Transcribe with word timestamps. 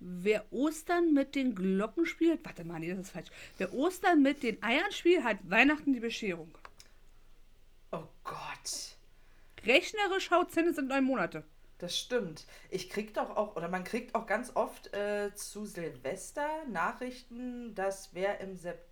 Wer 0.00 0.50
Ostern 0.50 1.12
mit 1.12 1.34
den 1.34 1.54
Glocken 1.54 2.06
spielt, 2.06 2.42
warte 2.44 2.64
mal, 2.64 2.80
nee, 2.80 2.88
das 2.88 3.00
ist 3.00 3.10
falsch. 3.10 3.30
Wer 3.58 3.74
Ostern 3.74 4.22
mit 4.22 4.42
den 4.42 4.62
Eiern 4.62 4.90
spielt, 4.92 5.24
hat 5.24 5.38
Weihnachten 5.42 5.92
die 5.92 6.00
Bescherung. 6.00 6.50
Oh 7.92 8.04
Gott. 8.24 8.96
Rechnerisch 9.64 10.30
haut 10.30 10.50
Zinne 10.52 10.72
sind 10.72 10.88
neun 10.88 11.04
Monate. 11.04 11.44
Das 11.76 11.98
stimmt. 11.98 12.46
Ich 12.70 12.88
krieg 12.88 13.12
doch 13.12 13.36
auch, 13.36 13.56
oder 13.56 13.68
man 13.68 13.84
kriegt 13.84 14.14
auch 14.14 14.26
ganz 14.26 14.54
oft 14.54 14.92
äh, 14.94 15.34
zu 15.34 15.66
Silvester 15.66 16.64
Nachrichten, 16.66 17.74
dass 17.74 18.14
wer 18.14 18.40
im, 18.40 18.56
Sep 18.56 18.86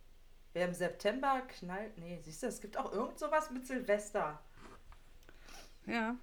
wer 0.53 0.67
im 0.67 0.75
September 0.75 1.43
knallt. 1.49 1.97
Nee, 1.97 2.19
siehst 2.23 2.43
du, 2.43 2.47
es 2.47 2.61
gibt 2.61 2.77
auch 2.77 2.93
irgend 2.93 3.19
sowas 3.19 3.51
mit 3.51 3.67
Silvester. 3.67 4.43
Ja. 5.87 6.17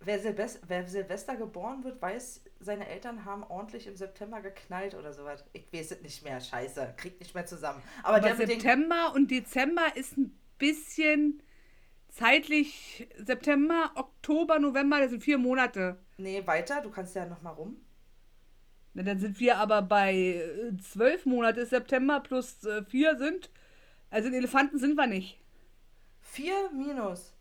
Wer, 0.00 0.18
Silvest 0.18 0.60
wer 0.68 0.86
Silvester 0.86 1.36
geboren 1.36 1.82
wird, 1.82 2.00
weiß, 2.02 2.42
seine 2.60 2.86
Eltern 2.86 3.24
haben 3.24 3.42
ordentlich 3.44 3.86
im 3.86 3.96
September 3.96 4.42
geknallt 4.42 4.94
oder 4.94 5.12
sowas. 5.12 5.44
Ich 5.52 5.72
weiß 5.72 5.92
es 5.92 6.02
nicht 6.02 6.22
mehr. 6.22 6.40
Scheiße. 6.40 6.94
Kriegt 6.96 7.20
nicht 7.20 7.34
mehr 7.34 7.46
zusammen. 7.46 7.82
Aber, 8.02 8.18
Aber 8.18 8.34
September 8.34 9.12
und 9.14 9.30
Dezember 9.30 9.96
ist 9.96 10.16
ein 10.18 10.38
bisschen 10.58 11.42
zeitlich 12.08 13.08
September, 13.18 13.92
Oktober, 13.94 14.58
November, 14.58 15.00
das 15.00 15.10
sind 15.10 15.22
vier 15.22 15.38
Monate. 15.38 15.98
Nee, 16.16 16.46
weiter. 16.46 16.80
Du 16.80 16.90
kannst 16.90 17.14
ja 17.14 17.26
nochmal 17.26 17.54
rum. 17.54 17.76
Na, 18.94 19.02
dann 19.02 19.18
sind 19.18 19.40
wir 19.40 19.58
aber 19.58 19.82
bei 19.82 20.14
äh, 20.14 20.76
zwölf 20.78 21.26
Monate 21.26 21.66
September 21.66 22.20
plus 22.20 22.64
äh, 22.64 22.84
vier 22.84 23.16
sind. 23.16 23.50
Also 24.10 24.28
in 24.28 24.34
Elefanten 24.34 24.78
sind 24.78 24.94
wir 24.94 25.08
nicht. 25.08 25.40
Vier 26.20 26.70
minus. 26.70 27.32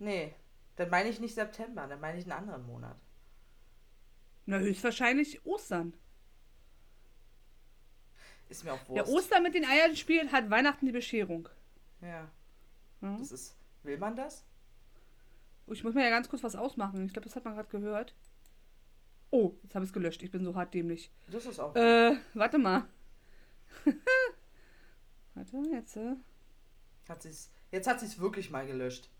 Nee, 0.00 0.34
dann 0.78 0.90
meine 0.90 1.08
ich 1.08 1.20
nicht 1.20 1.34
September, 1.34 1.86
dann 1.86 2.00
meine 2.00 2.18
ich 2.18 2.24
einen 2.24 2.32
anderen 2.32 2.64
Monat. 2.66 2.96
Na, 4.46 4.58
höchstwahrscheinlich 4.58 5.44
Ostern. 5.44 5.92
Ist 8.48 8.64
mir 8.64 8.72
auch 8.72 8.80
Wer 8.88 9.06
Wurst. 9.06 9.12
Ostern 9.12 9.42
mit 9.42 9.54
den 9.54 9.66
Eiern 9.66 9.94
spielt, 9.94 10.32
hat 10.32 10.48
Weihnachten 10.48 10.86
die 10.86 10.92
Bescherung. 10.92 11.48
Ja, 12.00 12.30
Ja. 13.02 13.16
das 13.18 13.30
ist. 13.32 13.54
Will 13.82 13.98
man 13.98 14.16
das? 14.16 14.44
Oh, 15.66 15.72
Ich 15.72 15.84
muss 15.84 15.94
mir 15.94 16.02
ja 16.04 16.10
ganz 16.10 16.28
kurz 16.28 16.42
was 16.42 16.56
ausmachen. 16.56 17.04
Ich 17.06 17.12
glaube, 17.12 17.26
das 17.26 17.36
hat 17.36 17.44
man 17.44 17.54
gerade 17.54 17.68
gehört. 17.68 18.14
Oh, 19.30 19.52
jetzt 19.62 19.74
habe 19.74 19.84
ich 19.84 19.90
es 19.90 19.92
gelöscht. 19.92 20.22
Ich 20.22 20.30
bin 20.30 20.42
so 20.44 20.54
hart 20.54 20.72
dämlich. 20.72 21.10
Das 21.26 21.44
ist 21.44 21.58
auch. 21.60 21.76
Äh, 21.76 22.16
warte 22.32 22.56
mal. 22.56 22.84
warte, 25.34 25.56
jetzt. 25.70 25.96
Äh. 25.96 26.16
Hat 27.08 27.22
sie's, 27.22 27.50
jetzt 27.70 27.86
hat 27.86 28.00
sie 28.00 28.06
es 28.06 28.18
wirklich 28.18 28.50
mal 28.50 28.66
gelöscht. 28.66 29.10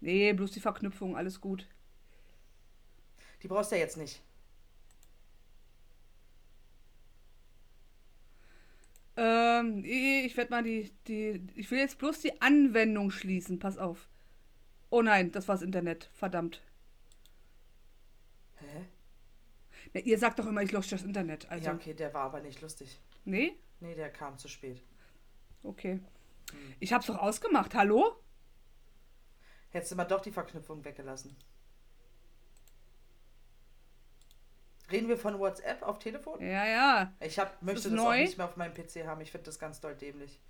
Nee, 0.00 0.32
bloß 0.32 0.52
die 0.52 0.60
Verknüpfung, 0.60 1.16
alles 1.16 1.40
gut. 1.40 1.66
Die 3.42 3.48
brauchst 3.48 3.70
du 3.70 3.76
ja 3.76 3.82
jetzt 3.82 3.96
nicht. 3.96 4.22
Ähm, 9.16 9.82
ich 9.84 10.36
werde 10.36 10.50
mal 10.50 10.62
die, 10.62 10.92
die. 11.08 11.46
Ich 11.54 11.70
will 11.70 11.78
jetzt 11.78 11.98
bloß 11.98 12.20
die 12.20 12.40
Anwendung 12.42 13.10
schließen. 13.10 13.58
Pass 13.58 13.78
auf. 13.78 14.08
Oh 14.90 15.02
nein, 15.02 15.32
das 15.32 15.48
war's 15.48 15.62
Internet. 15.62 16.10
Verdammt. 16.12 16.62
Hä? 18.56 18.84
Ja, 19.94 20.00
ihr 20.00 20.18
sagt 20.18 20.38
doch 20.38 20.46
immer, 20.46 20.62
ich 20.62 20.72
lösche 20.72 20.90
das 20.90 21.02
Internet. 21.02 21.50
Also. 21.50 21.66
ja, 21.66 21.74
okay, 21.74 21.94
der 21.94 22.12
war 22.12 22.24
aber 22.24 22.40
nicht 22.40 22.60
lustig. 22.60 23.00
Nee? 23.24 23.56
Nee, 23.80 23.94
der 23.94 24.10
kam 24.10 24.38
zu 24.38 24.48
spät. 24.48 24.82
Okay. 25.62 26.00
Ich 26.78 26.92
hab's 26.92 27.06
doch 27.06 27.18
ausgemacht. 27.18 27.74
Hallo? 27.74 28.16
Hättest 29.70 29.92
du 29.92 29.96
mal 29.96 30.04
doch 30.04 30.20
die 30.22 30.32
Verknüpfung 30.32 30.84
weggelassen. 30.84 31.36
Reden 34.90 35.08
wir 35.08 35.18
von 35.18 35.38
WhatsApp 35.38 35.82
auf 35.82 35.98
Telefon? 35.98 36.40
Ja, 36.40 36.64
ja. 36.66 37.12
Ich 37.20 37.38
hab, 37.38 37.60
möchte 37.60 37.88
ist 37.88 37.92
das 37.92 38.00
auch 38.00 38.12
nicht 38.12 38.38
mehr 38.38 38.46
auf 38.46 38.56
meinem 38.56 38.72
PC 38.72 39.06
haben. 39.06 39.20
Ich 39.20 39.32
finde 39.32 39.46
das 39.46 39.58
ganz 39.58 39.80
doll 39.80 39.94
dämlich. 39.94 40.40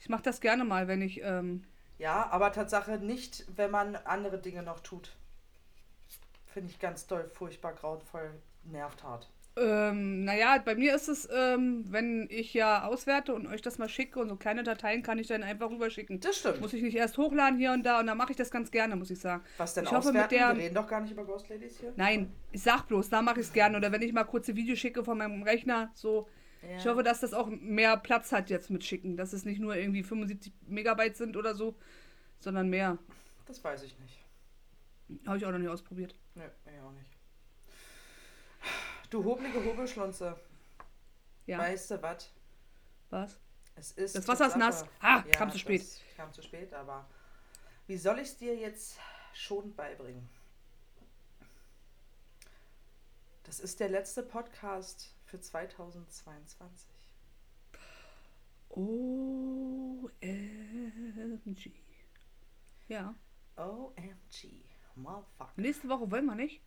Ich 0.00 0.08
mach 0.08 0.20
das 0.20 0.40
gerne 0.40 0.64
mal, 0.64 0.88
wenn 0.88 1.02
ich. 1.02 1.20
Ähm, 1.22 1.64
Ja, 1.98 2.28
aber 2.30 2.52
Tatsache 2.52 2.98
nicht, 2.98 3.44
wenn 3.56 3.70
man 3.70 3.94
andere 3.96 4.38
Dinge 4.38 4.62
noch 4.62 4.80
tut. 4.80 5.16
Finde 6.46 6.70
ich 6.70 6.80
ganz 6.80 7.06
doll, 7.06 7.28
furchtbar, 7.28 7.74
grauenvoll, 7.74 8.32
nervt 8.64 9.04
hart. 9.04 9.30
Ähm, 9.60 10.24
naja, 10.24 10.58
bei 10.64 10.74
mir 10.74 10.94
ist 10.94 11.08
es, 11.08 11.28
ähm, 11.32 11.84
wenn 11.88 12.26
ich 12.30 12.54
ja 12.54 12.84
auswerte 12.84 13.34
und 13.34 13.46
euch 13.46 13.62
das 13.62 13.78
mal 13.78 13.88
schicke 13.88 14.18
und 14.20 14.28
so 14.28 14.36
kleine 14.36 14.62
Dateien 14.62 15.02
kann 15.02 15.18
ich 15.18 15.26
dann 15.26 15.42
einfach 15.42 15.70
rüberschicken. 15.70 16.20
Das 16.20 16.38
stimmt. 16.38 16.60
Muss 16.60 16.72
ich 16.72 16.82
nicht 16.82 16.96
erst 16.96 17.18
hochladen 17.18 17.58
hier 17.58 17.72
und 17.72 17.84
da 17.84 18.00
und 18.00 18.06
dann 18.06 18.16
mache 18.18 18.30
ich 18.32 18.36
das 18.36 18.50
ganz 18.50 18.70
gerne, 18.70 18.96
muss 18.96 19.10
ich 19.10 19.20
sagen. 19.20 19.42
Was 19.58 19.74
denn 19.74 19.84
ich 19.84 19.90
hoffe, 19.92 20.12
mit 20.12 20.22
auswerten? 20.22 20.34
der- 20.38 20.56
Wir 20.56 20.64
reden 20.64 20.74
doch 20.74 20.86
gar 20.88 21.00
nicht 21.00 21.12
über 21.12 21.24
Ghost 21.24 21.48
Ladies 21.48 21.78
hier. 21.78 21.92
Nein, 21.96 22.32
ich 22.52 22.62
sag 22.62 22.88
bloß, 22.88 23.08
da 23.10 23.22
mache 23.22 23.40
ich 23.40 23.46
es 23.46 23.52
gerne. 23.52 23.76
Oder 23.76 23.92
wenn 23.92 24.02
ich 24.02 24.12
mal 24.12 24.24
kurze 24.24 24.56
Videos 24.56 24.78
schicke 24.78 25.04
von 25.04 25.18
meinem 25.18 25.42
Rechner, 25.42 25.90
so. 25.94 26.28
Ich 26.76 26.86
hoffe, 26.86 27.02
dass 27.02 27.20
das 27.20 27.32
auch 27.32 27.48
mehr 27.48 27.96
Platz 27.96 28.32
hat 28.32 28.50
jetzt 28.50 28.68
mit 28.70 28.84
Schicken. 28.84 29.16
Dass 29.16 29.32
es 29.32 29.46
nicht 29.46 29.60
nur 29.60 29.76
irgendwie 29.76 30.02
75 30.02 30.52
Megabyte 30.68 31.16
sind 31.16 31.38
oder 31.38 31.54
so, 31.54 31.74
sondern 32.38 32.68
mehr. 32.68 32.98
Das 33.46 33.64
weiß 33.64 33.82
ich 33.84 33.98
nicht. 33.98 34.22
Habe 35.26 35.38
ich 35.38 35.46
auch 35.46 35.52
noch 35.52 35.58
nicht 35.58 35.70
ausprobiert. 35.70 36.14
Nö, 36.34 36.42
ich 36.66 36.80
auch 36.82 36.92
nicht. 36.92 37.09
Du 39.10 39.24
hobelige 39.24 39.64
Hobelschlunze. 39.64 40.38
Ja. 41.46 41.58
Weißt 41.58 41.90
du 41.90 42.00
was? 42.00 42.32
Was? 43.10 43.40
Es 43.74 43.92
ist. 43.92 44.14
Das 44.14 44.28
Wasser 44.28 44.46
ist 44.46 44.56
nass. 44.56 44.84
Ah, 45.00 45.22
kam 45.22 45.50
zu 45.50 45.58
spät. 45.58 45.84
Kam 46.16 46.32
zu 46.32 46.42
spät, 46.42 46.72
aber 46.72 47.08
wie 47.88 47.96
soll 47.96 48.20
ich 48.20 48.28
es 48.28 48.36
dir 48.36 48.56
jetzt 48.56 48.98
schon 49.32 49.74
beibringen? 49.74 50.28
Das 53.42 53.58
ist 53.58 53.80
der 53.80 53.88
letzte 53.88 54.22
Podcast 54.22 55.12
für 55.24 55.40
2022. 55.40 56.88
OMG. 58.68 60.12
Ja. 62.86 63.14
OMG. 63.56 64.62
Motherfucker. 64.94 65.52
Nächste 65.56 65.88
Woche 65.88 66.08
wollen 66.12 66.26
wir 66.26 66.36
nicht. 66.36 66.62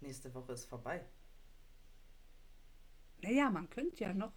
Nächste 0.00 0.34
Woche 0.34 0.54
ist 0.54 0.64
vorbei. 0.64 1.04
Naja, 3.22 3.50
man 3.50 3.68
könnte 3.70 4.04
ja 4.04 4.14
noch. 4.14 4.32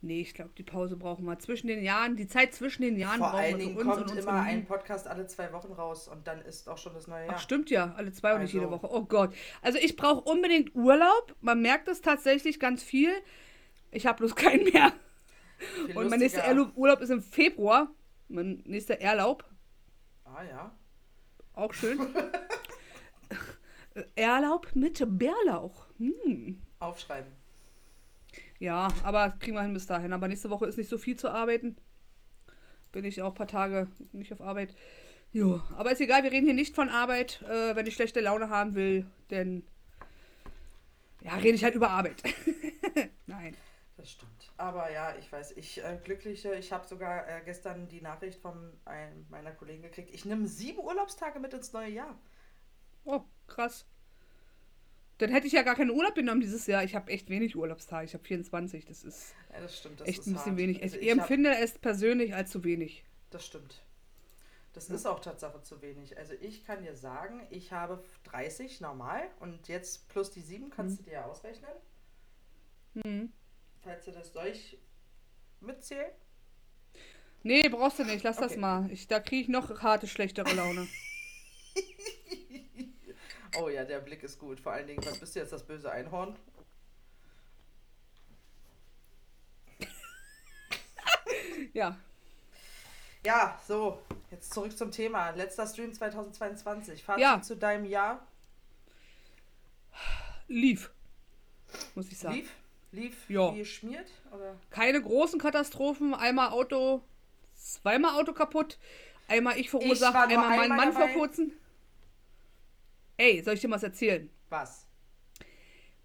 Nee, 0.00 0.20
ich 0.20 0.34
glaube, 0.34 0.50
die 0.58 0.62
Pause 0.62 0.96
brauchen 0.96 1.24
wir. 1.24 1.38
Zwischen 1.38 1.66
den 1.66 1.82
Jahren, 1.82 2.14
die 2.16 2.26
Zeit 2.26 2.52
zwischen 2.52 2.82
den 2.82 2.98
Jahren 2.98 3.18
Vor 3.18 3.28
brauchen 3.30 3.40
allen 3.40 3.58
wir 3.58 3.64
Dingen 3.66 3.78
für 3.78 3.88
uns 3.90 3.96
kommt 4.06 4.18
immer 4.18 4.32
ein. 4.32 4.66
Podcast 4.66 5.06
alle 5.06 5.26
zwei 5.26 5.50
Wochen 5.54 5.72
raus 5.72 6.08
und 6.08 6.26
dann 6.26 6.42
ist 6.42 6.68
auch 6.68 6.76
schon 6.76 6.92
das 6.92 7.06
neue 7.06 7.24
Jahr. 7.24 7.34
Ach, 7.36 7.40
stimmt 7.40 7.70
ja. 7.70 7.94
Alle 7.96 8.12
zwei 8.12 8.34
und 8.34 8.42
nicht 8.42 8.52
jede 8.52 8.66
Also- 8.66 8.82
Woche. 8.82 8.92
Oh 8.94 9.04
Gott. 9.06 9.34
Also 9.62 9.78
ich 9.78 9.96
brauche 9.96 10.20
unbedingt 10.30 10.74
Urlaub. 10.74 11.34
Man 11.40 11.62
merkt 11.62 11.88
es 11.88 12.02
tatsächlich 12.02 12.60
ganz 12.60 12.82
viel. 12.82 13.10
Ich 13.92 14.06
habe 14.06 14.18
bloß 14.18 14.34
keinen 14.36 14.64
mehr. 14.64 14.92
Viel 15.86 15.96
Und 15.96 16.10
mein 16.10 16.18
nächster 16.18 16.40
lustiger- 16.40 16.44
Erlaub- 16.48 16.76
Urlaub 16.76 17.00
ist 17.00 17.10
im 17.10 17.22
Februar. 17.22 17.90
Mein 18.28 18.62
nächster 18.66 19.00
Erlaub. 19.00 19.44
Ah 20.24 20.42
ja. 20.42 20.74
Auch 21.54 21.72
schön. 21.72 21.98
Erlaub 24.16 24.68
mit 24.74 25.02
Bärlauch. 25.18 25.86
Hm. 25.98 26.60
Aufschreiben. 26.80 27.30
Ja, 28.64 28.88
aber 29.02 29.28
kriegen 29.40 29.56
wir 29.56 29.62
hin 29.62 29.74
bis 29.74 29.86
dahin. 29.86 30.14
Aber 30.14 30.26
nächste 30.26 30.48
Woche 30.48 30.64
ist 30.64 30.78
nicht 30.78 30.88
so 30.88 30.96
viel 30.96 31.16
zu 31.16 31.28
arbeiten. 31.28 31.76
Bin 32.92 33.04
ich 33.04 33.20
auch 33.20 33.32
ein 33.32 33.34
paar 33.34 33.46
Tage 33.46 33.88
nicht 34.12 34.32
auf 34.32 34.40
Arbeit. 34.40 34.74
Jo, 35.32 35.60
aber 35.76 35.92
ist 35.92 36.00
egal, 36.00 36.22
wir 36.22 36.32
reden 36.32 36.46
hier 36.46 36.54
nicht 36.54 36.74
von 36.74 36.88
Arbeit. 36.88 37.42
Äh, 37.42 37.76
wenn 37.76 37.86
ich 37.86 37.94
schlechte 37.94 38.20
Laune 38.22 38.48
haben 38.48 38.74
will, 38.74 39.04
denn 39.28 39.66
ja, 41.20 41.34
rede 41.34 41.56
ich 41.56 41.62
halt 41.62 41.74
über 41.74 41.90
Arbeit. 41.90 42.22
Nein. 43.26 43.54
Das 43.98 44.12
stimmt. 44.12 44.50
Aber 44.56 44.90
ja, 44.90 45.14
ich 45.18 45.30
weiß, 45.30 45.58
ich 45.58 45.84
äh, 45.84 45.98
glückliche, 46.02 46.54
ich 46.54 46.72
habe 46.72 46.86
sogar 46.86 47.28
äh, 47.28 47.42
gestern 47.44 47.86
die 47.88 48.00
Nachricht 48.00 48.40
von 48.40 48.72
einem 48.86 49.26
meiner 49.28 49.52
Kollegen 49.52 49.82
gekriegt. 49.82 50.08
Ich 50.10 50.24
nehme 50.24 50.46
sieben 50.46 50.78
Urlaubstage 50.78 51.38
mit 51.38 51.52
ins 51.52 51.74
neue 51.74 51.90
Jahr. 51.90 52.18
Oh, 53.04 53.24
krass. 53.46 53.86
Dann 55.18 55.30
hätte 55.30 55.46
ich 55.46 55.52
ja 55.52 55.62
gar 55.62 55.76
keinen 55.76 55.90
Urlaub 55.90 56.14
genommen 56.14 56.40
dieses 56.40 56.66
Jahr. 56.66 56.82
Ich 56.82 56.94
habe 56.94 57.10
echt 57.12 57.28
wenig 57.30 57.54
Urlaubstage. 57.56 58.04
Ich 58.06 58.14
habe 58.14 58.24
24. 58.24 58.84
Das 58.84 59.04
ist 59.04 59.34
Ja, 59.52 59.60
das 59.60 59.78
stimmt. 59.78 60.00
Das 60.00 60.08
echt 60.08 60.18
ist 60.20 60.26
ein 60.26 60.32
bisschen 60.34 60.52
hart. 60.52 60.58
wenig. 60.58 60.82
Also 60.82 60.96
ich 60.96 61.08
empfinde 61.08 61.54
es 61.56 61.78
persönlich 61.78 62.34
als 62.34 62.50
zu 62.50 62.64
wenig. 62.64 63.04
das 63.30 63.46
stimmt. 63.46 63.82
Das 64.72 64.90
ist 64.90 65.06
auch 65.06 65.20
Tatsache 65.20 65.62
zu 65.62 65.80
wenig. 65.82 66.18
Also 66.18 66.34
ich 66.40 66.64
kann 66.64 66.82
dir 66.82 66.96
sagen, 66.96 67.46
ich 67.50 67.70
habe 67.70 68.02
30 68.24 68.80
normal 68.80 69.22
und 69.38 69.68
jetzt 69.68 70.08
plus 70.08 70.32
die 70.32 70.40
sieben 70.40 70.68
kannst 70.70 70.98
du 70.98 71.04
dir 71.04 71.12
ja 71.12 71.24
ausrechnen. 71.26 71.70
Hm. 73.04 73.32
Falls 73.82 74.04
du 74.04 74.10
das 74.10 74.32
ich 74.52 74.78
mitzählen. 75.60 76.10
Nee, 77.44 77.68
brauchst 77.68 78.00
du 78.00 78.04
nicht. 78.04 78.24
Lass 78.24 78.38
das 78.38 78.52
Okay. 78.52 78.60
mal. 78.60 78.90
Ich, 78.90 79.06
da 79.06 79.20
kriege 79.20 79.42
ich 79.42 79.48
noch 79.48 79.80
harte, 79.80 80.08
schlechtere 80.08 80.52
Laune. 80.54 80.88
Oh 83.60 83.68
ja, 83.68 83.84
der 83.84 84.00
Blick 84.00 84.22
ist 84.22 84.38
gut. 84.38 84.60
Vor 84.60 84.72
allen 84.72 84.86
Dingen, 84.86 85.04
was 85.04 85.18
bist 85.18 85.34
du 85.34 85.40
jetzt, 85.40 85.52
das 85.52 85.62
böse 85.64 85.90
Einhorn? 85.90 86.36
Ja. 91.72 91.96
Ja, 93.26 93.58
so, 93.66 93.98
jetzt 94.30 94.52
zurück 94.52 94.76
zum 94.76 94.90
Thema. 94.90 95.30
Letzter 95.30 95.66
Stream 95.66 95.92
2022. 95.92 97.02
Fazit 97.02 97.22
Ja. 97.22 97.40
zu 97.42 97.56
deinem 97.56 97.84
Jahr. 97.84 98.26
lief. 100.46 100.90
Muss 101.94 102.08
ich 102.12 102.18
sagen. 102.18 102.34
Lief? 102.36 102.50
Lief 102.92 103.30
Ja. 103.30 103.52
wie 103.54 103.58
geschmiert? 103.58 104.08
Oder? 104.30 104.56
Keine 104.70 105.00
großen 105.02 105.40
Katastrophen. 105.40 106.14
Einmal 106.14 106.50
Auto, 106.50 107.02
zweimal 107.54 108.20
Auto 108.20 108.32
kaputt. 108.34 108.78
Einmal 109.26 109.58
ich 109.58 109.70
verursacht, 109.70 110.12
nur 110.14 110.22
einmal 110.24 110.48
mein 110.50 110.60
einmal 110.60 110.76
Mann 110.76 110.92
vor 110.92 111.00
dabei. 111.06 111.14
kurzem. 111.14 111.52
Ey, 113.16 113.42
soll 113.42 113.54
ich 113.54 113.60
dir 113.60 113.68
mal 113.68 113.76
was 113.76 113.82
erzählen? 113.82 114.28
Was? 114.48 114.86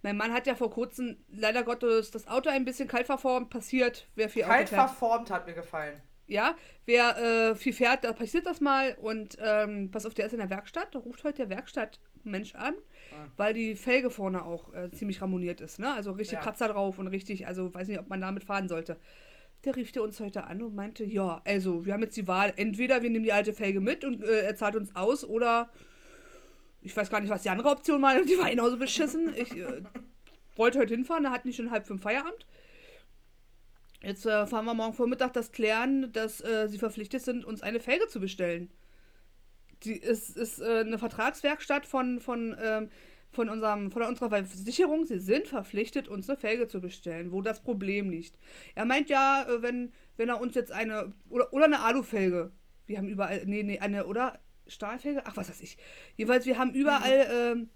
Mein 0.01 0.15
Mann 0.17 0.31
hat 0.33 0.47
ja 0.47 0.55
vor 0.55 0.69
kurzem 0.71 1.17
leider 1.29 1.63
Gottes 1.63 2.11
das 2.11 2.27
Auto 2.27 2.49
ein 2.49 2.63
bisschen 2.65 2.87
kalt 2.87 3.05
verformt. 3.05 3.49
Passiert, 3.49 4.07
wer 4.15 4.29
viel 4.29 4.43
Auto 4.43 4.53
Kalt 4.53 4.69
fährt. 4.69 4.81
verformt 4.89 5.29
hat 5.31 5.45
mir 5.45 5.53
gefallen. 5.53 5.99
Ja, 6.27 6.55
wer 6.85 7.17
äh, 7.17 7.55
viel 7.55 7.73
fährt, 7.73 8.03
da 8.03 8.13
passiert 8.13 8.45
das 8.45 8.61
mal. 8.61 8.95
Und 9.01 9.37
ähm, 9.41 9.89
pass 9.91 10.05
auf, 10.05 10.13
der 10.13 10.27
ist 10.27 10.33
in 10.33 10.39
der 10.39 10.49
Werkstatt. 10.51 10.93
Da 10.93 10.99
ruft 10.99 11.23
heute 11.23 11.47
der 11.47 11.49
Werkstattmensch 11.49 12.55
an, 12.55 12.75
Ah. 13.11 13.25
weil 13.37 13.53
die 13.55 13.75
Felge 13.75 14.11
vorne 14.11 14.45
auch 14.45 14.71
äh, 14.73 14.91
ziemlich 14.91 15.19
ramoniert 15.21 15.59
ist. 15.61 15.79
Ne? 15.79 15.91
Also 15.91 16.11
richtig 16.11 16.37
Ja. 16.37 16.41
Kratzer 16.43 16.67
drauf 16.67 16.99
und 16.99 17.07
richtig, 17.07 17.47
also 17.47 17.73
weiß 17.73 17.87
nicht, 17.87 17.99
ob 17.99 18.07
man 18.07 18.21
damit 18.21 18.43
fahren 18.43 18.69
sollte. 18.69 18.97
Der 19.65 19.75
rief 19.75 19.91
der 19.91 20.03
uns 20.03 20.19
heute 20.19 20.43
an 20.45 20.61
und 20.61 20.75
meinte, 20.75 21.03
ja, 21.03 21.41
also 21.43 21.85
wir 21.85 21.93
haben 21.93 22.03
jetzt 22.03 22.15
die 22.15 22.27
Wahl, 22.27 22.53
entweder 22.55 23.01
wir 23.01 23.09
nehmen 23.09 23.25
die 23.25 23.33
alte 23.33 23.51
Felge 23.51 23.81
mit 23.81 24.05
und 24.05 24.23
äh, 24.23 24.41
er 24.41 24.55
zahlt 24.55 24.75
uns 24.75 24.95
aus 24.95 25.25
oder 25.25 25.71
ich 26.81 26.95
weiß 26.95 27.09
gar 27.09 27.19
nicht, 27.19 27.29
was 27.29 27.43
die 27.43 27.49
andere 27.49 27.69
Option 27.69 28.01
war, 28.01 28.21
die 28.21 28.37
war 28.37 28.49
genauso 28.49 28.77
beschissen. 28.77 29.33
Ich 29.35 29.55
äh, 29.55 29.83
wollte 30.55 30.79
heute 30.79 30.93
hinfahren, 30.93 31.23
da 31.23 31.31
hatten 31.31 31.47
die 31.47 31.53
schon 31.53 31.71
halb 31.71 31.85
fünf 31.85 32.01
Feierabend. 32.01 32.45
Jetzt 34.01 34.25
äh, 34.25 34.47
fahren 34.47 34.65
wir 34.65 34.73
morgen 34.73 34.93
Vormittag 34.93 35.33
das 35.33 35.51
klären, 35.51 36.11
dass 36.13 36.41
äh, 36.41 36.67
sie 36.69 36.77
verpflichtet 36.77 37.21
sind, 37.21 37.43
uns 37.43 37.61
eine 37.61 37.79
Felge 37.79 38.07
zu 38.07 38.19
bestellen. 38.19 38.71
Die 39.83 39.93
ist, 39.93 40.37
ist 40.37 40.59
äh, 40.59 40.79
eine 40.79 40.97
Vertragswerkstatt 40.97 41.85
von, 41.85 42.21
von, 42.21 42.55
ähm, 42.61 42.89
von, 43.31 43.49
unserem, 43.49 43.91
von 43.91 44.03
unserer 44.03 44.29
Versicherung. 44.29 45.05
Sie 45.05 45.19
sind 45.19 45.47
verpflichtet, 45.47 46.07
uns 46.07 46.29
eine 46.29 46.37
Felge 46.37 46.67
zu 46.67 46.79
bestellen, 46.79 47.33
wo 47.33 47.41
das 47.41 47.61
Problem 47.61 48.09
liegt. 48.09 48.37
Er 48.73 48.85
meint 48.85 49.09
ja, 49.09 49.45
äh, 49.49 49.61
wenn, 49.61 49.91
wenn 50.15 50.29
er 50.29 50.39
uns 50.39 50.55
jetzt 50.55 50.71
eine, 50.71 51.13
oder, 51.29 51.51
oder 51.53 51.65
eine 51.65 51.81
Alufelge, 51.81 52.51
wir 52.85 52.97
haben 52.97 53.09
überall, 53.09 53.43
nee, 53.45 53.63
nee, 53.63 53.79
eine, 53.79 54.05
oder 54.05 54.39
Stahlfelge, 54.69 55.21
ach, 55.25 55.35
was 55.37 55.49
weiß 55.49 55.61
ich. 55.61 55.77
Jeweils, 56.15 56.45
wir 56.45 56.57
haben 56.57 56.73
überall, 56.73 57.27
ähm, 57.31 57.69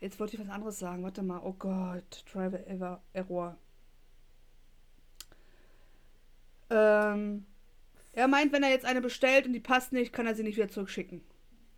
jetzt 0.00 0.18
wollte 0.20 0.36
ich 0.36 0.40
was 0.42 0.48
anderes 0.52 0.78
sagen, 0.78 1.02
warte 1.02 1.22
mal, 1.22 1.40
oh 1.42 1.52
Gott, 1.54 2.24
Driver 2.32 2.66
Ever 2.66 3.02
Error. 3.12 3.56
Ähm, 6.70 7.46
er 8.12 8.28
meint, 8.28 8.52
wenn 8.52 8.62
er 8.62 8.70
jetzt 8.70 8.84
eine 8.84 9.00
bestellt 9.00 9.46
und 9.46 9.52
die 9.52 9.60
passt 9.60 9.92
nicht, 9.92 10.12
kann 10.12 10.26
er 10.26 10.34
sie 10.34 10.42
nicht 10.42 10.56
wieder 10.56 10.68
zurückschicken. 10.68 11.22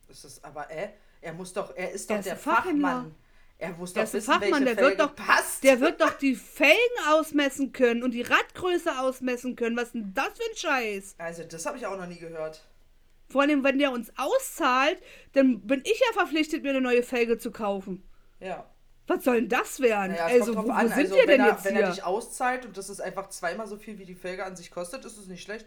Das 0.08 0.24
ist 0.24 0.44
aber, 0.44 0.70
äh, 0.70 0.90
er 1.20 1.32
muss 1.32 1.52
doch, 1.52 1.74
er 1.76 1.90
ist 1.92 2.10
Er 2.10 2.16
doch 2.16 2.20
ist 2.20 2.26
der 2.26 2.36
Fachhändler. 2.36 2.88
Fachmann. 2.88 3.14
Er 3.56 3.72
muss 3.72 3.92
Der 3.92 4.02
doch 4.04 4.14
ist 4.14 4.28
ein 4.28 4.40
wissen, 4.40 4.42
Fachmann, 4.42 4.64
der 4.64 4.76
wird 4.76 4.86
Felge 4.86 5.02
doch- 5.02 5.14
passt. 5.14 5.62
Der 5.64 5.80
wird 5.80 6.00
doch 6.00 6.18
die 6.18 6.34
Felgen 6.34 6.76
ausmessen 7.08 7.72
können 7.72 8.02
und 8.02 8.10
die 8.10 8.22
Radgröße 8.22 8.98
ausmessen 8.98 9.54
können. 9.56 9.76
Was 9.76 9.84
ist 9.84 9.94
denn 9.94 10.12
das 10.12 10.26
für 10.36 10.42
ein 10.50 10.56
Scheiß? 10.56 11.14
also, 11.18 11.44
das 11.44 11.64
habe 11.64 11.78
ich 11.78 11.86
auch 11.86 11.96
noch 11.96 12.06
nie 12.06 12.18
gehört. 12.18 12.66
Vor 13.34 13.42
allem, 13.42 13.64
wenn 13.64 13.80
der 13.80 13.90
uns 13.90 14.12
auszahlt, 14.16 15.02
dann 15.32 15.60
bin 15.66 15.80
ich 15.82 15.98
ja 15.98 16.12
verpflichtet, 16.12 16.62
mir 16.62 16.70
eine 16.70 16.80
neue 16.80 17.02
Felge 17.02 17.36
zu 17.36 17.50
kaufen. 17.50 18.04
Ja. 18.38 18.64
Was 19.08 19.24
soll 19.24 19.40
denn 19.40 19.48
das 19.48 19.80
werden? 19.80 20.12
Naja, 20.12 20.26
also, 20.26 20.54
wo, 20.54 20.58
wo 20.58 20.66
sind 20.66 20.70
also, 20.72 20.96
wir 21.16 21.22
wenn 21.22 21.26
denn 21.26 21.40
er, 21.40 21.48
jetzt 21.48 21.64
wenn 21.64 21.74
hier? 21.74 21.82
er 21.86 21.90
dich 21.90 22.04
auszahlt 22.04 22.64
und 22.64 22.76
das 22.76 22.88
ist 22.88 23.00
einfach 23.00 23.30
zweimal 23.30 23.66
so 23.66 23.76
viel, 23.76 23.98
wie 23.98 24.04
die 24.04 24.14
Felge 24.14 24.44
an 24.44 24.54
sich 24.54 24.70
kostet, 24.70 25.04
ist 25.04 25.18
es 25.18 25.26
nicht 25.26 25.42
schlecht. 25.42 25.66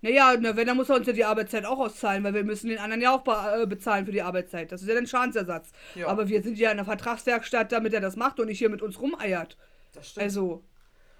Naja, 0.00 0.36
na, 0.40 0.56
wenn, 0.56 0.66
dann 0.66 0.78
muss 0.78 0.88
er 0.88 0.96
uns 0.96 1.06
ja 1.06 1.12
die 1.12 1.26
Arbeitszeit 1.26 1.66
auch 1.66 1.78
auszahlen, 1.78 2.24
weil 2.24 2.32
wir 2.32 2.44
müssen 2.44 2.68
den 2.70 2.78
anderen 2.78 3.02
ja 3.02 3.14
auch 3.14 3.20
be 3.20 3.36
äh, 3.62 3.66
bezahlen 3.66 4.06
für 4.06 4.12
die 4.12 4.22
Arbeitszeit. 4.22 4.72
Das 4.72 4.80
ist 4.80 4.88
ja 4.88 4.94
dann 4.94 5.06
Schadensersatz. 5.06 5.72
Ja. 5.96 6.06
Aber 6.06 6.28
wir 6.30 6.42
sind 6.42 6.56
ja 6.56 6.70
in 6.70 6.78
der 6.78 6.86
Vertragswerkstatt, 6.86 7.72
damit 7.72 7.92
er 7.92 8.00
das 8.00 8.16
macht 8.16 8.40
und 8.40 8.46
nicht 8.46 8.58
hier 8.58 8.70
mit 8.70 8.80
uns 8.80 8.98
rumeiert. 8.98 9.58
Das 9.92 10.08
stimmt. 10.12 10.24
Also, 10.24 10.64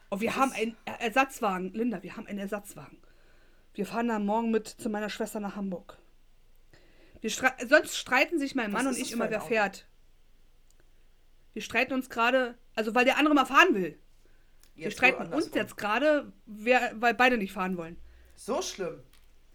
und 0.08 0.22
wir 0.22 0.30
Das 0.30 0.38
haben 0.38 0.52
einen 0.52 0.74
Er- 0.86 1.02
Ersatzwagen. 1.02 1.74
Linda, 1.74 2.02
wir 2.02 2.16
haben 2.16 2.26
einen 2.26 2.38
Ersatzwagen. 2.38 2.96
Wir 3.76 3.84
fahren 3.86 4.08
dann 4.08 4.24
morgen 4.24 4.50
mit 4.50 4.66
zu 4.68 4.88
meiner 4.88 5.10
Schwester 5.10 5.38
nach 5.38 5.54
Hamburg. 5.54 5.98
Wir 7.20 7.28
stre 7.30 7.52
sonst 7.68 7.96
streiten 7.96 8.38
sich 8.38 8.54
mein 8.54 8.72
Was 8.72 8.82
Mann 8.84 8.92
und 8.94 8.98
ich 8.98 9.12
immer, 9.12 9.28
wer 9.30 9.40
Auto? 9.40 9.48
fährt. 9.48 9.86
Wir 11.52 11.60
streiten 11.62 11.92
uns 11.92 12.08
gerade, 12.08 12.56
also 12.74 12.94
weil 12.94 13.04
der 13.04 13.18
andere 13.18 13.34
mal 13.34 13.44
fahren 13.44 13.74
will. 13.74 13.98
Wir 14.74 14.84
Jetzt 14.84 14.94
streiten 14.96 15.28
wohl 15.30 15.34
uns 15.36 15.50
jetzt 15.54 15.76
gerade, 15.76 16.32
weil 16.46 17.14
beide 17.14 17.36
nicht 17.36 17.52
fahren 17.52 17.76
wollen. 17.76 17.96
So 18.34 18.62
schlimm. 18.62 19.00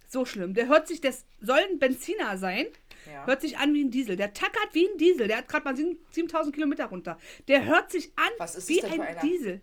So 0.08 0.26
schlimm. 0.26 0.54
Der 0.54 0.68
hört 0.68 0.88
sich, 0.88 1.02
das 1.02 1.26
soll 1.40 1.60
ein 1.60 1.80
Benziner 1.80 2.38
sein, 2.38 2.68
Ja. 3.12 3.26
hört 3.26 3.42
sich 3.42 3.58
an 3.58 3.74
wie 3.74 3.84
ein 3.84 3.90
Diesel. 3.92 4.18
Der 4.18 4.34
tackert 4.34 4.74
wie 4.74 4.88
ein 4.88 4.98
Diesel. 5.00 5.28
Der 5.28 5.38
hat 5.38 5.48
gerade 5.48 5.64
mal 5.66 5.76
sieben- 5.76 5.98
7000 6.12 6.54
Kilometer 6.54 6.86
runter. 6.86 7.18
Der 7.48 7.66
hört 7.66 7.92
sich 7.92 8.12
an 8.18 8.32
wie 8.68 8.84
ein? 8.84 9.18
Diesel. 9.24 9.62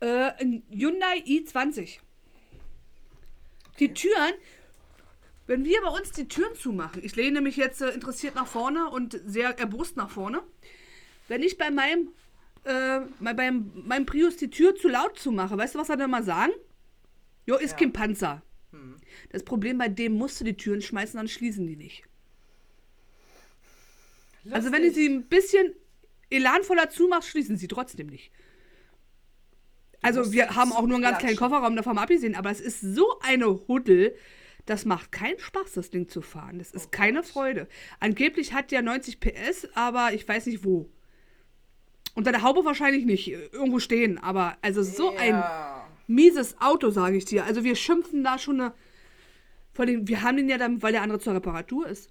Äh, 0.00 0.32
ein 0.42 0.64
Hyundai 0.70 1.18
i20. 1.24 1.98
Die 3.80 3.92
Türen, 3.94 4.34
wenn 5.46 5.64
wir 5.64 5.80
bei 5.82 5.88
uns 5.88 6.12
die 6.12 6.28
Türen 6.28 6.54
zumachen, 6.54 7.02
ich 7.04 7.16
lehne 7.16 7.40
mich 7.40 7.56
jetzt 7.56 7.80
äh, 7.80 7.90
interessiert 7.90 8.34
nach 8.34 8.46
vorne 8.46 8.88
und 8.90 9.20
sehr 9.26 9.58
erbost 9.58 9.96
nach 9.96 10.10
vorne, 10.10 10.42
wenn 11.28 11.42
ich 11.42 11.58
bei 11.58 11.70
meinem, 11.70 12.08
äh, 12.64 13.00
bei 13.20 13.34
meinem, 13.34 13.72
meinem 13.86 14.06
Prius 14.06 14.36
die 14.36 14.50
Tür 14.50 14.74
zu 14.76 14.88
laut 14.88 15.18
zumache, 15.18 15.56
weißt 15.56 15.74
du, 15.74 15.78
was 15.78 15.88
er 15.88 15.96
dann 15.96 16.10
mal 16.10 16.22
sagen? 16.22 16.52
Jo, 17.46 17.56
ist 17.56 17.72
Ja. 17.72 17.76
kein 17.78 17.92
Panzer. 17.92 18.42
Hm. 18.70 18.96
Das 19.30 19.42
Problem 19.44 19.78
bei 19.78 19.88
dem 19.88 20.12
musst 20.12 20.38
du 20.40 20.44
die 20.44 20.56
Türen 20.56 20.82
schmeißen, 20.82 21.16
dann 21.16 21.28
schließen 21.28 21.66
die 21.66 21.76
nicht. 21.76 22.04
Also 24.50 24.72
wenn 24.72 24.82
du 24.82 24.88
Lustig. 24.88 25.06
sie 25.06 25.08
ein 25.14 25.24
bisschen 25.24 25.74
elanvoller 26.30 26.90
zumachst, 26.90 27.28
schließen 27.30 27.56
sie 27.56 27.68
trotzdem 27.68 28.06
nicht. 28.06 28.30
Also 30.02 30.32
wir 30.32 30.54
haben 30.56 30.72
auch 30.72 30.82
nur 30.86 30.94
einen 30.96 31.02
ganz 31.02 31.18
kleinen. 31.18 31.36
Kofferraum 31.36 31.76
davon 31.76 31.98
abgesehen, 31.98 32.34
aber 32.34 32.50
es 32.50 32.60
ist 32.60 32.80
so 32.80 33.18
eine 33.20 33.46
Huddel, 33.68 34.14
das 34.66 34.84
macht 34.84 35.12
keinen 35.12 35.38
Spaß, 35.38 35.72
das 35.74 35.90
Ding 35.90 36.08
zu 36.08 36.22
fahren. 36.22 36.58
Das 36.58 36.70
ist 36.72 36.86
Oh 36.86 36.90
keine. 36.90 37.22
Freude. 37.22 37.68
Angeblich 37.98 38.52
hat 38.54 38.70
der 38.70 38.82
90 38.82 39.20
PS, 39.20 39.68
aber 39.74 40.12
ich 40.12 40.26
weiß 40.26 40.46
nicht 40.46 40.64
wo. 40.64 40.88
Unter 42.14 42.32
der 42.32 42.42
Haube 42.42 42.64
wahrscheinlich 42.64 43.04
nicht, 43.04 43.30
äh, 43.32 43.46
irgendwo 43.52 43.78
stehen, 43.78 44.18
aber 44.18 44.56
also 44.62 44.82
so 44.82 45.14
ein 45.16 45.30
Ja. 45.34 45.86
mieses 46.06 46.60
Auto, 46.60 46.90
sage 46.90 47.16
ich 47.16 47.24
dir. 47.24 47.44
Also 47.44 47.62
wir 47.64 47.76
schimpfen 47.76 48.24
da 48.24 48.38
schon 48.38 48.60
eine. 48.60 48.74
Vor 49.72 49.84
allem, 49.84 50.08
wir 50.08 50.22
haben 50.22 50.36
den 50.36 50.48
ja 50.48 50.58
dann, 50.58 50.82
weil 50.82 50.92
der 50.92 51.02
andere 51.02 51.20
zur 51.20 51.34
Reparatur 51.34 51.86
ist. 51.86 52.10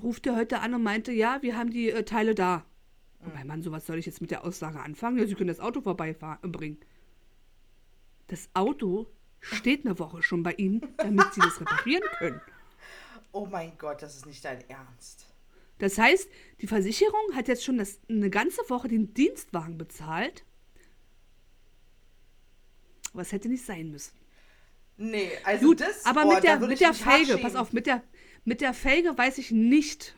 Ruft 0.00 0.26
er 0.26 0.36
heute 0.36 0.60
an 0.60 0.74
und 0.74 0.82
meinte, 0.82 1.12
ja, 1.12 1.38
wir 1.42 1.56
haben 1.56 1.70
die 1.70 1.90
äh, 1.90 2.04
Teile 2.04 2.34
da. 2.34 2.64
Und 3.20 3.34
mein 3.34 3.46
Mann, 3.46 3.62
so 3.62 3.72
was 3.72 3.86
soll 3.86 3.98
ich 3.98 4.06
jetzt 4.06 4.20
mit 4.20 4.30
der 4.30 4.44
Aussage 4.44 4.80
anfangen? 4.80 5.18
Ja, 5.18 5.26
Sie 5.26 5.34
können 5.34 5.48
das 5.48 5.60
Auto 5.60 5.80
vorbeibringen. 5.80 6.78
Das 8.28 8.48
Auto 8.54 9.06
steht 9.40 9.84
eine 9.84 9.98
Woche 9.98 10.22
schon 10.22 10.42
bei 10.42 10.52
Ihnen, 10.52 10.80
damit 10.98 11.32
Sie 11.34 11.40
das 11.40 11.60
reparieren 11.60 12.04
können. 12.18 12.40
Oh 13.32 13.46
mein 13.46 13.76
Gott, 13.78 14.02
das 14.02 14.16
ist 14.16 14.26
nicht 14.26 14.44
dein 14.44 14.68
Ernst. 14.68 15.26
Das 15.78 15.96
heißt, 15.96 16.28
die 16.60 16.66
Versicherung 16.66 17.34
hat 17.34 17.48
jetzt 17.48 17.64
schon 17.64 17.78
das, 17.78 18.00
eine 18.08 18.30
ganze 18.30 18.62
Woche 18.68 18.88
den 18.88 19.14
Dienstwagen 19.14 19.78
bezahlt. 19.78 20.44
Was 23.12 23.32
hätte 23.32 23.48
nicht 23.48 23.64
sein 23.64 23.90
müssen. 23.90 24.12
Nee, 24.96 25.30
also 25.44 25.66
Gut, 25.66 25.80
das. 25.80 26.04
aber 26.04 26.26
oh, 26.26 26.34
mit 26.34 26.42
der, 26.42 26.58
mit 26.58 26.80
der 26.80 26.92
Felge, 26.92 27.38
pass 27.38 27.54
auf, 27.54 27.72
mit 27.72 27.86
der, 27.86 28.02
mit 28.44 28.60
der 28.60 28.74
Felge 28.74 29.16
weiß 29.16 29.38
ich 29.38 29.52
nicht, 29.52 30.16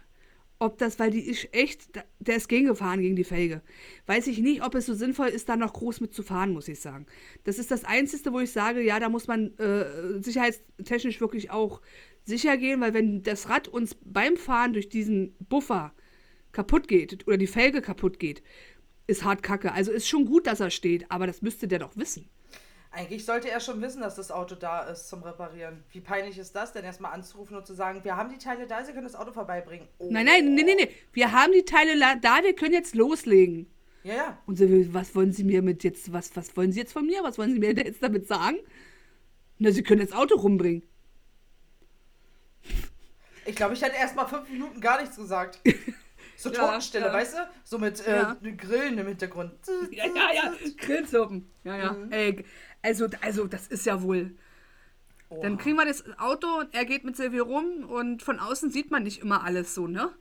ob 0.60 0.76
das, 0.76 0.98
weil 0.98 1.10
die 1.10 1.22
ist 1.22 1.48
echt, 1.52 1.88
der 2.18 2.36
ist 2.36 2.48
gegengefahren 2.48 3.00
gegen 3.00 3.16
die 3.16 3.24
Felge. 3.24 3.62
Weiß 4.06 4.26
ich 4.26 4.38
nicht, 4.38 4.62
ob 4.62 4.74
es 4.74 4.86
so 4.86 4.94
sinnvoll 4.94 5.28
ist, 5.28 5.48
da 5.48 5.56
noch 5.56 5.72
groß 5.72 6.00
mit 6.02 6.12
zu 6.12 6.22
fahren, 6.22 6.52
muss 6.52 6.68
ich 6.68 6.80
sagen. 6.80 7.06
Das 7.44 7.58
ist 7.58 7.70
das 7.70 7.84
Einzige, 7.84 8.32
wo 8.32 8.40
ich 8.40 8.52
sage, 8.52 8.82
ja, 8.82 9.00
da 9.00 9.08
muss 9.08 9.26
man 9.26 9.56
äh, 9.58 10.22
sicherheitstechnisch 10.22 11.20
wirklich 11.20 11.50
auch 11.50 11.80
sicher 12.24 12.58
gehen, 12.58 12.82
weil 12.82 12.92
wenn 12.92 13.22
das 13.22 13.48
Rad 13.48 13.68
uns 13.68 13.96
beim 14.04 14.36
Fahren 14.36 14.74
durch 14.74 14.90
diesen 14.90 15.34
Buffer 15.48 15.94
kaputt 16.52 16.88
geht 16.88 17.26
oder 17.26 17.38
die 17.38 17.46
Felge 17.46 17.80
kaputt 17.80 18.18
geht, 18.18 18.42
ist 19.06 19.24
hart 19.24 19.42
kacke. 19.42 19.72
Also 19.72 19.92
ist 19.92 20.08
schon 20.08 20.26
gut, 20.26 20.46
dass 20.46 20.60
er 20.60 20.70
steht, 20.70 21.10
aber 21.10 21.26
das 21.26 21.40
müsste 21.40 21.68
der 21.68 21.78
doch 21.78 21.96
wissen. 21.96 22.28
Eigentlich 22.92 23.25
sollte 23.25 23.49
er 23.49 23.61
schon 23.61 23.80
wissen, 23.82 24.00
dass 24.00 24.16
das 24.16 24.32
Auto 24.32 24.56
da 24.56 24.80
ist 24.82 25.09
zum 25.09 25.23
Reparieren. 25.23 25.85
Wie 25.92 26.00
peinlich 26.00 26.38
ist 26.38 26.56
das 26.56 26.73
denn, 26.73 26.85
erstmal 26.85 27.12
anzurufen 27.12 27.56
und 27.56 27.64
zu 27.64 27.73
sagen, 27.73 28.02
wir 28.02 28.16
haben 28.16 28.30
die 28.30 28.38
Teile 28.38 28.66
da, 28.66 28.85
Sie 28.85 28.92
können 28.92 29.04
das 29.04 29.14
Auto 29.14 29.32
vorbeibringen. 29.32 29.87
Oh. 29.99 30.09
Nein, 30.11 30.26
nein, 30.26 30.54
nee, 30.54 30.64
nee, 30.64 30.75
nee. 30.75 30.88
Wir 31.12 31.30
haben 31.30 31.52
die 31.52 31.64
Teile 31.64 31.94
da, 32.20 32.42
wir 32.42 32.54
können 32.54 32.75
jetzt 32.75 32.97
loslegen. 32.97 33.70
Ja, 34.02 34.14
ja. 34.14 34.38
Und 34.47 34.56
so, 34.59 34.64
was 34.92 35.14
wollen 35.14 35.32
Sie 35.32 35.44
mir 35.44 35.62
mit 35.62 35.85
jetzt, 35.85 36.12
was, 36.12 36.35
was 36.35 36.56
wollen 36.56 36.73
Sie 36.73 36.80
jetzt 36.80 36.92
von 36.92 37.06
mir? 37.06 37.23
Was 37.23 37.38
wollen 37.38 37.52
Sie 37.52 37.61
mir 37.61 37.73
jetzt 37.75 38.02
damit 38.02 38.26
sagen? 38.26 38.56
Na, 39.59 39.70
Sie 39.70 39.85
können 39.85 40.00
das 40.00 40.12
Auto 40.12 40.37
rumbringen. 40.37 40.82
Ich 43.47 43.54
glaube, 43.54 43.75
ich 43.75 43.82
hätte 43.82 43.97
erstmal 43.97 44.26
fünf 44.26 44.49
Minuten 44.49 44.80
gar 44.80 45.00
nichts 45.00 45.16
gesagt. 45.16 45.61
So 46.37 46.50
Ja, 46.50 46.64
Totenstille, 46.64 47.04
ja. 47.04 47.12
weißt 47.12 47.35
du? 47.35 47.38
So 47.64 47.78
mit 47.78 48.06
äh, 48.06 48.16
Ja. 48.16 48.37
Grillen 48.56 48.97
im 48.97 49.09
Hintergrund. 49.09 49.52
Ja, 49.90 50.06
ja, 50.06 50.32
ja. 50.35 50.54
Grillsuppen. 50.78 51.50
Ja, 51.64 51.76
ja. 51.76 51.97
Ey, 52.09 52.42
also, 52.82 53.08
also, 53.20 53.46
das 53.46 53.66
ist 53.68 53.87
ja 53.87 54.02
wohl. 54.02 54.34
Dann 55.28 55.54
Oha. 55.54 55.62
kriegen 55.62 55.76
wir 55.76 55.84
das 55.84 56.04
Auto 56.18 56.49
und 56.60 56.75
er 56.75 56.84
geht 56.84 57.04
mit 57.04 57.16
Silvio 57.16 57.44
rum 57.44 57.84
und 57.88 58.22
von 58.22 58.40
außen 58.40 58.70
sieht 58.70 58.90
man 58.90 59.04
nicht 59.04 59.20
immer 59.20 59.44
alles 59.44 59.75
so, 59.75 59.87
ne? 59.87 60.12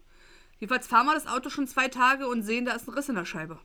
Jedenfalls 0.59 0.87
fahren 0.87 1.07
wir 1.07 1.13
das 1.15 1.25
Auto 1.25 1.49
schon 1.49 1.67
zwei 1.67 1.87
Tage 1.87 2.27
und 2.27 2.43
sehen, 2.43 2.65
da 2.65 2.73
ist 2.73 2.87
ein 2.87 2.93
Riss 2.93 3.09
in 3.09 3.15
der 3.15 3.25
Scheibe. 3.25 3.59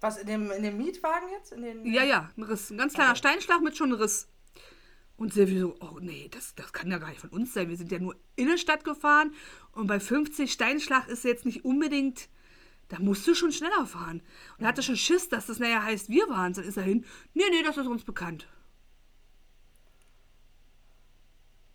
Was, 0.00 0.16
in 0.18 0.26
dem, 0.28 0.50
in 0.52 0.62
dem 0.62 0.78
Mietwagen 0.78 1.28
jetzt? 1.30 1.52
In 1.52 1.62
den, 1.62 1.84
Ja, 1.84 2.04
ja, 2.04 2.30
ein 2.36 2.42
Riss. 2.44 2.70
Ein 2.70 2.78
ganz 2.78 2.94
kleiner 2.94 3.10
Okay. 3.10 3.18
Steinschlag 3.18 3.60
mit 3.60 3.76
schon 3.76 3.92
einem 3.92 4.00
Riss. 4.00 4.28
Und 5.16 5.34
Silvi 5.34 5.58
so, 5.58 5.74
oh 5.80 5.98
nee, 6.00 6.28
das, 6.30 6.54
das 6.54 6.72
kann 6.72 6.90
ja 6.92 6.98
gar 6.98 7.08
nicht 7.08 7.20
von 7.20 7.30
uns 7.30 7.52
sein. 7.52 7.68
Wir 7.68 7.76
sind 7.76 7.90
ja 7.90 7.98
nur 7.98 8.14
Innenstadt 8.36 8.84
gefahren 8.84 9.34
und 9.72 9.88
bei 9.88 9.98
50 9.98 10.52
Steinschlag 10.52 11.08
ist 11.08 11.24
jetzt 11.24 11.44
nicht 11.44 11.64
unbedingt, 11.64 12.28
da 12.88 12.98
musst 12.98 13.26
du 13.26 13.34
schon 13.34 13.52
schneller 13.52 13.86
fahren. 13.86 14.22
Und 14.56 14.64
er 14.64 14.68
hatte 14.68 14.82
schon 14.82 14.96
Schiss, 14.96 15.28
dass 15.28 15.46
das 15.46 15.58
nachher 15.58 15.82
heißt, 15.84 16.08
wir 16.08 16.28
waren 16.28 16.52
Dann 16.52 16.64
ist 16.64 16.76
er 16.76 16.82
hin, 16.84 17.04
nee, 17.34 17.44
nee, 17.50 17.62
das 17.62 17.76
ist 17.76 17.86
uns 17.86 18.04
bekannt. 18.04 18.48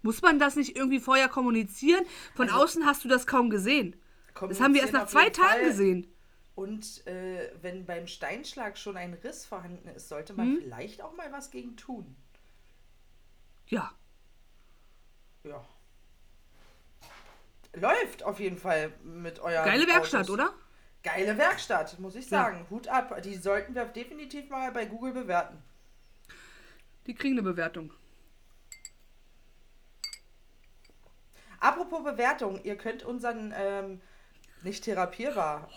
Muss 0.01 0.21
man 0.21 0.37
das 0.37 0.55
nicht 0.55 0.75
irgendwie 0.75 0.99
vorher 0.99 1.29
kommunizieren? 1.29 2.05
Von 2.35 2.49
außen 2.49 2.85
hast 2.85 3.03
du 3.05 3.07
das 3.07 3.25
kaum 3.25 3.49
gesehen. 3.49 3.95
Das 4.49 4.59
haben 4.59 4.73
wir 4.73 4.81
erst 4.81 4.93
nach 4.93 5.01
Also 5.01 5.13
zwei 5.17 5.29
Tagen 5.29 5.47
Fall. 5.49 5.63
gesehen. 5.65 6.07
Und 6.55 7.07
äh, 7.07 7.51
wenn 7.61 7.85
beim 7.85 8.05
Steinschlag 8.07 8.77
schon 8.77 8.97
ein 8.97 9.13
Riss 9.13 9.45
vorhanden 9.45 9.87
ist, 9.89 10.09
sollte 10.09 10.33
man 10.33 10.47
Hm? 10.47 10.61
vielleicht 10.61 11.01
auch 11.01 11.15
mal 11.15 11.31
was 11.31 11.51
gegen 11.51 11.77
tun. 11.77 12.15
Ja. 13.67 13.91
Ja. 15.45 15.65
Läuft 17.75 18.23
auf 18.23 18.39
jeden 18.39 18.57
Fall 18.57 18.91
mit 19.03 19.39
euren 19.39 19.65
Geile 19.65 19.87
Werkstatt, 19.87 20.23
Autos. 20.29 20.33
oder? 20.33 20.53
Geile 21.03 21.37
Werkstatt, 21.37 21.99
muss 21.99 22.15
ich 22.15 22.29
Ja. 22.29 22.43
sagen. 22.43 22.65
Hut 22.69 22.87
ab. 22.87 23.21
Die 23.23 23.35
sollten 23.35 23.75
wir 23.75 23.85
definitiv 23.85 24.49
mal 24.49 24.71
bei 24.71 24.85
Google 24.85 25.11
bewerten. 25.13 25.61
Die 27.07 27.13
kriegen 27.13 27.35
eine 27.35 27.43
Bewertung. 27.43 27.91
Apropos 31.59 32.03
Bewertung, 32.03 32.59
ihr 32.63 32.77
könnt 32.77 33.03
unseren 33.03 33.53
ähm, 33.55 34.01
nicht 34.63 34.83
therapierbar. 34.85 35.69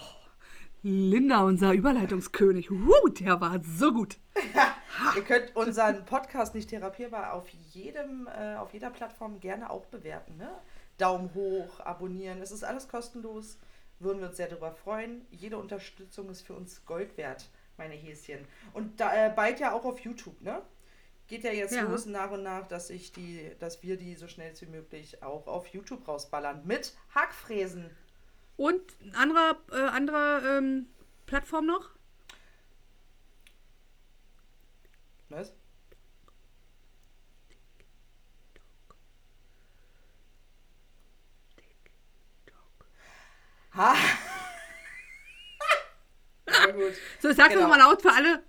Linda, 0.82 1.42
unser 1.42 1.72
Überleitungskönig. 1.72 2.70
Uh, 2.70 3.08
der 3.08 3.40
war 3.40 3.60
so 3.64 3.92
gut. 3.92 4.18
ihr 5.16 5.22
könnt 5.22 5.54
unseren 5.56 6.04
Podcast 6.04 6.54
nicht 6.54 6.70
therapierbar 6.70 7.32
auf 7.32 7.48
jedem, 7.72 8.28
äh, 8.28 8.56
auf 8.56 8.72
jeder 8.72 8.90
Plattform 8.90 9.40
gerne 9.40 9.70
auch 9.70 9.86
bewerten. 9.86 10.36
Ne? 10.36 10.50
Daumen 10.98 11.34
hoch, 11.34 11.80
abonnieren, 11.80 12.40
es 12.40 12.52
ist 12.52 12.64
alles 12.64 12.88
kostenlos. 12.88 13.58
Würden 13.98 14.20
wir 14.20 14.28
uns 14.28 14.36
sehr 14.36 14.48
darüber 14.48 14.72
freuen. 14.72 15.26
Jede 15.30 15.56
Unterstützung 15.56 16.28
ist 16.28 16.42
für 16.42 16.54
uns 16.54 16.84
Gold 16.84 17.16
wert, 17.16 17.48
meine 17.76 17.94
Häschen. 17.94 18.46
Und 18.74 19.00
da, 19.00 19.26
äh, 19.26 19.32
bald 19.34 19.58
ja 19.60 19.72
auch 19.72 19.84
auf 19.84 20.00
YouTube, 20.00 20.40
ne? 20.42 20.62
Geht 21.28 21.42
ja 21.44 21.50
jetzt 21.52 21.74
Ja. 21.74 21.82
los 21.82 22.06
nach 22.06 22.30
und 22.30 22.42
nach, 22.42 22.68
dass 22.68 22.88
ich 22.90 23.10
die, 23.12 23.50
dass 23.58 23.82
wir 23.82 23.96
die 23.96 24.14
so 24.14 24.28
schnell 24.28 24.52
wie 24.60 24.66
möglich 24.66 25.22
auch 25.22 25.46
auf 25.48 25.66
YouTube 25.68 26.06
rausballern. 26.06 26.64
Mit 26.66 26.94
Hackfräsen. 27.14 27.90
Und 28.56 28.80
ein 29.02 29.14
anderer, 29.14 29.56
äh, 29.72 29.88
anderer 29.88 30.58
ähm, 30.58 30.86
Plattform 31.26 31.66
noch? 31.66 31.90
Was? 35.28 35.52
Ha! 43.76 43.94
Na 46.46 46.70
gut. 46.72 46.92
So, 47.20 47.28
ich 47.28 47.36
sag's 47.36 47.50
Genau. 47.50 47.62
nochmal 47.68 47.78
laut 47.80 48.02
für 48.02 48.12
alle. 48.12 48.42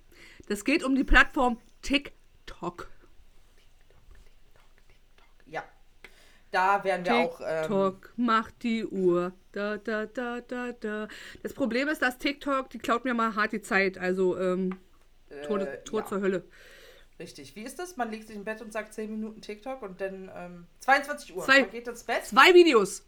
Das 0.48 0.64
geht 0.64 0.84
um 0.84 0.96
die 0.96 1.04
Plattform 1.04 1.60
TikTok. 1.82 2.88
Ja. 5.46 5.64
Da 6.52 6.84
werden 6.84 7.06
wir 7.06 7.14
auch. 7.16 7.42
Ähm, 7.44 7.62
TikTok 7.64 8.14
macht 8.16 8.64
die 8.64 8.86
Uhr. 8.86 9.34
Da, 9.52 9.78
da, 9.78 10.06
da, 10.06 10.40
da, 10.42 10.72
da. 10.72 11.08
Das 11.44 11.54
Problem 11.54 11.88
ist, 11.90 12.02
dass 12.02 12.18
TikTok, 12.18 12.70
die 12.70 12.78
klaut 12.78 13.04
mir 13.04 13.14
mal 13.14 13.36
hart 13.36 13.52
die 13.52 13.62
Zeit. 13.62 13.98
Also, 13.98 14.38
ähm, 14.40 14.80
Tor, 15.46 15.60
äh, 15.60 15.84
Tor 15.84 16.02
ja, 16.02 16.06
zur 16.06 16.22
Hölle. 16.22 16.46
Richtig. 17.20 17.56
Wie 17.56 17.64
ist 17.64 17.80
das? 17.80 17.98
Man 17.98 18.12
legt 18.12 18.28
sich 18.28 18.36
im 18.36 18.44
Bett 18.46 18.62
und 18.62 18.72
sagt 18.72 18.94
10 18.94 19.10
Minuten 19.12 19.42
TikTok 19.42 19.82
und 19.82 20.00
dann 20.00 20.32
ähm, 20.34 20.68
22 20.80 21.36
Uhr. 21.36 21.44
Zwei- 21.44 21.62
Man 21.62 21.72
geht 21.72 21.88
ins 21.88 22.04
Bett. 22.04 22.24
Zwei 22.26 22.54
Videos. 22.54 23.04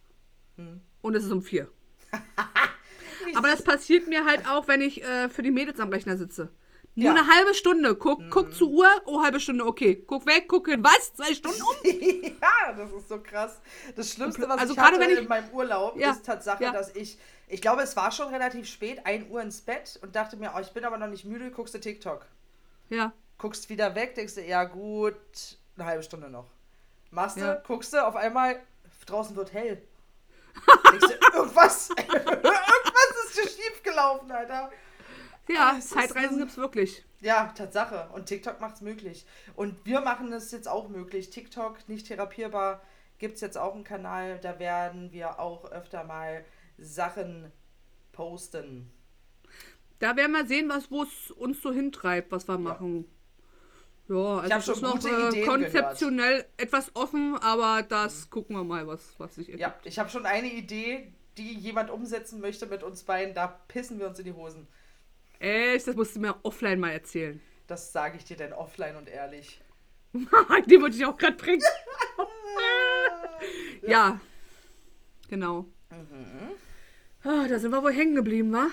Hm. 0.57 0.81
Und 1.01 1.15
es 1.15 1.23
ist 1.23 1.31
um 1.31 1.41
vier. 1.41 1.71
Aber 3.35 3.47
das 3.49 3.63
passiert 3.63 4.07
mir 4.07 4.25
halt 4.25 4.47
auch, 4.47 4.67
wenn 4.67 4.81
ich 4.81 5.03
äh, 5.03 5.29
für 5.29 5.41
die 5.43 5.51
Mädels 5.51 5.79
am 5.79 5.89
Rechner 5.89 6.17
sitze. 6.17 6.49
Nur 6.95 7.05
Ja. 7.05 7.11
Mhm. 7.11 7.17
eine 7.19 7.35
halbe 7.35 7.53
Stunde. 7.53 7.95
Guck, 7.95 8.19
guck 8.31 8.53
zur 8.53 8.69
Uhr. 8.69 8.87
Oh, 9.05 9.21
halbe 9.21 9.39
Stunde, 9.39 9.65
okay. 9.65 10.03
Guck 10.07 10.25
weg, 10.25 10.45
guck 10.47 10.67
hin. 10.67 10.83
Was? 10.83 11.13
Zwei 11.13 11.33
Stunden 11.33 11.61
um? 11.61 11.75
ja, 12.41 12.73
das 12.75 12.91
ist 12.91 13.07
so 13.09 13.19
krass. 13.21 13.59
Das 13.95 14.11
Schlimmste, 14.13 14.43
was 14.49 14.57
Also 14.59 14.73
ich 14.73 14.79
gerade 14.79 14.93
hatte 14.95 15.01
wenn 15.05 15.11
ich- 15.11 15.19
in 15.19 15.27
meinem 15.27 15.49
Urlaub, 15.51 15.97
Ja, 15.97 16.11
ist 16.11 16.25
Tatsache, 16.25 16.63
ja. 16.63 16.71
dass 16.71 16.95
ich, 16.95 17.19
ich 17.47 17.61
glaube, 17.61 17.83
es 17.83 17.95
war 17.95 18.11
schon 18.11 18.33
relativ 18.33 18.67
spät, 18.67 19.05
1 19.05 19.29
Uhr 19.29 19.41
ins 19.41 19.61
Bett 19.61 19.99
und 20.01 20.15
dachte 20.15 20.35
mir, 20.37 20.53
oh, 20.55 20.59
ich 20.59 20.71
bin 20.71 20.83
aber 20.83 20.97
noch 20.97 21.07
nicht 21.07 21.25
müde, 21.25 21.51
guckst 21.51 21.73
du 21.75 21.79
TikTok. 21.79 22.25
Ja. 22.89 23.13
Guckst 23.37 23.69
wieder 23.69 23.93
weg, 23.95 24.15
denkst 24.15 24.35
du, 24.35 24.41
ja 24.43 24.63
gut, 24.65 25.15
eine 25.77 25.85
halbe 25.85 26.03
Stunde 26.03 26.29
noch. 26.29 26.47
Machst 27.11 27.37
du, 27.37 27.61
guckst 27.65 27.93
du, 27.93 28.05
auf 28.05 28.15
einmal, 28.15 28.59
draußen 29.05 29.35
wird 29.35 29.53
hell. 29.53 29.81
Du, 30.65 31.07
irgendwas, 31.37 31.89
irgendwas 31.89 33.25
ist 33.25 33.33
hier 33.33 33.43
schief 33.49 33.83
gelaufen, 33.83 34.31
Alter. 34.31 34.71
Ja, 35.47 35.75
es 35.77 35.85
ist 35.85 35.93
Zeitreisen 35.93 36.35
so- 36.35 36.39
gibt's 36.39 36.57
wirklich. 36.57 37.05
Ja, 37.21 37.47
Tatsache. 37.55 38.09
Und 38.13 38.27
TikTok 38.27 38.61
macht 38.61 38.75
es 38.75 38.81
möglich. 38.81 39.25
Und 39.55 39.85
wir 39.85 39.99
machen 40.01 40.31
es 40.31 40.51
jetzt 40.51 40.67
auch 40.67 40.87
möglich. 40.87 41.29
TikTok, 41.31 41.89
nicht 41.89 42.07
therapierbar, 42.07 42.81
gibt 43.17 43.35
es 43.35 43.41
jetzt 43.41 43.57
auch 43.57 43.75
einen 43.75 43.83
Kanal. 43.83 44.39
Da 44.39 44.59
werden 44.59 45.11
wir 45.11 45.39
auch 45.39 45.69
öfter 45.71 46.03
mal 46.05 46.45
Sachen 46.77 47.51
posten. 48.13 48.89
Da 49.99 50.15
werden 50.15 50.31
wir 50.31 50.45
sehen, 50.45 50.69
was 50.69 50.89
wo 50.91 51.03
es 51.03 51.31
uns 51.31 51.61
so 51.61 51.73
hintreibt, 51.73 52.31
was 52.31 52.47
wir 52.47 52.57
machen. 52.57 53.05
Ja, 54.09 54.39
also 54.39 54.55
es 54.55 54.65
schon 54.65 54.73
ist 54.75 54.81
noch 54.81 54.93
gute 54.93 55.09
äh, 55.09 55.27
Ideen 55.29 55.47
konzeptionell 55.47 56.45
etwas 56.57 56.95
offen, 56.95 57.37
aber 57.37 57.83
das 57.83 58.29
gucken 58.29 58.55
wir 58.55 58.63
mal, 58.63 58.87
was, 58.87 59.13
was 59.19 59.35
sich. 59.35 59.47
Ja, 59.49 59.75
ich 59.83 59.99
habe 59.99 60.09
schon 60.09 60.25
eine 60.25 60.51
Idee, 60.51 61.13
die 61.37 61.53
jemand 61.53 61.91
umsetzen 61.91 62.41
möchte 62.41 62.65
mit 62.65 62.81
uns 62.81 63.03
beiden. 63.03 63.35
Da 63.35 63.47
pissen 63.67 63.99
wir 63.99 64.07
uns 64.07 64.17
in 64.17 64.25
die 64.25 64.33
Hosen. 64.33 64.67
Echt, 65.37 65.87
das 65.87 65.95
musst 65.95 66.15
du 66.15 66.21
mir 66.21 66.35
offline 66.43 66.79
mal 66.79 66.89
erzählen. 66.89 67.39
Das 67.67 67.93
sage 67.93 68.17
ich 68.17 68.25
dir 68.25 68.35
denn 68.35 68.51
offline 68.51 68.95
und 68.95 69.07
ehrlich. 69.07 69.61
Die 70.13 70.81
wollte 70.81 70.97
ich 70.97 71.05
auch 71.05 71.15
gerade 71.15 71.37
bringen. 71.37 71.61
ja, 73.87 74.19
genau. 75.29 75.65
Ah, 77.23 77.47
da 77.47 77.59
sind 77.59 77.71
wir 77.71 77.83
wohl 77.83 77.93
hängen 77.93 78.15
geblieben, 78.15 78.51
wa? 78.51 78.67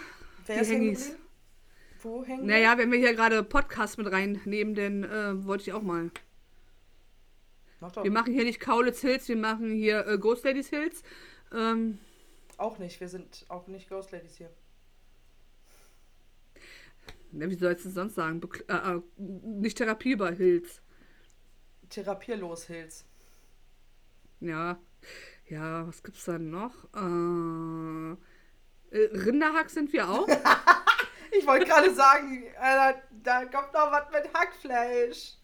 Wer 0.47 0.57
Die 0.57 0.63
ist 0.63 0.71
geblieben? 0.71 1.26
Wo 2.03 2.25
hängen 2.25 2.47
Naja, 2.47 2.79
wenn 2.79 2.91
wir 2.91 2.99
hier 2.99 3.15
gerade 3.15 3.43
Podcast 3.43 3.99
mit 3.99 4.11
reinnehmen, 4.11 4.75
dann 4.75 5.05
äh, 5.05 5.45
wollte 5.47 5.63
ich 5.65 5.73
auch 5.73 5.83
mal. 5.83 6.11
Mach 7.81 7.93
doch. 7.93 8.05
Wir 8.05 8.11
machen 8.11 8.33
hier 8.33 8.45
nicht 8.45 8.61
Kaulitz 8.61 9.01
Hills, 9.01 9.29
wir 9.29 9.37
machen 9.37 9.71
hier 9.73 10.07
äh, 10.07 10.19
Ghost 10.19 10.45
Ladies 10.45 10.69
Hills. 10.69 11.03
Ähm, 11.53 11.99
Auch 12.57 12.79
nicht. 12.79 13.01
Wir 13.01 13.09
sind 13.09 13.45
auch 13.49 13.67
nicht 13.67 13.89
Ghost 13.89 14.13
Ladies 14.13 14.37
hier. 14.37 14.51
na, 17.33 17.49
wie 17.51 17.55
sollst 17.55 17.85
du 17.85 17.89
es 17.89 17.95
sonst 17.95 18.15
sagen? 18.15 18.41
Bekl 18.41 18.65
äh, 18.69 18.97
äh, 18.97 19.03
nicht 19.19 19.79
therapierbar 19.79 20.33
Hills. 20.33 20.81
Therapierlos 21.91 22.65
Hills. 22.65 23.05
Ja. 24.41 24.79
Ja, 25.49 25.87
was 25.87 26.03
gibt's 26.03 26.25
dann 26.25 26.51
noch? 26.51 26.73
Äh, 26.95 28.17
Rinderhack 28.93 29.71
sind 29.71 29.93
wir 29.93 30.09
auch. 30.09 30.27
Ich 31.39 31.47
wollte 31.47 31.67
gerade 31.67 31.95
sagen, 31.95 32.45
Alter, 32.61 33.01
da 33.23 33.45
kommt 33.47 33.73
noch 33.73 33.91
was 33.93 34.11
mit 34.13 34.33
Hackfleisch. 34.35 35.35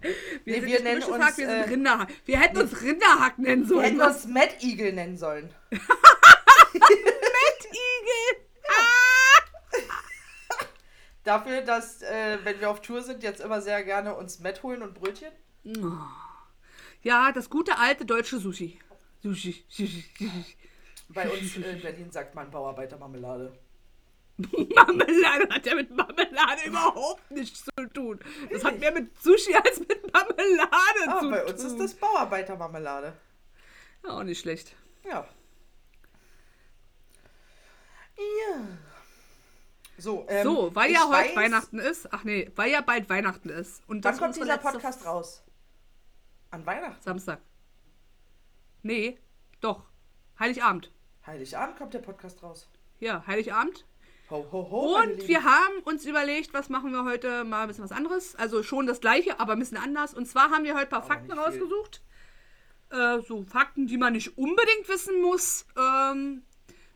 Wir, 0.00 0.14
Nee, 0.44 0.60
sind 0.60 0.66
wir 0.66 0.82
nennen 0.82 1.02
uns, 1.02 1.24
Hack, 1.24 1.36
wir 1.38 1.48
äh, 1.48 1.62
sind 1.62 1.70
Rinderhack. 1.72 2.08
Wir 2.24 2.40
hätten 2.40 2.58
uns 2.58 2.82
Rinderhack 2.82 3.38
nennen 3.38 3.62
Wir 3.62 3.68
sollen. 3.68 3.84
hätten 3.84 3.98
was? 3.98 4.24
uns 4.24 4.34
Mad 4.34 4.54
Eagle 4.60 4.92
nennen 4.92 5.16
sollen. 5.16 5.54
Igel. 5.70 5.82
Dafür, 11.24 11.60
dass, 11.62 12.02
äh, 12.02 12.38
wenn 12.42 12.60
wir 12.60 12.70
auf 12.70 12.80
Tour 12.80 13.02
sind, 13.02 13.22
jetzt 13.22 13.40
immer 13.40 13.60
sehr 13.60 13.84
gerne 13.84 14.14
uns 14.14 14.40
Met 14.40 14.62
holen 14.62 14.82
und 14.82 14.94
Brötchen. 14.94 15.32
Ja, 17.02 17.30
das 17.32 17.48
gute 17.48 17.78
alte 17.78 18.04
deutsche. 18.04 18.38
Sushi. 18.38 18.80
Sushi. 19.22 19.64
Sushi. 19.68 20.04
Bei 21.08 21.28
uns 21.30 21.56
in 21.56 21.80
Berlin 21.80 22.10
sagt 22.10 22.34
man 22.34 22.50
Bauarbeitermarmelade. 22.50 23.52
Marmelade 24.74 25.48
hat 25.54 25.66
ja 25.66 25.74
mit 25.74 25.90
Marmelade 25.94 26.62
überhaupt 26.66 27.30
nichts 27.30 27.64
zu 27.64 27.86
tun. 27.92 28.18
Das 28.50 28.64
hat 28.64 28.78
mehr 28.78 28.92
mit 28.92 29.16
Sushi 29.22 29.54
als 29.54 29.78
mit 29.80 30.12
Marmelade 30.12 30.68
Ah, 31.06 31.20
zu 31.20 31.30
bei 31.30 31.40
tun. 31.40 31.50
uns 31.52 31.62
ist 31.64 31.78
das 31.78 31.94
Bauarbeitermarmelade. 31.94 33.12
Ja, 34.04 34.10
auch 34.10 34.22
nicht 34.24 34.40
schlecht. 34.40 34.74
Ja. 35.04 35.26
Ja. 38.16 38.66
So, 39.98 40.26
ähm, 40.28 40.42
so, 40.44 40.74
weil 40.74 40.90
ja 40.90 41.06
heute 41.08 41.30
weiß- 41.30 41.36
Weihnachten 41.36 41.78
ist. 41.78 42.12
Ach 42.12 42.24
nee, 42.24 42.50
weil 42.56 42.70
ja 42.70 42.80
bald 42.80 43.08
Weihnachten 43.08 43.48
ist. 43.50 43.82
Und 43.88 44.04
Wann 44.04 44.16
kommt 44.18 44.36
dieser 44.36 44.58
Podcast 44.58 45.04
raus? 45.06 45.44
An 46.50 46.66
Weihnachten? 46.66 47.02
Samstag. 47.02 47.40
Nee, 48.82 49.18
doch. 49.60 49.84
Heiligabend. 50.38 50.90
Heiligabend 51.26 51.76
kommt 51.78 51.94
der 51.94 52.00
Podcast 52.00 52.42
raus. 52.42 52.68
Ja, 52.98 53.24
Heiligabend. 53.26 53.84
Ho, 54.32 54.46
ho, 54.50 54.70
ho. 54.70 54.96
Und 54.96 55.28
wir 55.28 55.44
haben 55.44 55.80
uns 55.84 56.06
überlegt, 56.06 56.54
was 56.54 56.70
machen 56.70 56.90
wir 56.90 57.04
heute 57.04 57.44
mal 57.44 57.62
ein 57.62 57.68
bisschen 57.68 57.84
was 57.84 57.92
anderes. 57.92 58.34
Also 58.36 58.62
schon 58.62 58.86
das 58.86 59.02
gleiche, 59.02 59.38
aber 59.38 59.52
ein 59.52 59.58
bisschen 59.58 59.76
anders. 59.76 60.14
Und 60.14 60.24
zwar 60.24 60.50
haben 60.50 60.64
wir 60.64 60.72
heute 60.72 60.84
ein 60.84 60.88
paar 60.88 61.00
Aber 61.00 61.08
Fakten 61.08 61.32
rausgesucht. 61.32 62.00
Äh, 62.90 63.20
so 63.20 63.42
Fakten, 63.42 63.86
die 63.88 63.98
man 63.98 64.14
nicht 64.14 64.38
unbedingt 64.38 64.88
wissen 64.88 65.20
muss 65.20 65.66
ähm, 65.76 66.44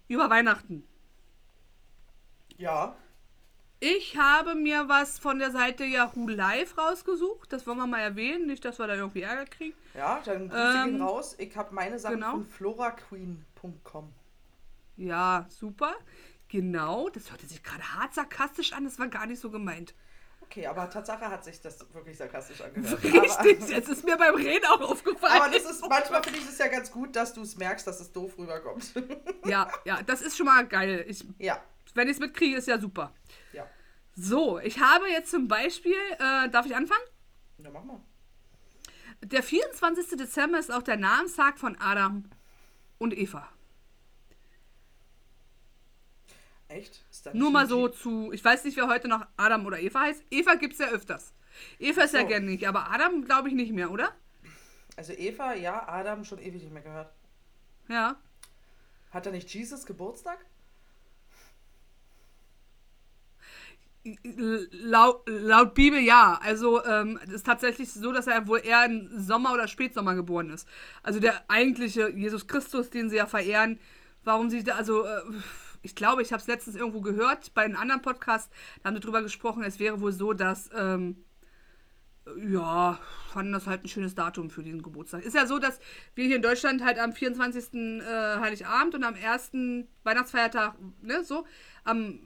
über 0.09 0.31
Weihnachten. 0.31 0.89
Ja. 2.57 2.97
Ich 3.81 4.17
habe 4.17 4.55
mir 4.55 4.89
was 4.89 5.19
von 5.19 5.39
der 5.39 5.51
Seite 5.51 5.85
Yahoo 5.85 6.29
Live 6.29 6.79
rausgesucht. 6.79 7.53
Das 7.53 7.67
wollen 7.67 7.77
wir 7.77 7.87
mal 7.87 8.01
erwähnen. 8.01 8.47
Nicht, 8.47 8.65
dass 8.65 8.79
wir 8.79 8.87
da 8.87 8.95
irgendwie 8.95 9.21
Ärger 9.21 9.45
kriegen. 9.45 9.77
Ja, 9.93 10.23
dann 10.25 10.49
Grüße 10.49 10.75
Ähm, 10.75 10.85
gehen 10.93 11.03
raus. 11.03 11.35
Ich 11.39 11.55
habe 11.55 11.75
meine 11.75 11.99
Sachen 11.99 12.15
genau. 12.15 12.31
von 12.31 12.47
floraqueen.com. 12.47 14.11
Ja, 14.97 15.45
super. 15.51 15.95
Genau. 16.49 17.09
Das 17.09 17.31
hörte 17.31 17.47
sich 17.47 17.63
gerade 17.63 17.83
hart 17.95 18.15
sarkastisch 18.15 18.73
an. 18.73 18.85
Das 18.85 18.99
war 18.99 19.09
gar 19.09 19.27
nicht 19.27 19.41
so 19.41 19.51
gemeint. 19.51 19.95
Okay, 20.43 20.67
aber 20.67 20.89
Tatsache 20.89 21.29
hat 21.29 21.45
sich 21.45 21.61
das 21.61 21.93
wirklich 21.93 22.17
sarkastisch 22.17 22.61
angehört. 22.61 23.03
Richtig. 23.03 23.29
Aber, 23.37 23.49
Jetzt 23.73 23.89
ist 23.89 24.05
mir 24.05 24.17
beim 24.17 24.35
Reden 24.37 24.65
auch 24.67 24.81
aufgefallen. 24.81 25.43
aber 25.43 25.53
das 25.53 25.65
ist, 25.69 25.85
manchmal 25.89 26.23
finde 26.23 26.39
ich 26.39 26.45
es 26.45 26.59
ja 26.59 26.69
ganz 26.69 26.91
gut, 26.93 27.17
dass 27.17 27.35
du 27.35 27.43
es 27.43 27.57
merkst, 27.57 27.85
dass 27.87 27.99
es 28.01 28.13
doof 28.13 28.39
rüberkommt. 28.39 28.93
Ja, 29.47 29.69
ja, 29.85 30.03
das 30.03 30.23
ist 30.23 30.37
schon 30.37 30.47
mal 30.47 30.67
geil. 30.67 31.05
Ich, 31.09 31.25
ja, 31.39 31.63
wenn 31.95 32.09
ich 32.09 32.15
es 32.15 32.21
mitkriege, 32.21 32.57
ist 32.57 32.67
ja 32.69 32.79
super. 32.79 33.13
ja. 33.53 33.67
So, 34.19 34.59
ich 34.59 34.81
habe 34.81 35.09
jetzt 35.09 35.31
zum 35.31 35.47
Beispiel, 35.47 35.95
äh, 36.19 36.49
darf 36.49 36.65
ich 36.67 36.75
anfangen? 36.75 37.05
Ja, 37.59 37.71
mach 37.71 37.85
mal. 37.85 38.01
Der 39.23 39.43
24. 39.43 40.17
Dezember 40.17 40.59
ist 40.59 40.73
auch 40.73 40.83
der 40.83 40.97
Namenstag 40.97 41.59
von 41.59 41.77
Adam 41.81 42.25
und 42.99 43.17
Eva. 43.17 43.49
Echt? 46.69 47.05
Nur 47.33 47.51
mal 47.51 47.69
so 47.69 47.89
zu, 47.89 48.33
ich 48.33 48.45
weiß 48.45 48.65
nicht, 48.65 48.77
wer 48.77 48.89
heute 48.89 49.09
noch 49.09 49.25
Adam 49.37 49.67
oder 49.67 49.79
Eva 49.79 50.01
heißt. 50.01 50.25
Eva 50.31 50.55
gibt 50.55 50.73
es 50.73 50.81
ja 50.81 50.89
öfters. 50.89 51.33
Eva 51.79 52.03
ist 52.03 52.15
ja 52.15 52.23
so. 52.23 52.27
gerne 52.27 52.47
nicht, 52.47 52.67
aber 52.67 52.91
Adam 52.91 53.25
glaube 53.25 53.49
ich 53.49 53.55
nicht 53.55 53.73
mehr, 53.73 53.91
oder? 53.91 54.13
Also 54.97 55.13
Eva, 55.13 55.55
ja, 55.55 55.89
Adam 55.89 56.25
schon 56.25 56.39
ewig 56.39 56.63
nicht 56.63 56.73
mehr 56.73 56.83
gehört. 56.83 57.13
Ja. 57.89 58.17
Hat 59.11 59.27
er 59.27 59.33
nicht 59.33 59.49
Jesus 59.55 59.87
Geburtstag? 59.87 60.39
Laut, 64.71 65.23
laut 65.27 65.75
Bibel 65.75 66.01
ja. 66.01 66.39
Also 66.43 66.85
ähm, 66.85 67.19
es 67.25 67.33
ist 67.33 67.47
tatsächlich 67.47 67.93
so, 67.93 68.13
dass 68.13 68.27
er 68.27 68.47
wohl 68.47 68.61
eher 68.65 68.85
im 68.85 69.09
Sommer 69.19 69.53
oder 69.53 69.69
Spätsommer 69.69 70.15
geboren 70.15 70.51
ist. 70.51 70.69
Also 71.03 71.19
der 71.21 71.45
eigentliche 71.49 72.09
Jesus 72.11 72.47
Christus, 72.47 72.91
den 72.91 73.11
sie 73.11 73.17
ja 73.17 73.27
verehren. 73.27 73.79
Warum 74.23 74.51
sie 74.51 74.65
da, 74.65 74.77
also 74.77 75.05
äh, 75.05 75.21
ich 75.87 75.95
glaube, 75.95 76.21
ich 76.21 76.33
habe 76.33 76.41
es 76.41 76.49
letztens 76.49 76.75
irgendwo 76.77 77.01
gehört 77.01 77.55
bei 77.55 77.63
einem 77.63 77.77
anderen 77.77 78.03
Podcast, 78.03 78.51
da 78.83 78.89
haben 78.89 78.97
sie 78.97 79.01
drüber 79.01 79.23
gesprochen, 79.23 79.63
es 79.63 79.79
wäre 79.79 80.01
wohl 80.01 80.13
so, 80.13 80.33
dass 80.33 80.69
ähm, 80.77 81.25
ja, 82.51 82.99
fanden 83.33 83.53
das 83.53 83.69
halt 83.69 83.85
ein 83.85 83.89
schönes 83.89 84.17
Datum 84.17 84.51
für 84.51 84.65
diesen 84.65 84.83
Geburtstag. 84.83 85.25
Ist 85.25 85.37
ja 85.37 85.47
so, 85.47 85.61
dass 85.61 85.79
wir 86.17 86.27
hier 86.27 86.37
in 86.37 86.43
Deutschland 86.43 86.85
halt 86.85 86.99
am 86.99 87.13
24. 87.13 87.75
Äh, 87.75 88.03
Heiligabend 88.41 88.97
und 88.97 89.05
am 89.05 89.15
1. 89.15 89.53
Weihnachtsfeiertag, 90.03 90.75
ne, 91.03 91.23
so, 91.23 91.47
am 91.85 92.19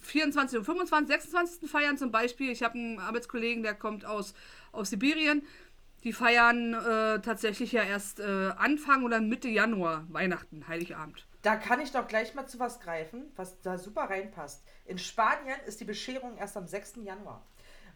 24. 0.00 0.60
und 0.60 0.64
25. 0.64 1.08
26. 1.08 1.68
feiern 1.68 1.98
zum 1.98 2.12
Beispiel. 2.12 2.52
Ich 2.52 2.62
habe 2.62 2.74
einen 2.74 3.00
Arbeitskollegen, 3.00 3.64
der 3.64 3.74
kommt 3.74 4.04
aus, 4.04 4.32
aus 4.70 4.90
Sibirien. 4.90 5.42
Die 6.04 6.12
feiern 6.12 6.74
äh, 6.74 7.20
tatsächlich 7.20 7.72
ja 7.72 7.82
erst 7.82 8.20
äh, 8.20 8.52
Anfang 8.56 9.02
oder 9.02 9.20
Mitte 9.20 9.48
Januar 9.48 10.06
Weihnachten, 10.10 10.68
Heiligabend. 10.68 11.27
Da 11.48 11.56
kann 11.56 11.80
ich 11.80 11.92
doch 11.92 12.06
gleich 12.06 12.34
mal 12.34 12.46
zu 12.46 12.58
was 12.58 12.78
greifen, 12.78 13.32
was 13.34 13.58
da 13.62 13.78
super 13.78 14.02
reinpasst. 14.02 14.62
In 14.84 14.98
Spanien 14.98 15.58
ist 15.64 15.80
die 15.80 15.86
Bescherung 15.86 16.36
erst 16.36 16.58
am 16.58 16.66
6. 16.66 16.96
Januar. 16.96 17.42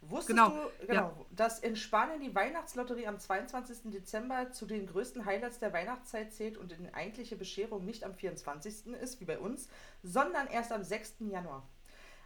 Wusstest 0.01 0.29
Genau, 0.31 0.49
du, 0.49 0.87
genau, 0.87 0.95
ja. 0.95 1.27
dass 1.33 1.59
in 1.59 1.77
Spanien 1.77 2.19
die 2.19 2.35
Weihnachtslotterie 2.35 3.07
am 3.07 3.19
22. 3.19 3.91
Dezember 3.93 4.53
zu 4.53 4.65
den 4.65 4.87
größten 4.87 5.27
Highlights 5.27 5.59
der 5.59 5.75
Weihnachtszeit 5.75 6.33
zählt 6.33 6.57
und 6.57 6.73
die 6.73 6.95
eigentliche 6.95 7.37
Bescherung 7.37 7.85
nicht 7.85 8.05
am 8.05 8.15
24. 8.15 8.87
ist, 8.87 9.21
wie 9.21 9.27
bei 9.27 9.38
uns, 9.38 9.69
sondern 10.03 10.47
erst 10.47 10.73
am 10.73 10.83
6. 10.83 11.17
Januar. 11.31 11.69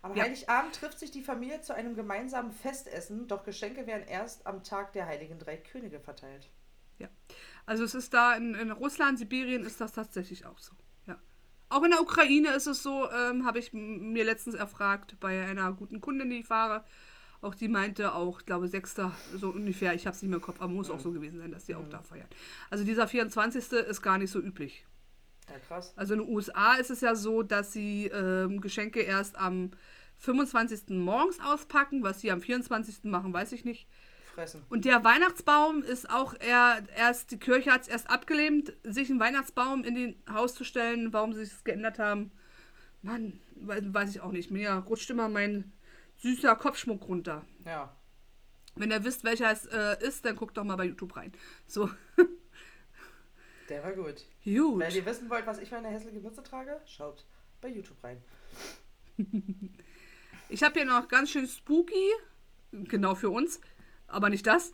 Am 0.02 0.14
Ja. 0.14 0.22
Heiligabend 0.22 0.76
trifft 0.76 1.00
sich 1.00 1.10
die 1.10 1.22
Familie 1.22 1.60
zu 1.60 1.74
einem 1.74 1.96
gemeinsamen 1.96 2.52
Festessen, 2.52 3.26
doch 3.26 3.42
Geschenke 3.42 3.88
werden 3.88 4.06
erst 4.06 4.46
am 4.46 4.62
Tag 4.62 4.92
der 4.92 5.06
Heiligen 5.06 5.40
Drei 5.40 5.56
Könige 5.56 5.98
verteilt. 5.98 6.48
Ja. 6.98 7.08
Also 7.66 7.82
es 7.82 7.96
ist 7.96 8.14
da 8.14 8.36
in, 8.36 8.54
in 8.54 8.70
Russland, 8.70 9.18
Sibirien 9.18 9.64
ist 9.64 9.80
das 9.80 9.90
tatsächlich 9.90 10.46
auch 10.46 10.60
so. 10.60 10.72
Auch 11.76 11.82
in 11.82 11.90
der 11.90 12.00
Ukraine 12.00 12.54
ist 12.54 12.66
es 12.66 12.82
so, 12.82 13.06
ähm, 13.10 13.44
habe 13.44 13.58
ich 13.58 13.74
mir 13.74 14.24
letztens 14.24 14.54
erfragt 14.54 15.20
bei 15.20 15.44
einer 15.44 15.74
guten 15.74 16.00
Kundin, 16.00 16.30
die 16.30 16.38
ich 16.38 16.46
fahre. 16.46 16.82
Auch 17.42 17.54
die 17.54 17.68
meinte 17.68 18.14
auch, 18.14 18.40
ich 18.40 18.46
glaube, 18.46 18.66
6. 18.66 18.94
so 19.34 19.50
ungefähr, 19.50 19.92
ich 19.92 20.06
habe 20.06 20.16
es 20.16 20.22
nicht 20.22 20.30
mehr 20.30 20.38
im 20.38 20.42
Kopf, 20.42 20.58
aber 20.58 20.72
muss 20.72 20.88
auch 20.88 21.00
so 21.00 21.12
gewesen 21.12 21.38
sein, 21.38 21.52
dass 21.52 21.66
die 21.66 21.74
auch 21.74 21.86
da 21.90 22.00
feiern. 22.00 22.28
Also 22.70 22.82
dieser 22.82 23.06
24. 23.06 23.72
ist 23.72 24.00
gar 24.00 24.16
nicht 24.16 24.30
so 24.30 24.40
üblich. 24.40 24.86
Ja, 25.50 25.58
krass. 25.58 25.92
Also 25.96 26.14
in 26.14 26.20
den 26.20 26.30
USA 26.30 26.76
ist 26.76 26.90
es 26.90 27.02
ja 27.02 27.14
so, 27.14 27.42
dass 27.42 27.74
sie 27.74 28.06
ähm, 28.06 28.62
Geschenke 28.62 29.02
erst 29.02 29.36
am 29.36 29.72
25. 30.16 30.96
morgens 30.96 31.40
auspacken. 31.40 32.02
Was 32.02 32.22
sie 32.22 32.32
am 32.32 32.40
24. 32.40 33.04
machen, 33.04 33.34
weiß 33.34 33.52
ich 33.52 33.66
nicht. 33.66 33.86
Fressen. 34.36 34.62
Und 34.68 34.84
der 34.84 35.02
Weihnachtsbaum 35.02 35.82
ist 35.82 36.08
auch 36.10 36.34
eher, 36.38 36.84
erst, 36.94 37.30
die 37.32 37.38
Kirche 37.38 37.72
hat 37.72 37.82
es 37.82 37.88
erst 37.88 38.08
abgelehnt, 38.10 38.72
sich 38.84 39.10
einen 39.10 39.18
Weihnachtsbaum 39.18 39.82
in 39.82 39.94
den 39.94 40.22
Haus 40.30 40.54
zu 40.54 40.62
stellen. 40.62 41.12
Warum 41.12 41.32
sie 41.32 41.42
es 41.42 41.64
geändert 41.64 41.98
haben, 41.98 42.30
Mann, 43.02 43.40
weiß, 43.56 44.10
ich 44.10 44.20
auch 44.20 44.32
nicht. 44.32 44.50
Mir 44.50 44.70
rutscht 44.88 45.10
immer 45.10 45.28
mein 45.28 45.72
süßer 46.18 46.54
Kopfschmuck 46.56 47.08
runter. 47.08 47.44
Ja. 47.64 47.96
Wenn 48.74 48.90
ihr 48.90 49.04
wisst, 49.04 49.24
welcher 49.24 49.50
es 49.50 49.64
äh, 49.66 49.96
ist, 50.06 50.24
dann 50.24 50.36
guckt 50.36 50.56
doch 50.56 50.64
mal 50.64 50.76
bei 50.76 50.84
YouTube 50.84 51.16
rein. 51.16 51.32
So, 51.66 51.90
Der 53.68 53.82
war 53.82 53.92
gut. 53.92 54.24
gut. 54.44 54.78
Wenn 54.80 54.94
ihr 54.94 55.06
wissen 55.06 55.28
wollt, 55.28 55.46
was 55.46 55.58
ich 55.58 55.68
für 55.68 55.76
eine 55.76 55.88
hässliche 55.88 56.20
Mütze 56.20 56.42
trage, 56.42 56.80
schaut 56.86 57.24
bei 57.60 57.68
YouTube 57.68 58.02
rein. 58.02 58.22
Ich 60.48 60.62
habe 60.62 60.74
hier 60.74 60.84
noch 60.84 61.08
ganz 61.08 61.30
schön 61.30 61.48
spooky, 61.48 62.12
genau 62.70 63.16
für 63.16 63.30
uns, 63.30 63.60
aber 64.08 64.30
nicht 64.30 64.46
das. 64.46 64.72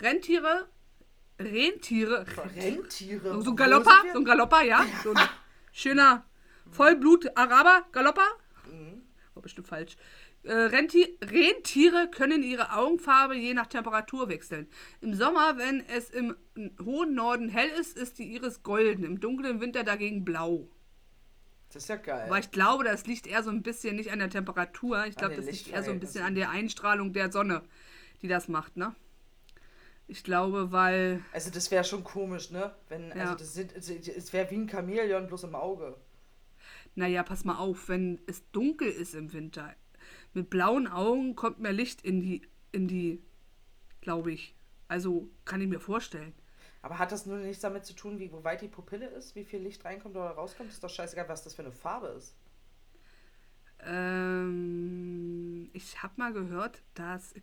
Rentiere, 0.00 0.68
Rentiere, 1.40 2.26
Rentiere. 2.56 3.42
so 3.42 3.50
ein 3.50 3.56
Galopper, 3.56 4.02
so 4.12 4.18
ein 4.18 4.24
Galopper, 4.24 4.62
ja, 4.62 4.84
so 5.04 5.12
ein 5.12 5.28
schöner 5.72 6.24
Vollblut-Araber, 6.70 7.86
Galopper, 7.92 8.26
Mhm. 8.70 9.02
war 9.34 9.42
bestimmt 9.42 9.68
falsch. 9.68 9.96
Äh, 10.44 10.52
Renti 10.52 11.18
Rentiere 11.22 12.08
können 12.10 12.42
ihre 12.42 12.72
Augenfarbe 12.74 13.34
je 13.34 13.54
nach 13.54 13.66
Temperatur 13.66 14.28
wechseln. 14.28 14.68
Im 15.00 15.14
Sommer, 15.14 15.58
wenn 15.58 15.80
es 15.88 16.10
im 16.10 16.36
hohen 16.84 17.14
Norden 17.14 17.48
hell 17.48 17.68
ist, 17.80 17.96
ist 17.98 18.18
die 18.18 18.32
Iris 18.34 18.62
golden, 18.62 19.04
im 19.04 19.20
dunklen 19.20 19.60
Winter 19.60 19.82
dagegen 19.84 20.24
blau. 20.24 20.68
Das 21.72 21.82
ist 21.82 21.88
ja 21.88 21.96
geil. 21.96 22.24
Aber 22.26 22.38
ich 22.38 22.50
glaube, 22.50 22.84
das 22.84 23.06
liegt 23.06 23.26
eher 23.26 23.42
so 23.42 23.50
ein 23.50 23.62
bisschen 23.62 23.96
nicht 23.96 24.10
an 24.12 24.20
der 24.20 24.30
Temperatur. 24.30 25.04
Ich 25.06 25.16
glaube, 25.16 25.34
das 25.36 25.46
liegt 25.46 25.68
eher 25.68 25.82
so 25.82 25.90
ein 25.90 26.00
bisschen 26.00 26.24
an 26.24 26.34
der 26.34 26.50
Einstrahlung 26.50 27.12
der 27.12 27.30
Sonne, 27.32 27.62
die 28.22 28.28
das 28.28 28.48
macht, 28.48 28.76
ne? 28.76 28.94
Ich 30.06 30.24
glaube, 30.24 30.72
weil. 30.72 31.22
Also 31.32 31.50
das 31.50 31.70
wäre 31.70 31.84
schon 31.84 32.02
komisch, 32.02 32.50
ne? 32.50 32.74
Wenn, 32.88 33.08
Ja. 33.10 33.16
also 33.16 33.34
das 33.34 33.54
sind, 33.54 33.72
es 33.76 34.32
wäre 34.32 34.50
wie 34.50 34.56
ein 34.56 34.68
Chamäleon 34.68 35.26
bloß 35.26 35.44
im 35.44 35.54
Auge. 35.54 35.96
Naja, 36.94 37.22
pass 37.22 37.44
mal 37.44 37.58
auf, 37.58 37.88
wenn 37.88 38.20
es 38.26 38.50
dunkel 38.50 38.88
ist 38.88 39.14
im 39.14 39.32
Winter, 39.32 39.74
mit 40.34 40.50
blauen 40.50 40.86
Augen 40.88 41.36
kommt 41.36 41.60
mehr 41.60 41.72
Licht 41.72 42.02
in 42.02 42.20
die, 42.20 42.42
in 42.72 42.88
die, 42.88 43.22
glaube 44.00 44.32
ich. 44.32 44.54
Also 44.88 45.28
kann 45.44 45.60
ich 45.60 45.68
mir 45.68 45.80
vorstellen. 45.80 46.32
Aber 46.80 46.98
hat 46.98 47.12
das 47.12 47.26
nur 47.26 47.36
nichts 47.38 47.60
damit 47.60 47.84
zu 47.84 47.92
tun, 47.92 48.18
wie 48.18 48.32
weit 48.32 48.62
die 48.62 48.68
Pupille 48.68 49.06
ist, 49.08 49.34
wie 49.34 49.44
viel 49.44 49.60
Licht 49.60 49.84
reinkommt 49.84 50.16
oder 50.16 50.30
rauskommt? 50.30 50.70
Ist 50.70 50.82
doch 50.82 50.88
scheißegal, 50.90 51.28
was 51.28 51.42
das 51.44 51.54
für 51.54 51.62
eine 51.62 51.72
Farbe 51.72 52.08
ist. 52.08 52.34
Ähm, 53.80 55.70
ich 55.72 56.02
habe 56.02 56.14
mal 56.16 56.32
gehört, 56.32 56.82
dass, 56.94 57.34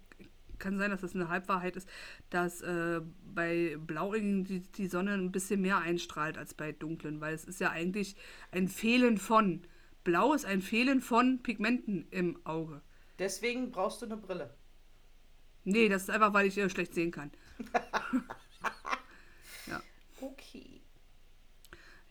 kann 0.59 0.77
sein, 0.77 0.91
dass 0.91 1.01
das 1.01 1.15
eine 1.15 1.29
Halbwahrheit 1.29 1.75
ist, 1.75 1.87
dass 2.29 2.61
äh, 2.61 3.01
bei 3.33 3.77
Blauingen 3.79 4.43
die, 4.43 4.61
die 4.61 4.87
Sonne 4.87 5.13
ein 5.13 5.31
bisschen 5.31 5.61
mehr 5.61 5.79
einstrahlt 5.79 6.37
als 6.37 6.53
bei 6.53 6.71
dunklen, 6.71 7.21
weil 7.21 7.33
es 7.33 7.45
ist 7.45 7.59
ja 7.59 7.69
eigentlich 7.71 8.15
ein 8.51 8.67
Fehlen 8.67 9.17
von. 9.17 9.61
Blau 10.03 10.33
ist 10.33 10.45
ein 10.45 10.61
Fehlen 10.61 11.01
von 11.01 11.41
Pigmenten 11.41 12.07
im 12.11 12.39
Auge. 12.45 12.81
Deswegen 13.17 13.71
brauchst 13.71 14.01
du 14.01 14.05
eine 14.05 14.17
Brille. 14.17 14.53
Nee, 15.63 15.89
das 15.89 16.03
ist 16.03 16.09
einfach, 16.11 16.33
weil 16.33 16.47
ich 16.47 16.57
äh, 16.57 16.69
schlecht 16.69 16.93
sehen 16.93 17.11
kann. 17.11 17.31
Okay. 20.21 20.81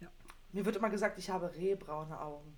Ja. 0.01 0.09
Mir 0.53 0.65
wird 0.65 0.77
immer 0.77 0.91
gesagt, 0.91 1.19
ich 1.19 1.31
habe 1.31 1.53
rehbraune 1.55 2.21
Augen. 2.21 2.57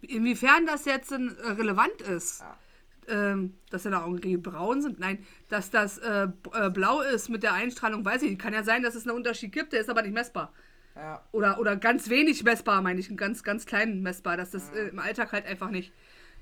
Inwiefern 0.00 0.66
das 0.66 0.84
jetzt 0.84 1.12
äh, 1.12 1.16
relevant 1.16 2.00
ist, 2.02 2.40
Ja. 2.40 2.58
Ähm, 3.08 3.54
dass 3.70 3.84
seine 3.84 4.02
Augen 4.02 4.42
braun 4.42 4.82
sind. 4.82 4.98
Nein, 4.98 5.24
dass 5.48 5.70
das 5.70 5.98
äh, 5.98 6.28
äh, 6.52 6.70
blau 6.70 7.00
ist 7.00 7.28
mit 7.28 7.42
der 7.42 7.52
Einstrahlung, 7.52 8.04
weiß 8.04 8.22
ich 8.22 8.30
nicht. 8.30 8.40
Kann 8.40 8.52
ja 8.52 8.62
sein, 8.62 8.82
dass 8.82 8.94
es 8.94 9.06
einen 9.06 9.16
Unterschied 9.16 9.52
gibt, 9.52 9.72
der 9.72 9.80
ist 9.80 9.90
aber 9.90 10.02
nicht 10.02 10.14
messbar. 10.14 10.52
Ja. 10.96 11.24
Oder, 11.32 11.58
oder 11.58 11.76
ganz 11.76 12.08
wenig 12.08 12.44
messbar, 12.44 12.80
meine 12.82 13.00
ich. 13.00 13.08
Einen 13.08 13.16
ganz, 13.16 13.42
ganz 13.42 13.66
kleinen 13.66 14.02
messbar, 14.02 14.36
dass 14.36 14.50
das 14.50 14.70
äh, 14.70 14.88
im 14.88 14.98
Alltag 14.98 15.32
halt 15.32 15.46
einfach 15.46 15.70
nicht, 15.70 15.92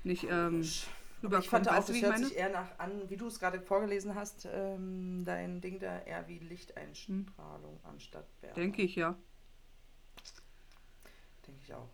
nicht 0.03 0.25
ähm, 0.25 0.31
Aber 0.31 0.59
ich 0.59 0.87
rüberkommt. 1.23 1.45
fand 1.47 1.69
auch, 1.69 1.77
weißt 1.77 1.89
das 1.89 2.01
hört 2.01 2.17
sich 2.19 2.37
eher 2.37 2.49
nach 2.49 2.77
an, 2.77 2.91
wie 3.09 3.17
du 3.17 3.27
es 3.27 3.39
gerade 3.39 3.59
vorgelesen 3.59 4.15
hast, 4.15 4.47
ähm, 4.51 5.23
dein 5.25 5.61
Ding 5.61 5.79
da 5.79 5.99
eher 5.99 6.27
wie 6.27 6.39
Lichteinstrahlung 6.39 7.79
anstatt 7.83 8.27
Wärme. 8.41 8.55
Denke 8.55 8.83
ich, 8.83 8.95
ja. 8.95 9.15
Denke 11.47 11.61
ich 11.63 11.73
auch. 11.73 11.89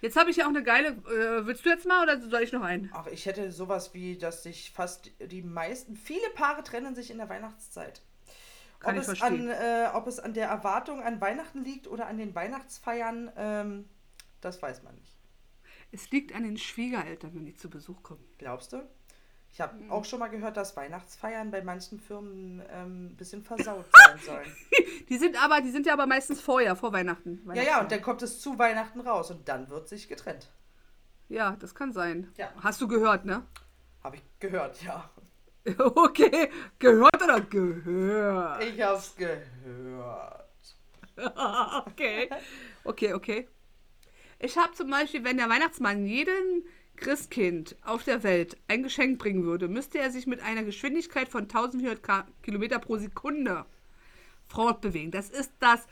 Jetzt 0.00 0.16
habe 0.16 0.30
ich 0.30 0.36
ja 0.36 0.44
auch 0.44 0.50
eine 0.50 0.62
geile. 0.62 0.88
Äh, 0.88 1.46
willst 1.46 1.64
du 1.64 1.70
jetzt 1.70 1.86
mal 1.86 2.02
oder 2.02 2.20
soll 2.20 2.42
ich 2.42 2.52
noch 2.52 2.62
einen? 2.62 2.90
Ach, 2.92 3.06
ich 3.06 3.26
hätte 3.26 3.50
sowas 3.52 3.94
wie, 3.94 4.16
dass 4.16 4.42
sich 4.42 4.70
fast 4.70 5.10
die 5.20 5.42
meisten, 5.42 5.96
viele 5.96 6.28
Paare 6.34 6.62
trennen 6.62 6.94
sich 6.94 7.10
in 7.10 7.18
der 7.18 7.28
Weihnachtszeit. 7.28 8.02
Kann 8.80 8.96
ob, 8.96 9.02
ich 9.02 9.08
es 9.08 9.18
verstehen. 9.18 9.50
an, 9.50 9.56
äh, 9.56 9.88
ob 9.92 10.06
es 10.06 10.20
an 10.20 10.34
der 10.34 10.48
Erwartung 10.48 11.02
an 11.02 11.20
Weihnachten 11.20 11.64
liegt 11.64 11.88
oder 11.88 12.06
an 12.06 12.16
den 12.16 12.34
Weihnachtsfeiern, 12.34 13.32
ähm, 13.36 13.88
das 14.40 14.62
weiß 14.62 14.82
man 14.84 14.94
nicht. 14.94 15.18
Es 15.90 16.10
liegt 16.10 16.34
an 16.34 16.44
den 16.44 16.58
Schwiegereltern, 16.58 17.34
wenn 17.34 17.46
die 17.46 17.54
zu 17.54 17.70
Besuch 17.70 18.02
kommen. 18.02 18.24
Glaubst 18.38 18.72
du? 18.72 18.88
Ich 19.58 19.62
habe 19.62 19.74
Mhm. 19.82 19.90
auch 19.90 20.04
schon 20.04 20.20
mal 20.20 20.28
gehört, 20.28 20.56
dass 20.56 20.76
Weihnachtsfeiern 20.76 21.50
bei 21.50 21.62
manchen 21.62 21.98
Firmen 21.98 22.62
ähm, 22.70 23.06
ein 23.06 23.16
bisschen 23.16 23.42
versaut 23.42 23.86
sein 23.92 24.18
sollen. 24.24 24.56
Die 25.08 25.16
sind 25.18 25.34
aber, 25.42 25.60
die 25.60 25.72
sind 25.72 25.84
ja 25.84 25.94
aber 25.94 26.06
meistens 26.06 26.40
vorher, 26.40 26.76
vor 26.76 26.92
Weihnachten. 26.92 27.42
ja, 27.54 27.62
ja, 27.64 27.80
und 27.80 27.90
dann 27.90 28.00
kommt 28.00 28.22
es 28.22 28.40
zu 28.40 28.56
Weihnachten 28.56 29.00
raus 29.00 29.32
und 29.32 29.48
dann 29.48 29.68
wird 29.68 29.88
sich 29.88 30.06
getrennt. 30.08 30.46
Ja, 31.28 31.56
das 31.58 31.74
kann 31.74 31.92
sein. 31.92 32.32
Ja. 32.36 32.52
Hast 32.62 32.80
du 32.80 32.86
gehört, 32.86 33.24
ne? 33.24 33.42
Habe 34.04 34.14
ich 34.14 34.22
gehört, 34.38 34.80
ja. 34.84 35.10
Okay, 35.76 36.52
gehört 36.78 37.20
oder 37.20 37.40
gehört? 37.40 38.62
Ich 38.62 38.80
hab's 38.80 39.16
gehört. 39.16 40.48
okay. 41.86 42.30
Okay, 42.84 43.12
okay. 43.12 43.48
Ich 44.38 44.56
habe 44.56 44.72
zum 44.74 44.88
Beispiel, 44.88 45.24
wenn 45.24 45.36
der 45.36 45.48
Weihnachtsmann 45.48 46.06
jedem 46.06 46.62
Christkind 47.00 47.76
auf 47.84 48.04
der 48.04 48.22
Welt 48.22 48.56
ein 48.68 48.82
Geschenk 48.82 49.18
bringen 49.18 49.44
würde, 49.44 49.68
müsste 49.68 49.98
er 49.98 50.10
sich 50.10 50.26
mit 50.26 50.40
einer 50.42 50.62
Geschwindigkeit 50.64 51.28
von 51.28 51.42
1400 51.44 52.02
Ka- 52.02 52.26
Kilometer 52.42 52.78
pro 52.78 52.96
Sekunde 52.96 53.64
fortbewegen. 54.48 55.10
Das 55.10 55.30
ist 55.30 55.52
das 55.60 55.86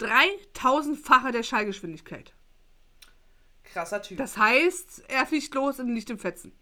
3000-fache 0.00 1.32
der 1.32 1.42
Schallgeschwindigkeit. 1.42 2.32
Krasser 3.64 4.00
Typ. 4.02 4.18
Das 4.18 4.36
heißt, 4.36 5.04
er 5.08 5.26
fliegt 5.26 5.54
los 5.54 5.78
und 5.78 5.94
liegt 5.94 6.10
im 6.10 6.18
Fetzen. 6.18 6.52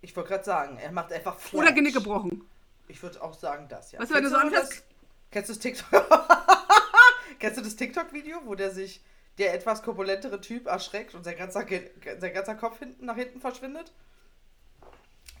ich 0.00 0.14
wollte 0.16 0.30
gerade 0.30 0.44
sagen, 0.44 0.78
er 0.78 0.92
macht 0.92 1.12
einfach 1.12 1.38
Flash. 1.38 1.54
Oder 1.62 1.72
Genick 1.72 1.94
gebrochen. 1.94 2.44
Ich 2.88 3.02
würde 3.02 3.22
auch 3.22 3.34
sagen, 3.34 3.66
das, 3.68 3.92
ja. 3.92 4.00
Du, 4.04 4.12
wenn 4.12 4.24
du 4.24 4.30
so 4.30 4.36
anfängst- 4.36 4.82
Kennst 5.30 5.48
du 5.48 5.54
das 5.54 5.60
TikTok? 5.62 5.88
Kennst 7.38 7.58
du 7.58 7.62
das 7.62 7.76
TikTok-Video, 7.76 8.40
wo 8.44 8.54
der 8.54 8.70
sich, 8.70 9.00
der 9.38 9.54
etwas 9.54 9.82
korpulentere 9.82 10.40
Typ 10.40 10.66
erschreckt 10.66 11.14
und 11.14 11.24
sein 11.24 11.36
ganzer, 11.36 11.64
Ge- 11.64 11.90
sein 12.18 12.32
ganzer 12.32 12.54
Kopf 12.54 12.78
hinten 12.78 13.04
nach 13.06 13.16
hinten 13.16 13.40
verschwindet? 13.40 13.92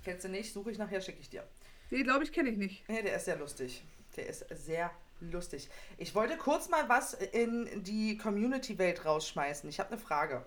Kennst 0.04 0.24
du 0.24 0.28
nicht? 0.28 0.52
Suche 0.52 0.70
ich 0.70 0.78
nachher, 0.78 1.00
schicke 1.00 1.20
ich 1.20 1.30
dir. 1.30 1.44
Nee, 1.90 2.02
glaube 2.02 2.24
ich, 2.24 2.32
kenne 2.32 2.50
ich 2.50 2.56
nicht. 2.56 2.88
Nee, 2.88 3.02
der 3.02 3.16
ist 3.16 3.24
sehr 3.26 3.36
lustig. 3.36 3.84
Der 4.16 4.26
ist 4.26 4.44
sehr 4.50 4.90
lustig. 5.20 5.68
Ich 5.96 6.14
wollte 6.14 6.36
kurz 6.36 6.68
mal 6.68 6.88
was 6.88 7.14
in 7.14 7.82
die 7.84 8.18
Community-Welt 8.18 9.04
rausschmeißen. 9.04 9.68
Ich 9.70 9.80
habe 9.80 9.90
eine 9.92 9.98
Frage. 9.98 10.44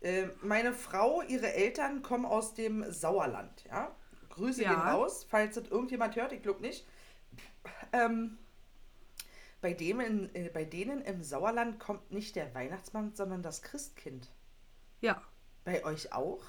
Äh, 0.00 0.26
Meine 0.42 0.72
Frau, 0.72 1.22
ihre 1.22 1.52
Eltern 1.52 2.02
kommen 2.02 2.26
aus 2.26 2.54
dem 2.54 2.90
Sauerland, 2.92 3.64
ja? 3.66 3.94
Grüße 4.30 4.62
Ja. 4.62 4.70
gehen 4.74 4.80
raus, 4.80 5.26
falls 5.28 5.54
das 5.54 5.68
irgendjemand 5.68 6.14
hört, 6.16 6.32
ich 6.32 6.42
glaube 6.42 6.60
nicht. 6.60 6.86
Ähm, 7.92 8.38
bei, 9.64 9.72
dem 9.72 9.98
in, 10.00 10.34
äh, 10.34 10.50
bei 10.52 10.64
denen 10.64 11.00
im 11.00 11.22
Sauerland 11.22 11.80
kommt 11.80 12.10
nicht 12.12 12.36
der 12.36 12.54
Weihnachtsmann, 12.54 13.14
sondern 13.14 13.42
das 13.42 13.62
Christkind. 13.62 14.28
Ja, 15.00 15.22
Bei 15.64 15.82
euch 15.86 16.12
auch? 16.12 16.42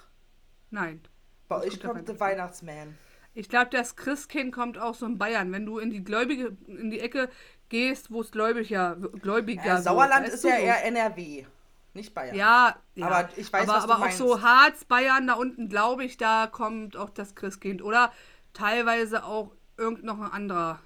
nein. 0.70 1.00
Bei 1.48 1.62
euch 1.62 1.80
kommt 1.80 2.10
der 2.10 2.20
Weihnachtsmann. 2.20 2.98
Ich 3.34 3.48
glaube, 3.48 3.70
das 3.70 3.96
Christkind 3.96 4.54
kommt 4.54 4.78
auch 4.78 4.96
so 4.96 5.06
in 5.06 5.18
Bayern. 5.18 5.50
Wenn 5.54 5.66
du 5.66 5.80
in 5.80 5.92
die 5.92 6.04
Gläubige, 6.04 6.58
in 6.68 6.92
die 6.92 7.00
Ecke 7.00 7.30
gehst, 7.70 8.12
wo 8.12 8.20
es 8.20 8.32
gläubiger, 8.32 8.98
gläubiger 9.22 9.66
Ja, 9.66 9.82
Sauerland 9.82 10.28
ist 10.28 10.44
ja 10.44 10.58
so. 10.58 10.62
eher 10.62 10.84
NRW, 10.84 11.46
nicht 11.94 12.14
Bayern. 12.14 12.36
Ja, 12.36 12.76
ja. 12.96 13.08
Aber 13.08 13.30
ich 13.38 13.54
weiß, 13.54 13.64
aber, 13.64 13.78
was 13.78 13.84
aber 13.86 13.96
auch 13.96 14.00
meinst. 14.00 14.18
so 14.18 14.42
Harz, 14.42 14.84
Bayern, 14.84 15.28
da 15.28 15.36
unten, 15.36 15.70
glaube 15.70 16.04
ich, 16.04 16.18
da 16.18 16.48
kommt 16.48 16.98
auch 16.98 17.12
das 17.12 17.34
Christkind. 17.34 17.82
Oder 17.82 18.12
teilweise 18.52 19.24
auch 19.24 19.52
irgend 19.78 20.04
noch 20.04 20.20
ein 20.20 20.32
anderer. 20.32 20.80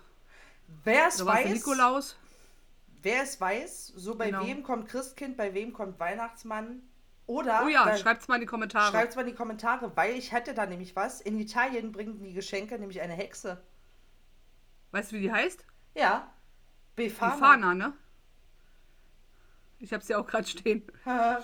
Wer 0.83 1.07
es 1.07 1.25
weiß, 1.25 1.49
Nikolaus. 1.49 2.18
Wer 3.01 3.23
es 3.23 3.39
weiß, 3.39 3.87
so 3.95 4.15
bei 4.15 4.27
Genau. 4.27 4.45
wem 4.45 4.63
kommt 4.63 4.87
Christkind, 4.89 5.37
bei 5.37 5.53
wem 5.53 5.73
kommt 5.73 5.99
Weihnachtsmann. 5.99 6.81
Oder 7.25 7.63
Oh 7.63 7.67
ja, 7.67 7.85
da- 7.85 7.97
schreibt's 7.97 8.27
mal 8.27 8.35
in 8.35 8.41
die 8.41 8.47
Kommentare. 8.47 8.91
schreibt's 8.91 9.15
mal 9.15 9.21
in 9.21 9.27
die 9.27 9.35
Kommentare, 9.35 9.95
weil 9.95 10.15
ich 10.15 10.31
hätte 10.31 10.53
da 10.55 10.65
nämlich 10.65 10.95
was. 10.95 11.21
In 11.21 11.39
Italien 11.39 11.91
bringen 11.91 12.23
die 12.23 12.33
Geschenke 12.33 12.77
nämlich 12.79 13.01
eine 13.01 13.13
Hexe. 13.13 13.61
Weißt 14.91 15.11
du, 15.11 15.17
wie 15.17 15.21
die 15.21 15.31
heißt? 15.31 15.63
Ja. 15.93 16.33
Befana. 16.95 17.35
Fana, 17.37 17.73
ne? 17.75 17.93
Ich 19.79 19.93
habe 19.93 20.03
sie 20.03 20.15
auch 20.15 20.25
gerade 20.27 20.47
stehen. 20.47 20.83
ja, 21.05 21.41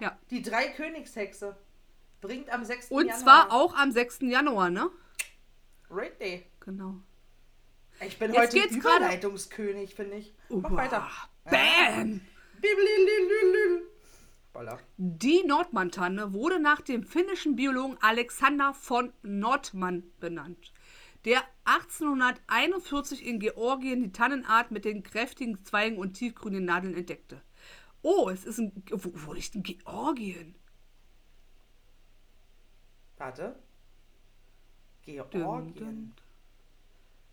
Ja. 0.00 0.18
die 0.30 0.42
drei 0.42 0.68
Königshexe. 0.68 1.56
Bringt 2.20 2.48
am 2.50 2.64
6. 2.64 2.90
Und 2.90 3.06
Januar. 3.06 3.22
zwar 3.22 3.52
auch 3.52 3.74
am 3.76 3.92
6. 3.92 4.20
Januar, 4.22 4.70
ne? 4.70 4.88
Right 5.90 6.18
Day. 6.18 6.46
Genau. 6.60 6.94
Ich 8.00 8.18
bin 8.18 8.32
Jetzt 8.32 8.54
heute 8.54 8.74
Überleitungskönig, 8.74 9.94
finde 9.94 10.16
ich. 10.16 10.33
Mach 10.48 10.70
Uah, 10.70 10.76
weiter. 10.76 11.08
Bam! 11.44 12.20
Voila. 14.52 14.78
Die 14.96 15.42
Nordmantanne 15.44 16.32
wurde 16.32 16.60
nach 16.60 16.80
dem 16.80 17.02
finnischen 17.02 17.56
Biologen 17.56 17.98
Alexander 18.00 18.72
von 18.72 19.12
Nordmann 19.22 20.04
benannt, 20.20 20.72
der 21.24 21.42
1841 21.64 23.26
in 23.26 23.40
Georgien 23.40 24.02
die 24.02 24.12
Tannenart 24.12 24.70
mit 24.70 24.84
den 24.84 25.02
kräftigen 25.02 25.64
Zweigen 25.64 25.98
und 25.98 26.14
tiefgrünen 26.14 26.64
Nadeln 26.64 26.94
entdeckte. 26.94 27.42
Oh, 28.02 28.28
es 28.28 28.44
ist 28.44 28.58
ein. 28.58 28.84
Wo, 28.90 29.10
wo 29.14 29.32
liegt 29.32 29.54
denn 29.54 29.62
Georgien? 29.62 30.54
Warte. 33.16 33.58
Georgien. 35.02 35.74
dum. 35.74 36.14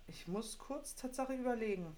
Ich 0.07 0.27
muss 0.27 0.57
kurz 0.57 0.95
Tatsache 0.95 1.33
überlegen. 1.33 1.95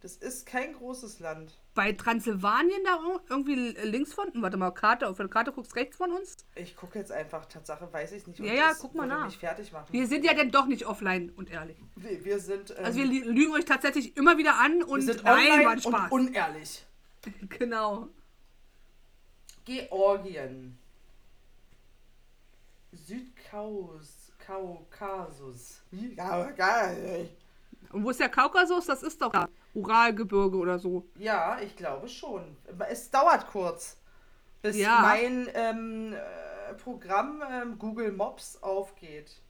Das 0.00 0.14
ist 0.16 0.46
kein 0.46 0.74
großes 0.74 1.18
Land. 1.18 1.58
Bei 1.74 1.92
Transsilvanien 1.92 2.84
da 2.84 2.98
ir- 2.98 3.20
irgendwie 3.28 3.54
links 3.82 4.14
von. 4.14 4.28
Warte 4.34 4.56
mal, 4.56 4.70
Karte, 4.70 5.08
auf 5.08 5.16
der 5.16 5.26
Karte 5.28 5.50
guckst 5.50 5.74
rechts 5.74 5.96
von 5.96 6.12
uns. 6.12 6.36
Ich 6.54 6.76
gucke 6.76 7.00
jetzt 7.00 7.10
einfach, 7.10 7.46
Tatsache 7.46 7.92
weiß 7.92 8.12
ich 8.12 8.24
nicht. 8.28 8.38
Ja, 8.38 8.52
ja, 8.52 8.72
guck 8.80 8.94
mal 8.94 9.08
nach. 9.08 9.26
mich 9.26 9.38
fertig 9.38 9.72
machen. 9.72 9.86
Wir 9.90 10.06
sind 10.06 10.24
ja 10.24 10.34
dann 10.34 10.52
doch 10.52 10.66
nicht 10.66 10.86
offline 10.86 11.30
und 11.36 11.50
ehrlich. 11.50 11.76
wir, 11.96 12.24
wir 12.24 12.38
sind, 12.38 12.70
ähm, 12.78 12.84
Also 12.84 12.98
wir 13.00 13.06
li- 13.06 13.20
lügen 13.24 13.52
euch 13.54 13.64
tatsächlich 13.64 14.16
immer 14.16 14.38
wieder 14.38 14.56
an 14.60 14.78
wir 14.78 14.88
und 14.88 15.02
sind 15.02 15.24
nein, 15.24 15.64
war 15.66 15.78
Spaß. 15.78 16.12
und 16.12 16.28
unehrlich. 16.28 16.84
genau. 17.58 18.06
Georgien. 19.64 20.78
Südkaus. 22.92 24.32
Kaukasus. 24.46 25.82
Ja, 25.90 26.50
geil. 26.52 27.28
Und 27.92 28.02
wo 28.04 28.10
ist 28.10 28.20
der 28.20 28.30
Kaukasus? 28.30 28.86
Das 28.86 29.02
ist 29.02 29.20
doch 29.20 29.30
da. 29.30 29.48
Uralgebirge 29.78 30.56
oder 30.56 30.78
so. 30.78 31.06
Ja, 31.16 31.58
ich 31.60 31.76
glaube 31.76 32.08
schon. 32.08 32.56
Es 32.88 33.10
dauert 33.10 33.46
kurz, 33.48 33.98
bis 34.62 34.76
Ja. 34.76 35.00
mein 35.02 35.48
ähm, 35.54 36.12
äh, 36.14 36.74
Programm 36.74 37.42
ähm, 37.50 37.78
Google 37.78 38.12
Maps 38.12 38.62
aufgeht. 38.62 39.40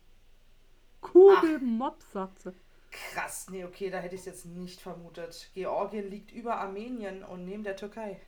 Kugel 1.01 1.59
Mob, 1.61 2.03
sagt 2.13 2.41
sie. 2.43 2.53
Krass, 2.91 3.49
nee, 3.51 3.65
okay, 3.65 3.91
da 3.91 3.99
hätte 3.99 4.15
ich 4.15 4.23
es 4.23 4.27
jetzt 4.27 4.47
nicht 4.47 4.81
vermutet. 4.81 5.51
Georgien 5.55 6.11
liegt 6.11 6.33
über 6.33 6.57
Armenien 6.57 7.23
und 7.23 7.45
neben 7.45 7.63
der 7.63 7.77
Türkei. 7.77 8.21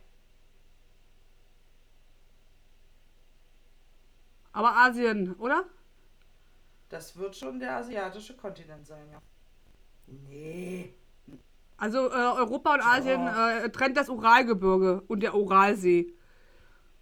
Aber 4.53 4.75
Asien, 4.77 5.33
oder? 5.35 5.65
Das 6.89 7.15
wird 7.17 7.35
schon 7.35 7.59
der 7.59 7.77
asiatische 7.77 8.35
Kontinent 8.35 8.85
sein, 8.85 9.09
ja. 9.11 9.21
Nee. 10.07 10.93
Also 11.81 12.11
äh, 12.11 12.13
Europa 12.13 12.75
und 12.75 12.85
Asien 12.85 13.25
äh, 13.25 13.67
trennt 13.71 13.97
das 13.97 14.07
Uralgebirge 14.07 15.01
und 15.07 15.23
der 15.23 15.33
Uralsee. 15.33 16.13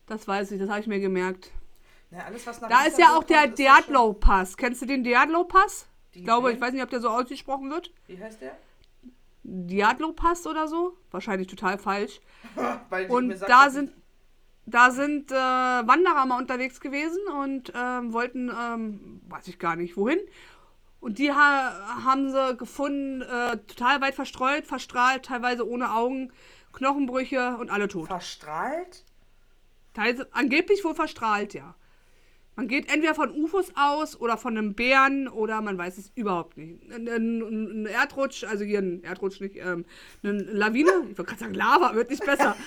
Das 0.08 0.26
weiß 0.26 0.52
ich, 0.52 0.60
das 0.60 0.70
habe 0.70 0.80
ich 0.80 0.88
mir 0.88 1.02
gemerkt. 1.02 1.52
Na, 2.12 2.20
alles, 2.20 2.46
Da 2.46 2.86
ist 2.86 2.98
ja 2.98 3.18
auch 3.18 3.26
der 3.26 3.48
Diablo-Pass. 3.48 4.56
Kennst 4.56 4.82
du 4.82 4.86
den 4.86 5.04
Diablo-Pass? 5.04 5.86
Die 6.14 6.20
Ich 6.20 6.24
glaube, 6.24 6.54
ich 6.54 6.62
weiß 6.62 6.72
nicht, 6.72 6.82
ob 6.82 6.90
der 6.90 7.02
so 7.02 7.10
ausgesprochen 7.10 7.70
wird. 7.70 7.92
Wie 8.08 8.24
heißt 8.24 8.40
der? 8.40 8.56
Diablo-Pass 9.44 10.48
oder 10.48 10.70
so? 10.70 10.96
Wahrscheinlich 11.12 11.48
total 11.48 11.78
falsch. 11.78 12.22
Und 13.10 13.38
sagt 13.38 13.52
da 13.52 13.70
sind, 13.70 13.92
da 14.66 14.92
sind 14.92 15.30
äh, 15.30 15.36
Wanderer 15.36 16.26
mal 16.26 16.38
unterwegs 16.38 16.80
gewesen 16.80 17.20
und 17.42 17.74
ähm, 17.76 18.14
wollten, 18.14 18.50
ähm, 18.50 19.22
weiß 19.28 19.48
ich 19.50 19.60
gar 19.60 19.76
nicht, 19.76 19.98
wohin. 19.98 20.20
Und 21.00 21.18
die 21.18 21.32
ha 21.32 22.04
haben 22.04 22.32
sie 22.32 22.58
gefunden, 22.58 23.22
äh, 23.22 23.58
total 23.58 24.02
weit 24.02 24.16
verstreut, 24.16 24.66
verstrahlt, 24.66 25.24
teilweise 25.24 25.68
ohne 25.68 25.94
Augen, 25.94 26.32
Knochenbrüche 26.74 27.58
und 27.58 27.70
alle 27.70 27.88
tot. 27.88 28.08
Verstrahlt? 28.08 29.06
Teilweise, 29.94 30.28
angeblich 30.32 30.84
wohl 30.84 30.96
verstrahlt, 30.96 31.54
ja. 31.54 31.76
Man 32.60 32.68
geht 32.68 32.92
entweder 32.92 33.16
von 33.16 33.32
UFOs 33.32 33.72
aus 33.76 34.20
oder 34.20 34.36
von 34.36 34.58
einem 34.58 34.74
Bären 34.74 35.30
oder 35.30 35.62
man 35.62 35.78
weiß 35.78 35.98
es 35.98 36.12
überhaupt 36.16 36.58
nicht. 36.58 36.92
Ein, 36.92 37.08
ein, 37.08 37.42
ein 37.42 37.86
Erdrutsch, 37.86 38.44
also 38.44 38.66
hier 38.66 38.80
ein 38.80 39.02
Erdrutsch 39.02 39.40
nicht, 39.40 39.56
ähm, 39.56 39.86
eine 40.24 40.34
Lawine, 40.34 40.92
ich 41.10 41.18
wollte 41.18 41.24
gerade 41.24 41.40
sagen 41.40 41.54
Lava, 41.54 41.96
wird 41.96 42.10
nicht 42.10 42.26
besser. 42.26 42.58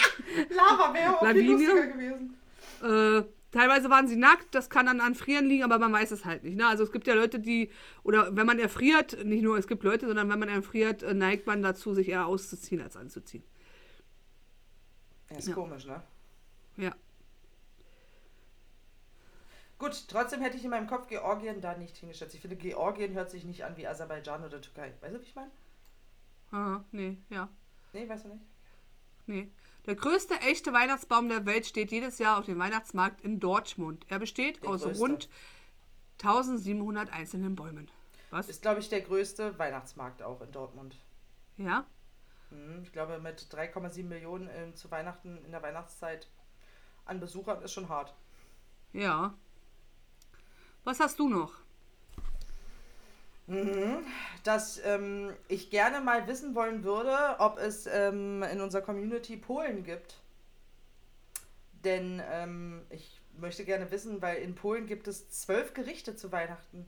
Lava 0.50 0.92
wäre 0.92 1.16
auch 1.16 1.20
viel 1.20 1.28
Lawine. 1.28 1.52
lustiger 1.52 1.86
gewesen. 1.86 2.36
Äh, 2.82 3.37
teilweise 3.50 3.90
waren 3.90 4.08
sie 4.08 4.16
nackt, 4.16 4.54
das 4.54 4.70
kann 4.70 4.86
dann 4.86 5.00
an 5.00 5.14
Frieren 5.14 5.46
liegen, 5.46 5.64
aber 5.64 5.78
man 5.78 5.92
weiß 5.92 6.10
es 6.10 6.24
halt 6.24 6.44
nicht. 6.44 6.56
Ne? 6.56 6.66
Also 6.66 6.84
es 6.84 6.92
gibt 6.92 7.06
ja 7.06 7.14
Leute, 7.14 7.38
die, 7.40 7.70
oder 8.02 8.34
wenn 8.36 8.46
man 8.46 8.58
erfriert, 8.58 9.24
nicht 9.24 9.42
nur 9.42 9.56
es 9.58 9.66
gibt 9.66 9.82
Leute, 9.84 10.06
sondern 10.06 10.28
wenn 10.28 10.38
man 10.38 10.48
erfriert, 10.48 11.02
äh, 11.02 11.14
neigt 11.14 11.46
man 11.46 11.62
dazu, 11.62 11.94
sich 11.94 12.08
eher 12.08 12.26
auszuziehen 12.26 12.80
als 12.82 12.96
anzuziehen. 12.96 13.44
Ja, 15.30 15.36
ist 15.38 15.48
Ja. 15.48 15.54
komisch, 15.54 15.86
ne? 15.86 16.02
Ja. 16.76 16.94
Gut, 19.78 20.08
trotzdem 20.08 20.40
hätte 20.40 20.56
ich 20.56 20.64
in 20.64 20.70
meinem 20.70 20.88
Kopf 20.88 21.06
Georgien 21.06 21.60
da 21.60 21.76
nicht 21.76 21.96
hingeschätzt. 21.96 22.34
Ich 22.34 22.40
finde, 22.40 22.56
Georgien 22.56 23.14
hört 23.14 23.30
sich 23.30 23.44
nicht 23.44 23.64
an 23.64 23.76
wie 23.76 23.86
Aserbaidschan 23.86 24.44
oder 24.44 24.60
Türkei. 24.60 24.92
Weißt 25.00 25.14
du, 25.14 25.20
wie 25.20 25.24
ich 25.24 25.34
meine? 25.36 25.50
Aha, 26.50 26.84
nee, 26.90 27.18
ja. 27.30 27.48
Nee, 27.92 28.08
weißt 28.08 28.24
du 28.24 28.28
nicht? 28.30 28.44
Nee. 29.28 29.50
Der 29.86 29.94
größte 29.94 30.34
echte 30.40 30.72
Weihnachtsbaum 30.72 31.28
der 31.28 31.46
Welt 31.46 31.66
steht 31.66 31.90
jedes 31.92 32.18
Jahr 32.18 32.38
auf 32.38 32.46
dem 32.46 32.58
Weihnachtsmarkt 32.58 33.20
in 33.22 33.40
Dortmund. 33.40 34.04
Er 34.08 34.18
besteht 34.18 34.62
Der 34.62 34.70
aus 34.70 34.82
größte. 34.82 34.98
rund 34.98 35.28
1700 36.22 37.12
einzelnen 37.12 37.54
Bäumen. 37.54 37.90
Was? 38.30 38.48
Ist, 38.48 38.62
glaube 38.62 38.80
ich, 38.80 38.88
der 38.88 39.00
größte 39.02 39.58
Weihnachtsmarkt 39.58 40.22
auch 40.22 40.40
in 40.42 40.50
Dortmund. 40.52 40.96
Ja? 41.56 41.86
Hm, 42.50 42.82
Ich 42.82 42.92
glaube, 42.92 43.18
mit 43.18 43.40
3,7 43.50 44.04
Millionen 44.04 44.48
ähm, 44.52 44.74
zu 44.74 44.90
Weihnachten 44.90 45.42
in 45.44 45.52
der 45.52 45.62
Weihnachtszeit 45.62 46.28
an 47.04 47.20
Besuchern 47.20 47.62
ist 47.62 47.72
schon 47.72 47.88
hart. 47.88 48.14
Ja. 48.92 49.34
Was 50.84 51.00
hast 51.00 51.18
du 51.18 51.28
noch? 51.28 51.54
Dass 54.44 54.80
ähm, 54.84 55.32
ich 55.48 55.70
gerne 55.70 56.00
mal 56.00 56.26
wissen 56.26 56.54
wollen 56.54 56.84
würde, 56.84 57.16
ob 57.38 57.58
es 57.58 57.86
ähm, 57.86 58.42
in 58.42 58.60
unserer 58.60 58.82
Community 58.82 59.36
Polen 59.36 59.84
gibt. 59.84 60.20
Denn 61.84 62.22
ähm, 62.30 62.82
ich 62.90 63.20
möchte 63.38 63.64
gerne 63.64 63.90
wissen, 63.90 64.20
weil 64.20 64.42
in 64.42 64.54
Polen 64.54 64.86
gibt 64.86 65.08
es 65.08 65.30
zwölf 65.30 65.74
Gerichte 65.74 66.16
zu 66.16 66.30
Weihnachten. 66.32 66.86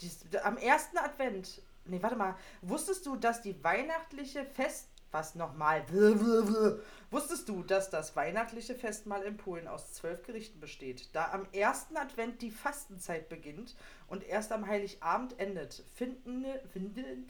Dies, 0.00 0.24
am 0.42 0.56
ersten 0.56 0.98
Advent. 0.98 1.62
Nee, 1.84 2.02
warte 2.02 2.16
mal. 2.16 2.36
Wusstest 2.62 3.06
du, 3.06 3.16
dass 3.16 3.42
die 3.42 3.62
weihnachtliche 3.62 4.44
Fest. 4.44 4.88
Was 5.16 5.34
nochmal? 5.34 5.82
Wusstest 7.10 7.48
du, 7.48 7.62
dass 7.62 7.88
das 7.88 8.14
weihnachtliche 8.16 8.74
Festmahl 8.74 9.22
in 9.22 9.38
Polen 9.38 9.66
aus 9.66 9.94
zwölf 9.94 10.22
Gerichten 10.24 10.60
besteht? 10.60 11.08
Da 11.14 11.30
am 11.32 11.46
ersten 11.52 11.96
Advent 11.96 12.42
die 12.42 12.50
Fastenzeit 12.50 13.30
beginnt 13.30 13.74
und 14.08 14.22
erst 14.24 14.52
am 14.52 14.66
Heiligabend 14.66 15.38
endet, 15.40 15.84
finden, 15.94 16.44
finden, 16.70 17.26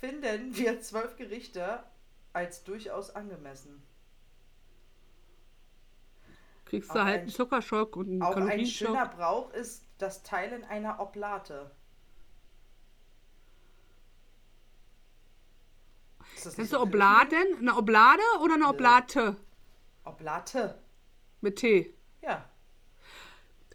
finden 0.00 0.56
wir 0.56 0.80
zwölf 0.80 1.14
Gerichte 1.14 1.84
als 2.32 2.64
durchaus 2.64 3.14
angemessen. 3.14 3.80
Kriegst 6.64 6.90
du 6.90 6.94
halt 6.94 7.06
ein- 7.06 7.20
einen 7.20 7.28
Zuckerschock 7.28 7.94
und 7.94 8.08
einen 8.08 8.22
Auch 8.22 8.34
ein 8.34 8.66
schöner 8.66 9.06
Brauch 9.06 9.52
ist 9.52 9.84
das 9.98 10.24
Teilen 10.24 10.64
einer 10.64 10.98
Oblate. 10.98 11.70
Ist 16.36 16.58
das 16.58 16.70
du 16.70 16.80
Obladen? 16.80 17.38
Eine 17.60 17.76
Oblade 17.76 18.22
oder 18.42 18.54
eine 18.54 18.68
Oblate? 18.68 19.36
Oblate. 20.04 20.78
Mit 21.40 21.56
T. 21.56 21.94
Ja. 22.22 22.44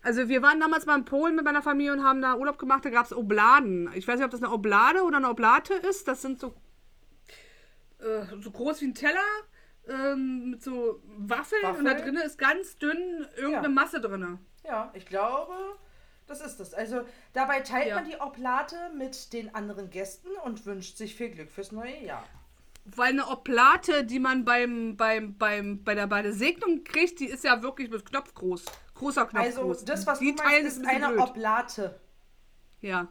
Also 0.04 0.28
wir 0.30 0.42
waren 0.42 0.60
damals 0.60 0.86
mal 0.86 0.98
in 0.98 1.06
Polen 1.06 1.36
mit 1.36 1.46
meiner 1.46 1.62
Familie 1.62 1.94
und 1.94 2.04
haben 2.04 2.22
da 2.22 2.36
Urlaub 2.36 2.58
gemacht, 2.58 2.86
da 2.86 2.90
gab 2.90 3.06
es 3.06 3.14
Obladen. 3.14 3.90
Ich 3.94 4.08
weiß 4.08 4.16
nicht, 4.18 4.26
ob 4.26 4.32
das 4.32 4.42
eine 4.42 4.52
Oblade 4.52 5.04
oder 5.04 5.18
eine 5.18 5.30
Oblate 5.30 5.74
ist. 5.74 6.08
Das 6.08 6.22
sind 6.22 6.40
so, 6.40 6.56
äh, 8.00 8.26
so 8.42 8.50
groß 8.52 8.82
wie 8.82 8.86
ein 8.86 8.96
Teller 8.96 9.20
ähm, 9.88 10.52
mit 10.52 10.64
so 10.64 11.02
Waffeln, 11.18 11.64
und 11.78 11.86
da 11.86 11.92
Waffeln? 11.92 12.16
drin 12.16 12.26
ist 12.26 12.38
ganz 12.38 12.78
dünn 12.78 13.28
irgendeine 13.36 13.68
Ja. 13.68 13.74
Masse 13.74 14.02
drin. 14.02 14.40
Ja, 14.64 14.92
ich 14.96 15.06
glaube, 15.06 15.54
das 16.28 16.42
ist 16.42 16.60
es. 16.60 16.74
Also 16.74 17.02
dabei 17.34 17.62
teilt 17.62 17.88
Ja. 17.90 17.96
man 17.96 18.06
die 18.10 18.18
Oblate 18.20 18.76
mit 18.98 19.34
den 19.34 19.54
anderen 19.54 19.90
Gästen 19.92 20.30
und 20.46 20.66
wünscht 20.66 20.98
sich 20.98 21.16
viel 21.16 21.30
Glück 21.30 21.52
fürs 21.52 21.72
neue 21.72 22.04
Jahr. 22.04 22.24
Weil 22.86 23.10
eine 23.12 23.28
Oblate, 23.28 24.04
die 24.04 24.20
man 24.20 24.44
beim, 24.44 24.98
beim, 24.98 25.38
beim, 25.38 25.84
bei, 25.84 25.94
der, 25.96 26.08
bei 26.08 26.22
der 26.24 26.34
Segnung 26.34 26.84
kriegt, 26.84 27.20
die 27.20 27.28
ist 27.28 27.44
ja 27.44 27.62
wirklich 27.62 27.90
mit 27.90 28.06
Knopf 28.06 28.34
groß. 28.34 28.66
Großer 28.96 29.26
Knopf 29.28 29.44
Also 29.44 29.62
groß. 29.62 29.86
das, 29.86 30.06
was 30.08 30.20
die 30.20 30.34
du 30.36 30.44
meinst, 30.44 30.56
ein 30.56 30.66
ist 30.66 30.88
eine 30.88 31.08
blöd. 31.10 31.20
Oblate. 31.22 32.00
Ja. 32.82 33.08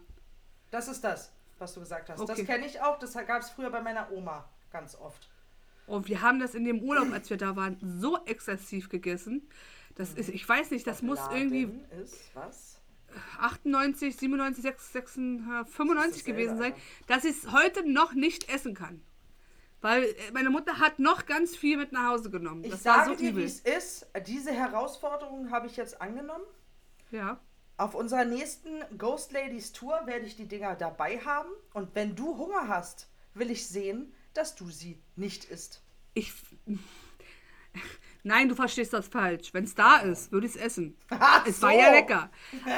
Das 0.70 0.88
ist 0.88 1.02
das, 1.02 1.32
was 1.58 1.72
du 1.74 1.80
gesagt 1.80 2.08
hast. 2.10 2.20
Das 2.20 2.30
Okay. 2.30 2.44
kenne 2.44 2.66
ich 2.66 2.80
auch. 2.80 2.98
Das 2.98 3.14
gab 3.14 3.42
es 3.42 3.50
früher 3.50 3.70
bei 3.70 3.80
meiner 3.80 4.10
Oma 4.12 4.48
ganz 4.72 4.94
oft. 4.96 5.28
Und 5.86 6.08
wir 6.08 6.20
haben 6.22 6.38
das 6.40 6.54
in 6.54 6.64
dem 6.64 6.80
Urlaub, 6.80 7.12
als 7.12 7.30
wir 7.30 7.36
da 7.36 7.56
waren, 7.56 7.76
so 7.80 8.18
exzessiv 8.24 8.88
gegessen. 8.88 9.48
Das 9.96 10.12
ist, 10.14 10.28
ich 10.28 10.48
weiß 10.48 10.70
nicht, 10.70 10.86
das 10.86 11.02
muss 11.02 11.18
irgendwie 11.32 11.64
Obladen 11.66 12.02
ist 12.04 12.30
was? 12.34 12.80
98, 13.40 14.16
97, 14.16 14.62
6, 14.62 14.92
6, 14.92 15.16
äh, 15.16 15.20
95 15.64 16.22
dasselbe, 16.22 16.32
gewesen 16.32 16.58
sein, 16.58 16.72
Alter. 16.72 16.82
dass 17.08 17.24
ich 17.24 17.36
es 17.44 17.52
heute 17.52 17.88
noch 17.90 18.12
nicht 18.14 18.48
essen 18.52 18.74
kann. 18.74 19.02
Weil 19.80 20.04
äh, 20.04 20.14
meine 20.32 20.50
Mutter 20.50 20.78
hat 20.78 20.98
noch 20.98 21.26
ganz 21.26 21.56
viel 21.56 21.76
mit 21.76 21.92
nach 21.92 22.10
Hause 22.10 22.30
genommen. 22.30 22.64
Ich 22.64 22.72
das 22.72 22.84
war 22.84 23.04
sage 23.04 23.10
so 23.10 23.16
dir, 23.16 23.36
wie 23.36 23.44
es 23.44 23.60
ist. 23.60 24.06
Diese 24.26 24.52
Herausforderung 24.52 25.50
habe 25.50 25.66
ich 25.66 25.76
jetzt 25.76 26.00
angenommen. 26.00 26.44
Ja. 27.10 27.40
Auf 27.76 27.94
unserer 27.94 28.24
nächsten 28.26 28.84
Ghost 28.98 29.32
Ladies 29.32 29.72
Tour 29.72 30.02
werde 30.04 30.26
ich 30.26 30.36
die 30.36 30.46
Dinger 30.46 30.76
dabei 30.76 31.18
haben. 31.20 31.48
Und 31.72 31.94
wenn 31.94 32.14
du 32.14 32.36
Hunger 32.36 32.68
hast, 32.68 33.08
will 33.32 33.50
ich 33.50 33.66
sehen, 33.66 34.12
dass 34.34 34.54
du 34.54 34.68
sie 34.68 35.00
nicht 35.16 35.44
isst. 35.46 35.82
Ich. 36.14 36.32
Nein, 38.22 38.50
du 38.50 38.54
verstehst 38.54 38.92
das 38.92 39.08
falsch. 39.08 39.54
Wenn 39.54 39.64
es 39.64 39.74
da 39.74 39.96
ist, 39.98 40.30
würde 40.30 40.46
ich 40.46 40.54
es 40.56 40.60
essen. 40.60 40.98
Ach 41.08 41.46
Es 41.46 41.62
war 41.62 41.72
so. 41.72 41.78
ja 41.78 41.90
lecker. 41.90 42.30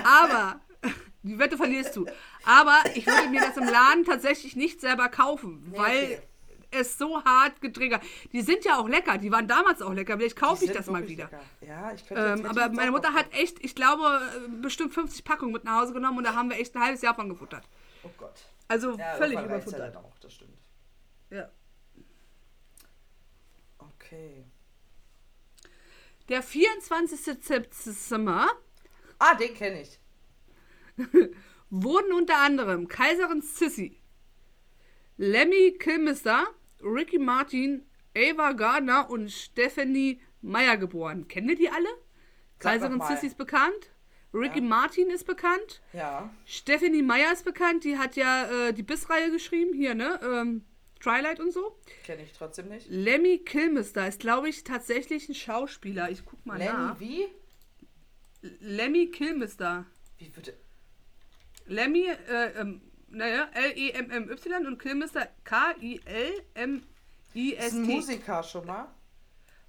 Aber, 0.05 0.61
die 1.25 1.37
Wette 1.37 1.57
verlierst 1.57 1.97
du. 1.97 2.07
Aber 2.45 2.79
ich 2.95 3.05
würde 3.05 3.29
mir 3.29 3.41
das 3.41 3.57
im 3.57 3.65
Laden 3.65 4.05
tatsächlich 4.05 4.55
nicht 4.55 4.81
selber 4.81 5.09
kaufen, 5.09 5.73
weil 5.77 6.05
okay. 6.05 6.23
Es 6.73 6.99
so 6.99 7.23
hart 7.25 7.61
getriggert. 7.61 8.03
Die 8.33 8.43
sind 8.43 8.65
ja 8.65 8.79
auch 8.79 8.89
lecker, 8.89 9.19
die 9.19 9.31
waren 9.31 9.47
damals 9.49 9.83
auch 9.83 9.93
lecker. 9.93 10.17
Vielleicht 10.19 10.37
kaufe 10.37 10.65
ich 10.65 10.73
das 10.73 10.87
mal 10.87 11.07
wieder. 11.09 11.25
lecker. 11.25 11.41
Ja, 11.61 11.93
ich 11.93 12.07
könnte 12.07 12.23
Ähm, 12.41 12.47
aber 12.47 12.69
meine 12.71 12.91
Mutter 12.91 13.13
hat 13.15 13.33
echt, 13.33 13.65
ich 13.65 13.75
glaube, 13.75 14.21
äh, 14.47 14.49
bestimmt 14.63 14.93
50 14.95 15.25
Packungen 15.25 15.53
mit 15.53 15.65
nach 15.65 15.81
Hause 15.81 15.93
genommen 15.93 16.19
und 16.19 16.25
da 16.25 16.35
haben 16.35 16.51
wir 16.51 16.59
echt 16.59 16.75
ein 16.75 16.83
halbes 16.83 17.03
Jahr 17.03 17.15
von 17.15 17.29
gefuttert. 17.29 17.65
Oh 18.05 18.11
Gott. 18.19 18.41
Also 18.69 18.97
Ja, 18.97 19.15
völlig 19.17 19.35
ja 19.37 19.45
überfuttert. 19.45 19.95
dann 19.95 20.05
auch, 20.05 20.19
das 20.19 20.35
stimmt. 20.35 20.59
Ja. 21.31 21.51
Okay. 23.79 24.45
Der 26.29 26.43
24. 26.43 27.21
September 27.21 28.49
Ah, 29.19 29.35
den 29.35 29.55
kenne 29.55 29.83
ich. 29.83 29.99
wurden 31.71 32.13
unter 32.13 32.39
anderem 32.39 32.87
Kaiserin 32.87 33.41
Sissy, 33.41 33.99
Lemmy 35.17 35.77
Kilmister, 35.79 36.47
Ricky 36.83 37.19
Martin, 37.19 37.87
Ava 38.17 38.53
Gardner 38.53 39.09
und 39.11 39.31
Stephanie 39.31 40.21
Meyer 40.41 40.77
geboren. 40.77 41.29
Kennen 41.29 41.49
wir 41.49 41.57
die 41.57 41.71
alle? 41.71 41.89
Kaiserin. 42.59 43.01
Sissy 43.01 43.27
ist 43.27 43.39
bekannt. 43.39 43.91
Ricky 44.35 44.61
Ja. 44.61 44.65
Martin 44.65 45.11
ist 45.11 45.25
bekannt. 45.27 45.83
Ja. 45.93 46.31
Stephanie 46.47 47.03
Meyer 47.03 47.33
ist 47.33 47.45
bekannt. 47.45 47.85
Die 47.85 47.99
hat 47.99 48.17
ja 48.17 48.69
äh, 48.69 48.73
die 48.73 48.83
Biss-Reihe 48.83 49.31
geschrieben. 49.31 49.75
Hier, 49.75 49.95
ne? 49.95 50.19
Ähm, 50.23 50.65
Twilight 51.01 51.41
und 51.41 51.53
so. 51.53 51.77
Kenne 52.05 52.23
ich 52.23 52.33
trotzdem 52.33 52.69
nicht. 52.69 52.87
Lemmy 52.89 53.39
Kilmister 53.39 54.07
ist, 54.07 54.21
glaube 54.21 54.49
ich, 54.49 54.65
tatsächlich 54.65 55.29
ein 55.29 55.35
Schauspieler. 55.35 56.11
Ich 56.11 56.25
guck 56.25 56.45
mal 56.47 56.59
Lenny, 56.59 56.73
nach. 56.73 57.01
wie? 57.01 57.27
Lemmy 58.61 59.09
Kilmister. 59.11 59.85
Wie 60.19 60.29
bitte? 60.29 60.55
Lemmy, 61.67 62.07
äh, 62.07 62.61
ähm, 62.61 62.81
naja, 63.13 63.49
L-E-M-M-Y 63.53 64.67
und 64.67 64.79
Kilmister 64.79 65.23
Ist 65.23 65.29
ein 65.29 65.35
K-I-L-M-I-S-T. 65.45 66.85
Musiker 67.79 68.43
schon 68.43 68.67
mal. 68.67 68.89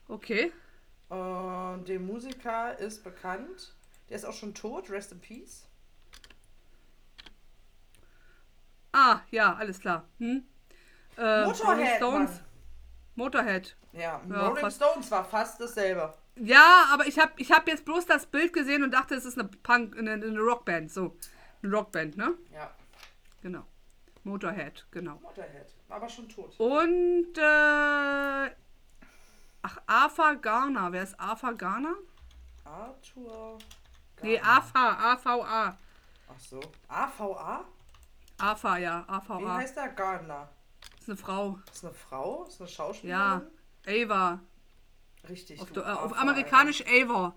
Okay. 0.07 0.51
Und 1.09 1.85
der 1.87 1.99
Musiker 1.99 2.77
ist 2.79 3.03
bekannt. 3.03 3.73
Der 4.09 4.15
ist 4.17 4.25
auch 4.25 4.33
schon 4.33 4.53
tot. 4.53 4.89
Rest 4.89 5.11
in 5.11 5.19
Peace. 5.19 5.67
Ah, 8.91 9.21
ja, 9.31 9.55
alles 9.55 9.79
klar. 9.79 10.07
Hm? 10.19 10.43
Äh, 11.17 11.45
Motorhead, 11.45 11.97
Stones. 11.97 12.29
Mann. 12.31 12.39
Motorhead. 13.15 13.75
Ja, 13.91 14.21
Ja, 14.29 14.47
Rolling. 14.47 14.71
Stones 14.71 15.11
war 15.11 15.25
fast 15.25 15.59
dasselbe. 15.59 16.13
Ja, 16.35 16.85
aber 16.91 17.05
ich 17.05 17.19
habe 17.19 17.31
ich 17.37 17.51
hab 17.51 17.67
jetzt 17.67 17.85
bloß 17.85 18.05
das 18.07 18.25
Bild 18.25 18.53
gesehen 18.53 18.83
und 18.83 18.91
dachte, 18.91 19.13
es 19.15 19.25
ist 19.25 19.37
eine 19.37 19.47
Punk, 19.47 19.97
eine, 19.97 20.13
eine 20.13 20.39
Rockband. 20.39 20.91
So, 20.91 21.15
eine 21.61 21.75
Rockband, 21.75 22.17
ne? 22.17 22.33
Ja, 22.51 22.71
Genau. 23.43 23.65
Motorhead, 24.23 24.85
genau. 24.89 25.15
Motorhead. 25.21 25.67
Aber 25.89 26.07
schon 26.07 26.29
tot. 26.29 26.57
Und, 26.57 27.37
äh, 27.37 28.55
ach, 29.61 29.77
Arthur 29.85 30.35
Garner. 30.37 30.93
Wer 30.93 31.03
ist 31.03 31.19
Arthur 31.19 31.53
Garner? 31.55 31.95
Arthur. 32.63 33.57
Nee, 34.21 34.37
Garner. 34.37 34.57
AVA, 34.57 35.13
AVA. 35.13 35.77
Ach 36.29 36.39
so. 36.39 36.61
AVA? 36.87 37.65
AVA, 38.37 38.77
ja, 38.77 39.05
Wie 39.07 39.11
AVA. 39.11 39.55
heißt 39.57 39.75
der 39.75 39.89
Gardner? 39.89 40.49
Ist 40.99 41.09
eine 41.09 41.17
Frau. 41.17 41.59
Ist 41.69 41.83
eine 41.83 41.93
Frau? 41.93 42.45
Ist 42.45 42.61
eine 42.61 42.69
Ja, 42.69 42.75
Schauspielerin? 42.75 43.41
Ava. 44.09 44.39
Richtig. 45.27 45.59
Auf, 45.61 45.71
du 45.71 45.81
äh, 45.81 45.83
auf 45.83 46.17
amerikanisch 46.17 46.81
Ava. 46.87 47.33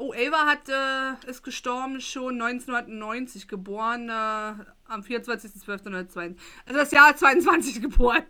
Oh, 0.00 0.12
Ava 0.12 0.46
hat, 0.46 0.68
äh, 0.68 1.28
ist 1.28 1.42
gestorben 1.42 2.00
schon 2.00 2.40
1990, 2.40 3.48
geboren 3.48 4.08
äh, 4.08 4.12
am 4.12 5.00
24.12.1922. 5.00 6.36
Also 6.66 6.78
das 6.78 6.92
Jahr 6.92 7.16
22 7.16 7.82
geboren. 7.82 8.22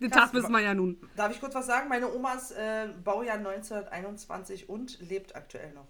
Den 0.00 0.10
Krass, 0.10 0.30
Tag 0.30 0.34
wissen 0.34 0.52
wir 0.52 0.60
ja 0.60 0.72
nun. 0.72 1.00
Darf 1.16 1.32
ich 1.32 1.40
kurz 1.40 1.56
was 1.56 1.66
sagen? 1.66 1.88
Meine 1.88 2.12
Oma 2.12 2.34
ist 2.34 2.52
äh, 2.52 2.88
Baujahr 3.02 3.38
1921 3.38 4.68
und 4.68 5.00
lebt 5.00 5.34
aktuell 5.34 5.72
noch. 5.72 5.88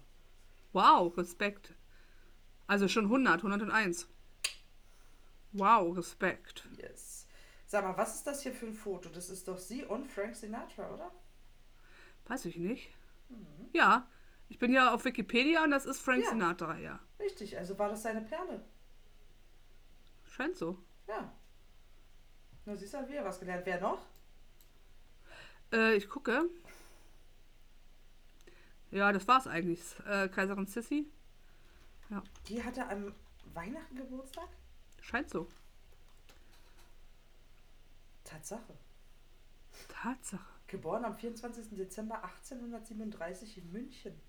Wow, 0.71 1.15
Respekt. 1.17 1.75
Also 2.65 2.87
schon 2.87 3.05
100, 3.05 3.43
101. 3.43 4.07
Wow, 5.51 5.95
Respekt. 5.95 6.67
Yes. 6.77 7.27
Sag 7.67 7.83
mal, 7.83 7.95
was 7.95 8.15
ist 8.15 8.25
das 8.25 8.41
hier 8.41 8.53
für 8.53 8.65
ein 8.65 8.73
Foto? 8.73 9.09
Das 9.09 9.29
ist 9.29 9.47
doch 9.47 9.59
sie 9.59 9.83
und 9.83 10.07
Frank 10.07 10.35
Sinatra, 10.35 10.91
oder? 10.91 11.11
Weiß 12.25 12.45
ich 12.45 12.57
nicht. 12.57 12.89
Ja, 13.71 14.07
ich 14.49 14.59
bin 14.59 14.73
ja 14.73 14.93
auf 14.93 15.05
Wikipedia 15.05 15.63
und 15.63 15.71
das 15.71 15.85
ist 15.85 15.99
Frank 16.01 16.23
Ja. 16.23 16.29
Sinatra, 16.29 16.77
ja. 16.77 16.99
Richtig, 17.19 17.57
also 17.57 17.77
war 17.79 17.89
das 17.89 18.03
seine 18.03 18.21
Perle. 18.21 18.63
Scheint 20.25 20.57
so. 20.57 20.77
Ja. 21.07 21.31
Na, 22.65 22.75
siehst 22.75 22.93
du, 22.93 23.07
wieder 23.09 23.25
was 23.25 23.39
gelernt. 23.39 23.65
Wer 23.65 23.81
noch? 23.81 24.05
Äh, 25.71 25.95
ich 25.95 26.09
gucke. 26.09 26.49
Ja, 28.91 29.11
das 29.11 29.27
war's 29.27 29.47
eigentlich. 29.47 29.81
Äh, 30.07 30.29
Kaiserin 30.29 30.67
Sissi. 30.67 31.07
Die 32.47 32.63
hatte 32.63 32.87
am 32.87 33.13
Weihnachten 33.53 33.95
Geburtstag? 33.95 34.47
Scheint 35.01 35.29
so. 35.29 35.47
Tatsache. 38.23 38.77
Tatsache. 39.89 40.45
Geboren 40.67 41.05
am 41.05 41.15
24. 41.15 41.75
Dezember 41.75 42.23
1837 42.23 43.57
in 43.57 43.71
München. 43.71 44.21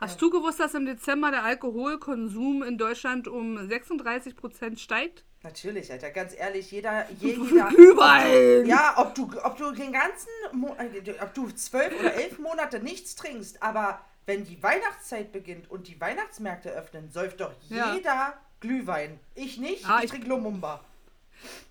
Hast 0.00 0.20
du 0.20 0.28
gewusst, 0.30 0.60
dass 0.60 0.74
im 0.74 0.86
Dezember 0.86 1.30
der 1.30 1.44
Alkoholkonsum 1.44 2.62
in 2.62 2.76
Deutschland 2.78 3.28
um 3.28 3.56
36% 3.56 4.78
steigt? 4.78 5.24
Natürlich, 5.42 5.90
Alter, 5.92 6.10
ganz 6.10 6.34
ehrlich, 6.36 6.70
jeder, 6.70 7.06
je- 7.20 7.34
jeder 7.36 7.68
Glühwein! 7.68 8.66
Ja, 8.66 8.94
ob 8.98 9.14
du, 9.14 9.30
ob 9.42 9.56
du 9.56 9.72
den 9.72 9.92
ganzen, 9.92 10.28
Mo 10.52 10.74
äh, 10.78 11.14
ob 11.22 11.34
du 11.34 11.50
zwölf 11.50 11.98
oder 12.00 12.14
elf 12.14 12.38
Monate 12.38 12.80
nichts 12.80 13.14
trinkst, 13.14 13.62
aber 13.62 14.00
wenn 14.26 14.44
die 14.44 14.62
Weihnachtszeit 14.62 15.32
beginnt 15.32 15.70
und 15.70 15.86
die 15.86 16.00
Weihnachtsmärkte 16.00 16.70
öffnen, 16.70 17.10
säuft 17.10 17.40
doch 17.40 17.52
Ja. 17.68 17.94
jeder 17.94 18.34
Glühwein. 18.60 19.20
Ich 19.34 19.58
nicht, 19.58 19.88
Ah, 19.88 19.98
ich 19.98 20.04
ich- 20.04 20.10
trinke 20.10 20.28
Lumumba. 20.28 20.80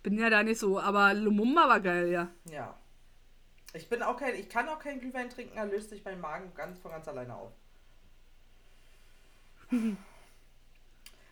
Bin 0.03 0.19
ja 0.19 0.29
da 0.29 0.43
nicht 0.43 0.59
so, 0.59 0.79
aber 0.79 1.13
Lumumba 1.15 1.67
war 1.67 1.79
geil, 1.79 2.09
ja. 2.09 2.27
Ja. 2.51 2.77
Ich 3.73 3.89
bin 3.89 4.03
auch 4.03 4.17
kein, 4.17 4.35
ich 4.35 4.49
kann 4.49 4.69
auch 4.69 4.77
keinen 4.77 4.99
Glühwein 4.99 5.29
trinken, 5.31 5.57
er 5.57 5.65
löst 5.65 5.89
sich 5.89 6.05
mein 6.05 6.21
Magen 6.21 6.51
ganz 6.55 6.77
von 6.79 6.91
ganz 6.91 7.07
alleine 7.07 7.33
auf. 7.35 7.51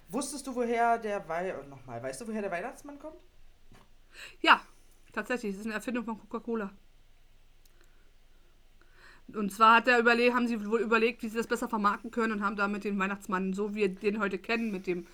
Wusstest 0.09 0.45
du, 0.45 0.55
woher 0.55 0.97
der 0.97 1.27
Wei 1.27 1.55
oh, 1.57 1.67
nochmal, 1.67 2.03
weißt 2.03 2.21
du, 2.21 2.27
woher 2.27 2.41
der 2.41 2.51
Weihnachtsmann 2.51 2.99
kommt? 2.99 3.21
Ja, 4.41 4.61
tatsächlich. 5.13 5.53
Das 5.53 5.61
ist 5.61 5.65
eine 5.65 5.75
Erfindung 5.75 6.03
von 6.03 6.19
Coca-Cola. 6.19 6.71
Und 9.33 9.51
zwar 9.53 9.77
hat 9.77 9.87
er 9.87 9.99
überlegt, 9.99 10.35
haben 10.35 10.47
sie 10.47 10.65
wohl 10.69 10.81
überlegt, 10.81 11.23
wie 11.23 11.29
sie 11.29 11.37
das 11.37 11.47
besser 11.47 11.69
vermarkten 11.69 12.11
können 12.11 12.33
und 12.33 12.43
haben 12.43 12.57
damit 12.57 12.83
den 12.83 12.99
Weihnachtsmann, 12.99 13.53
so 13.53 13.73
wie 13.73 13.81
wir 13.81 13.89
den 13.89 14.19
heute 14.19 14.37
kennen, 14.37 14.71
mit 14.71 14.87
dem 14.87 15.07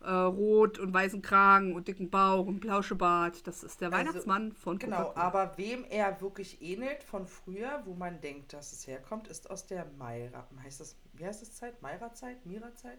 äh, 0.00 0.10
rot 0.10 0.78
und 0.78 0.92
weißen 0.92 1.22
Kragen 1.22 1.74
und 1.74 1.88
dicken 1.88 2.10
Bauch 2.10 2.46
und 2.46 2.60
Plauschebart. 2.60 3.46
Das 3.46 3.64
ist 3.64 3.80
der 3.80 3.92
Also, 3.92 3.98
Weihnachtsmann 3.98 4.52
von 4.52 4.78
Genau, 4.78 5.12
aber 5.16 5.56
wem 5.56 5.84
er 5.84 6.20
wirklich 6.20 6.62
ähnelt 6.62 7.02
von 7.02 7.26
früher, 7.26 7.82
wo 7.84 7.94
man 7.94 8.20
denkt, 8.20 8.52
dass 8.52 8.72
es 8.72 8.86
herkommt, 8.86 9.26
ist 9.26 9.50
aus 9.50 9.66
der 9.66 9.86
Maira, 9.98 10.46
heißt 10.62 10.80
das, 10.80 10.96
wie 11.16 11.26
heißt 11.26 11.42
das 11.42 11.54
Zeit? 11.54 11.80
Maira-Zeit? 11.82 12.44
Mira-Zeit? 12.46 12.98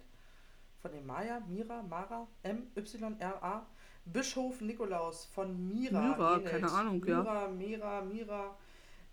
Von 0.82 0.92
dem 0.92 1.06
Maya, 1.06 1.42
Mira, 1.48 1.82
Mara, 1.84 2.28
M-Y-R-A. 2.44 3.66
Bischof 4.06 4.62
Nikolaus 4.62 5.26
von 5.26 5.68
Mira. 5.68 6.00
Myra, 6.00 6.36
ähnelt. 6.36 6.52
keine 6.52 6.72
Ahnung, 6.72 7.04
ja. 7.06 7.22
Mira, 7.24 7.48
Mira, 7.48 8.02
Mira, 8.02 8.58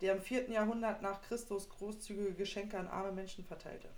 der 0.01 0.15
im 0.15 0.21
4. 0.21 0.49
Jahrhundert 0.51 1.01
nach 1.01 1.21
Christus 1.23 1.67
großzügige 1.69 2.33
Geschenke 2.33 2.77
an 2.77 2.87
arme 2.87 3.11
Menschen 3.11 3.43
verteilte. 3.43 3.89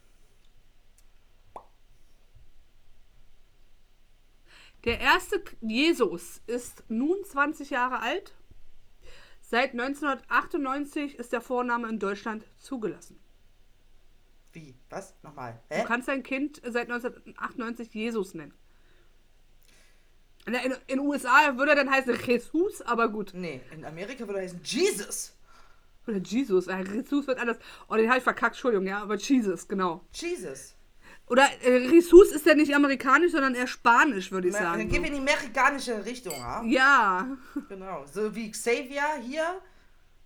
Der 4.85 4.99
erste 4.99 5.43
Jesus 5.61 6.41
ist 6.45 6.83
nun 6.89 7.23
20 7.25 7.71
Jahre 7.71 7.99
alt. 7.99 8.35
Seit 9.41 9.71
1998 9.71 11.15
ist 11.15 11.33
der 11.33 11.41
Vorname 11.41 11.89
in 11.89 11.99
Deutschland 11.99 12.45
zugelassen. 12.59 13.19
Wie? 14.55 14.73
Was? 14.89 15.13
Nochmal. 15.21 15.61
Du 15.69 15.75
Hä? 15.75 15.83
kannst 15.85 16.07
dein 16.07 16.23
Kind 16.23 16.61
seit 16.63 16.89
1998 16.89 17.93
Jesus 17.93 18.33
nennen. 18.33 18.53
In 20.45 20.53
den 20.89 20.99
USA 20.99 21.57
würde 21.57 21.71
er 21.71 21.75
dann 21.75 21.89
heißen 21.91 22.15
Jesus, 22.25 22.81
aber 22.83 23.09
gut. 23.09 23.31
Nee, 23.33 23.61
in 23.71 23.83
Amerika 23.83 24.27
würde 24.27 24.39
er 24.39 24.43
heißen 24.45 24.61
Jesus. 24.63 25.35
Oder 26.07 26.17
Jesus. 26.17 26.67
Äh, 26.67 26.83
Jesus 26.83 27.27
wird 27.27 27.39
anders. 27.39 27.57
Oh, 27.89 27.95
den 27.95 28.07
habe 28.07 28.19
ich 28.19 28.23
verkackt, 28.23 28.55
Entschuldigung, 28.55 28.85
ja, 28.87 29.01
aber 29.01 29.15
Jesus, 29.15 29.67
genau. 29.67 30.05
Jesus. 30.13 30.75
Oder 31.27 31.47
äh, 31.63 31.79
Jesus 31.89 32.31
ist 32.31 32.45
ja 32.45 32.53
nicht 32.53 32.73
amerikanisch, 32.75 33.31
sondern 33.31 33.55
eher 33.55 33.65
spanisch, 33.65 34.31
würde 34.31 34.49
ich 34.49 34.53
Dann 34.53 34.63
sagen. 34.63 34.87
gehen 34.87 35.01
wir 35.01 35.09
in 35.09 35.15
die 35.15 35.31
amerikanische 35.31 36.05
Richtung, 36.05 36.35
ha? 36.35 36.63
Ja. 36.63 37.35
Genau, 37.67 38.05
so 38.05 38.33
wie 38.35 38.51
Xavier 38.51 39.15
hier 39.23 39.59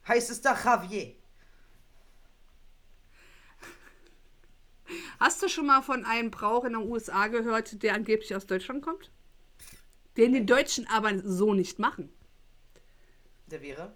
heißt 0.06 0.30
es 0.30 0.42
da 0.42 0.54
Javier. 0.54 1.16
Hast 5.20 5.42
du 5.44 5.50
schon 5.50 5.66
mal 5.66 5.82
von 5.82 6.06
einem 6.06 6.32
Brauch 6.32 6.64
in 6.64 6.74
den 6.74 6.88
USA 6.90 7.28
gehört, 7.28 7.84
der 7.84 7.94
angeblich 7.94 8.36
aus 8.36 8.46
Deutschland 8.46 8.82
kommt? 8.84 9.12
Den 10.18 10.34
die 10.34 10.46
Deutschen 10.46 10.88
aber 10.88 11.20
so 11.20 11.54
nicht 11.54 11.80
machen. 11.80 12.10
Der 13.48 13.62
wäre? 13.62 13.94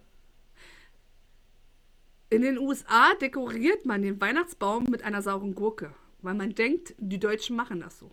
In 2.29 2.41
den 2.41 2.57
USA 2.57 3.13
dekoriert 3.15 3.85
man 3.85 4.01
den 4.01 4.19
Weihnachtsbaum 4.19 4.85
mit 4.85 5.03
einer 5.03 5.21
sauren 5.21 5.53
Gurke, 5.53 5.93
weil 6.21 6.33
man 6.33 6.55
denkt, 6.55 6.95
die 6.97 7.19
Deutschen 7.19 7.55
machen 7.55 7.79
das 7.79 7.99
so. 7.99 8.11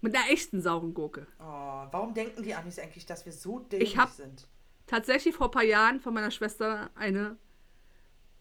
Mit 0.00 0.14
einer 0.16 0.30
echten 0.30 0.60
sauren 0.62 0.94
Gurke. 0.94 1.26
Oh, 1.38 1.42
warum 1.42 2.14
denken 2.14 2.42
die 2.42 2.54
Amis 2.54 2.78
eigentlich, 2.78 3.06
dass 3.06 3.24
wir 3.24 3.32
so 3.32 3.58
dämlich 3.60 3.90
Ich 3.92 3.98
hab- 3.98 4.10
sind? 4.10 4.46
Tatsächlich 4.86 5.34
vor 5.34 5.46
ein 5.48 5.52
paar 5.52 5.64
Jahren 5.64 6.00
von 6.00 6.12
meiner 6.12 6.30
Schwester 6.30 6.90
eine 6.94 7.36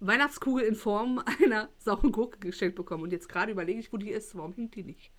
Weihnachtskugel 0.06 0.66
in 0.66 0.76
Form 0.76 1.24
einer 1.44 1.70
sauren 1.80 2.12
Gurke 2.12 2.40
geschenkt 2.40 2.76
bekommen. 2.76 3.04
Und 3.04 3.12
jetzt 3.12 3.30
gerade 3.30 3.52
überlege 3.52 3.80
ich, 3.80 3.94
wo 3.94 3.98
die 3.98 4.12
ist. 4.12 4.36
Warum 4.36 4.54
hängt 4.54 4.76
die 4.76 4.84
nicht? 4.84 5.12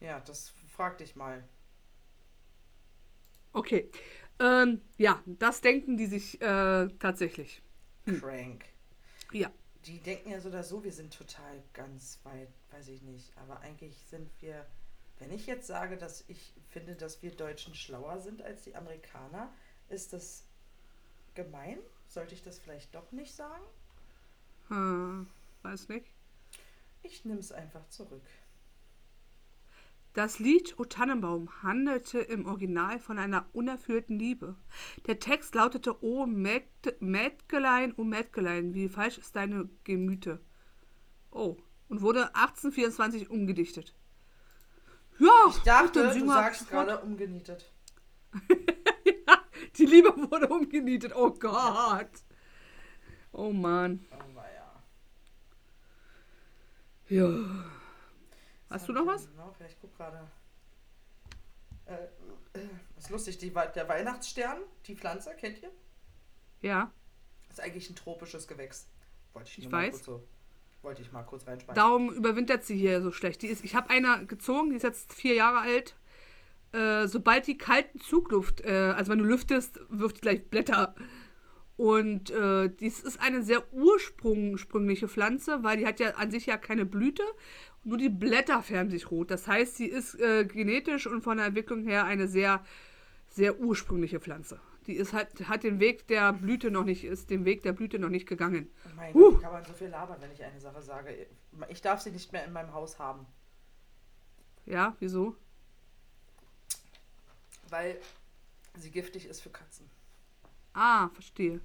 Ja, 0.00 0.20
das 0.20 0.52
frag 0.68 0.98
dich 0.98 1.16
mal. 1.16 1.44
Okay. 3.52 3.90
Ähm, 4.40 4.80
ja, 4.98 5.22
das 5.26 5.60
denken 5.60 5.96
die 5.96 6.06
sich 6.06 6.40
äh, 6.40 6.88
tatsächlich. 6.98 7.62
Crank. 8.04 8.64
Ja. 9.32 9.50
Die 9.86 10.00
denken 10.00 10.30
ja 10.30 10.40
so 10.40 10.48
oder 10.48 10.64
so, 10.64 10.82
wir 10.82 10.92
sind 10.92 11.16
total 11.16 11.62
ganz 11.72 12.18
weit, 12.24 12.48
weiß 12.72 12.88
ich 12.88 13.02
nicht. 13.02 13.32
Aber 13.36 13.60
eigentlich 13.60 13.96
sind 14.10 14.30
wir, 14.40 14.66
wenn 15.18 15.30
ich 15.30 15.46
jetzt 15.46 15.66
sage, 15.66 15.96
dass 15.96 16.24
ich 16.28 16.54
finde, 16.70 16.96
dass 16.96 17.22
wir 17.22 17.30
Deutschen 17.30 17.74
schlauer 17.74 18.18
sind 18.20 18.42
als 18.42 18.62
die 18.62 18.74
Amerikaner, 18.74 19.52
ist 19.88 20.12
das 20.12 20.46
gemein? 21.34 21.78
Sollte 22.08 22.34
ich 22.34 22.42
das 22.42 22.58
vielleicht 22.58 22.94
doch 22.94 23.12
nicht 23.12 23.34
sagen? 23.34 23.64
Hm, 24.74 25.28
weiß 25.62 25.88
nicht. 25.88 26.06
Ich 27.02 27.24
nehme 27.24 27.38
es 27.38 27.52
einfach 27.52 27.88
zurück. 27.90 28.22
Das 30.14 30.38
Lied 30.38 30.78
O 30.78 30.84
Tannenbaum 30.84 31.62
handelte 31.62 32.18
im 32.20 32.46
Original 32.46 32.98
von 32.98 33.18
einer 33.18 33.46
unerfüllten 33.52 34.18
Liebe. 34.18 34.56
Der 35.06 35.18
Text 35.20 35.54
lautete 35.54 36.02
O 36.04 36.26
Mädgelein, 36.26 37.94
O 37.96 38.04
Mädgelein, 38.04 38.74
wie 38.74 38.88
falsch 38.88 39.18
ist 39.18 39.36
deine 39.36 39.68
Gemüte? 39.84 40.40
Oh, 41.30 41.56
und 41.88 42.00
wurde 42.00 42.34
1824 42.34 43.30
umgedichtet. 43.30 43.94
Ja, 45.18 45.30
Ich 45.50 45.58
dachte, 45.58 46.12
du 46.12 46.26
sagst 46.26 46.68
gerade 46.68 46.98
umgenietet. 46.98 47.72
Die 49.78 49.86
Liebe 49.86 50.14
wurde 50.16 50.48
umgenietet. 50.48 51.12
Oh 51.14 51.30
Gott. 51.30 52.10
Oh 53.32 53.52
Mann. 53.52 54.06
Ja. 57.08 57.28
Hast 58.70 58.88
du 58.88 58.92
noch 58.92 59.06
was? 59.06 59.28
Noch? 59.36 59.58
Ja, 59.60 59.66
ich 59.66 59.76
guck 59.80 59.96
gerade. 59.96 60.26
Äh, 61.86 62.08
ist 62.96 63.10
lustig, 63.10 63.38
die, 63.38 63.50
der 63.50 63.88
Weihnachtsstern, 63.88 64.58
die 64.86 64.96
Pflanze, 64.96 65.34
kennt 65.36 65.62
ihr? 65.62 65.70
Ja. 66.62 66.90
Ist 67.50 67.60
eigentlich 67.60 67.90
ein 67.90 67.96
tropisches 67.96 68.48
Gewächs. 68.48 68.88
Wollte 69.34 69.50
ich, 69.50 69.58
Ich 69.58 69.68
mal 69.68 69.82
weiß. 69.86 69.92
kurz 69.92 70.04
so, 70.06 70.26
wollte 70.82 71.02
ich 71.02 71.12
mal 71.12 71.22
kurz 71.24 71.46
reinschmeißen. 71.46 71.74
Darum 71.74 72.10
überwintert 72.12 72.64
sie 72.64 72.76
hier 72.76 73.02
so 73.02 73.12
schlecht. 73.12 73.42
Die 73.42 73.48
ist, 73.48 73.64
ich 73.64 73.74
habe 73.74 73.90
eine 73.90 74.26
gezogen, 74.26 74.70
die 74.70 74.76
ist 74.76 74.82
jetzt 74.82 75.12
vier 75.12 75.34
Jahre 75.34 75.58
alt. 75.60 75.94
Äh, 76.72 77.06
sobald 77.06 77.46
die 77.46 77.58
kalten 77.58 78.00
Zugluft, 78.00 78.62
äh, 78.62 78.92
also 78.96 79.12
wenn 79.12 79.18
du 79.18 79.24
lüftest, 79.24 79.78
wirft 79.90 80.16
die 80.16 80.20
gleich 80.22 80.48
Blätter. 80.48 80.94
Und 81.76 82.30
äh, 82.30 82.68
dies 82.70 83.00
ist 83.00 83.20
eine 83.20 83.42
sehr 83.42 83.72
ursprüngliche 83.72 85.08
Pflanze, 85.08 85.62
weil 85.64 85.76
die 85.78 85.86
hat 85.86 85.98
ja 85.98 86.10
an 86.14 86.30
sich 86.30 86.46
ja 86.46 86.56
keine 86.56 86.84
Blüte, 86.86 87.24
nur 87.82 87.98
die 87.98 88.08
Blätter 88.08 88.62
färben 88.62 88.90
sich 88.90 89.10
rot. 89.10 89.30
Das 89.30 89.46
heißt, 89.48 89.76
sie 89.76 89.86
ist 89.86 90.14
äh, 90.20 90.44
genetisch 90.44 91.06
und 91.06 91.22
von 91.22 91.36
der 91.38 91.46
Entwicklung 91.46 91.82
her 91.84 92.04
eine 92.04 92.28
sehr, 92.28 92.64
sehr 93.28 93.58
ursprüngliche 93.58 94.20
Pflanze. 94.20 94.60
Die 94.86 94.94
ist 94.94 95.12
halt, 95.14 95.48
hat 95.48 95.64
den 95.64 95.80
Weg 95.80 96.06
der 96.08 96.32
Blüte 96.32 96.70
noch 96.70 96.84
nicht, 96.84 97.04
ist 97.04 97.30
den 97.30 97.44
Weg 97.44 97.62
der 97.62 97.72
Blüte 97.72 97.98
noch 97.98 98.10
nicht 98.10 98.28
gegangen. 98.28 98.70
Oh 98.84 98.88
mein 98.96 99.14
Huh. 99.14 99.30
Gott, 99.32 99.38
wie 99.38 99.42
kann 99.42 99.52
man 99.52 99.64
so 99.64 99.72
viel 99.72 99.88
labern, 99.88 100.18
wenn 100.20 100.30
ich 100.30 100.44
eine 100.44 100.60
Sache 100.60 100.80
sage? 100.82 101.26
Ich 101.70 101.80
darf 101.82 102.00
sie 102.02 102.10
nicht 102.10 102.32
mehr 102.32 102.44
in 102.44 102.52
meinem 102.52 102.72
Haus 102.72 102.98
haben, 102.98 103.26
Ja, 104.66 104.94
wieso? 105.00 105.34
weil 107.70 107.98
sie 108.76 108.90
giftig 108.90 109.26
ist 109.26 109.40
für 109.40 109.50
Katzen. 109.50 109.90
Ah, 110.74 111.08
verstehe. 111.10 111.60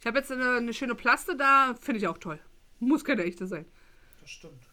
Ich 0.00 0.06
habe 0.06 0.18
jetzt 0.18 0.30
eine, 0.30 0.56
eine 0.56 0.74
schöne 0.74 0.94
Plaste 0.94 1.36
da, 1.36 1.74
finde 1.80 1.98
ich 1.98 2.08
auch 2.08 2.18
toll. 2.18 2.40
Muss 2.80 3.04
keine 3.04 3.24
echte 3.24 3.46
sein. 3.46 3.64
Das 4.20 4.30
stimmt. 4.30 4.68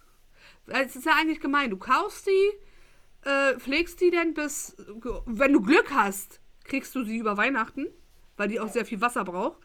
Es 0.67 0.95
ist 0.95 1.05
ja 1.05 1.13
eigentlich 1.15 1.39
gemein. 1.39 1.69
Du 1.69 1.77
kaufst 1.77 2.27
die, 2.27 3.27
äh, 3.29 3.57
pflegst 3.59 4.01
die 4.01 4.09
denn 4.09 4.33
bis, 4.33 4.75
wenn 5.25 5.53
du 5.53 5.61
Glück 5.61 5.91
hast, 5.91 6.39
kriegst 6.63 6.95
du 6.95 7.03
sie 7.03 7.17
über 7.17 7.38
Weihnachten, 7.38 7.88
weil 8.38 8.47
die 8.47 8.59
auch 8.59 8.69
sehr 8.69 8.86
viel 8.86 9.01
Wasser 9.01 9.23
braucht. 9.23 9.59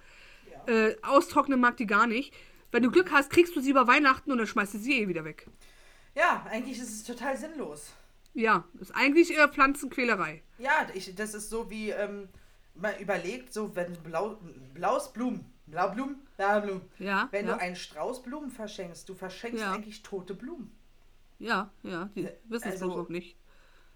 Ja. 0.50 0.72
Äh, 0.72 0.96
austrocknen 1.02 1.58
mag 1.58 1.76
die 1.78 1.86
gar 1.86 2.06
nicht. 2.06 2.34
Wenn 2.70 2.82
du 2.82 2.90
Glück 2.90 3.10
hast, 3.10 3.30
kriegst 3.30 3.56
du 3.56 3.60
sie 3.60 3.70
über 3.70 3.86
Weihnachten 3.86 4.30
und 4.30 4.38
dann 4.38 4.46
schmeißt 4.46 4.74
du 4.74 4.78
sie 4.78 5.00
eh 5.00 5.08
wieder 5.08 5.24
weg. 5.24 5.46
Ja, 6.14 6.46
eigentlich 6.50 6.78
ist 6.78 6.90
es 6.90 7.04
total 7.04 7.36
sinnlos. 7.36 7.94
Ja, 8.34 8.64
ist 8.80 8.94
eigentlich 8.94 9.34
eher 9.34 9.48
Pflanzenquälerei. 9.48 10.42
Ja, 10.58 10.86
ich, 10.94 11.14
das 11.14 11.34
ist 11.34 11.50
so 11.50 11.68
wie, 11.70 11.90
ähm, 11.90 12.28
man 12.74 12.96
überlegt, 12.98 13.52
so 13.52 13.74
wenn 13.76 13.92
Blau, 14.02 14.38
blaues 14.74 15.12
Blumen, 15.12 15.44
Blaublumen, 15.66 16.16
Blaublumen. 16.36 16.82
Ja, 16.98 17.28
Wenn 17.30 17.46
ja, 17.46 17.54
du 17.54 17.60
einen 17.60 17.76
Strauß 17.76 18.22
Blumen 18.22 18.50
verschenkst, 18.50 19.08
du 19.08 19.14
verschenkst 19.14 19.60
Ja. 19.62 19.72
eigentlich 19.72 20.02
tote 20.02 20.34
Blumen. 20.34 20.70
ja, 21.38 21.70
ja, 21.82 22.10
die 22.14 22.24
Äh, 22.26 22.36
wissen 22.48 22.68
es 22.68 22.82
also- 22.82 22.96
noch 22.96 23.08
nicht. 23.08 23.36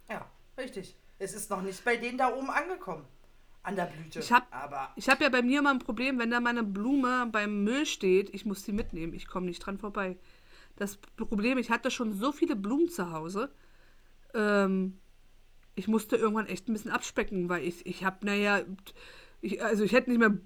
Ja, 0.08 0.26
richtig. 0.58 0.96
Es 1.18 1.34
ist 1.34 1.50
noch 1.50 1.62
nicht 1.62 1.84
bei 1.84 1.96
denen 1.96 2.18
da 2.18 2.34
oben 2.34 2.50
angekommen. 2.50 3.04
An 3.62 3.76
der 3.76 3.86
Blüte. 3.86 4.18
Ich 4.18 4.30
hab- 4.30 4.46
Aber 4.54 4.90
Ich 4.96 5.08
habe 5.08 5.24
ja 5.24 5.30
bei 5.30 5.40
mir 5.40 5.60
immer 5.60 5.70
ein 5.70 5.78
Problem, 5.78 6.18
wenn 6.18 6.30
da 6.30 6.38
meine 6.40 6.62
Blume 6.62 7.26
beim 7.32 7.64
Müll 7.64 7.86
steht, 7.86 8.34
ich 8.34 8.44
muss 8.44 8.62
sie 8.62 8.72
mitnehmen. 8.72 9.14
Ich 9.14 9.26
komme 9.26 9.46
nicht 9.46 9.60
dran 9.60 9.78
vorbei. 9.78 10.18
Das 10.76 10.98
Problem, 11.16 11.56
ich 11.56 11.70
hatte 11.70 11.90
schon 11.90 12.12
so 12.12 12.30
viele 12.32 12.56
Blumen 12.56 12.88
zu 12.90 13.10
Hause. 13.12 13.50
Ähm, 14.34 14.98
ich 15.74 15.88
musste 15.88 16.16
irgendwann 16.16 16.46
echt 16.46 16.68
ein 16.68 16.72
bisschen 16.72 16.90
abspecken, 16.90 17.48
weil 17.48 17.64
ich, 17.64 17.84
ich 17.86 18.04
habe, 18.04 18.24
naja, 18.24 18.62
ich, 19.40 19.62
also 19.62 19.84
ich 19.84 19.92
hätte 19.92 20.10
nicht 20.10 20.18
mehr 20.18 20.36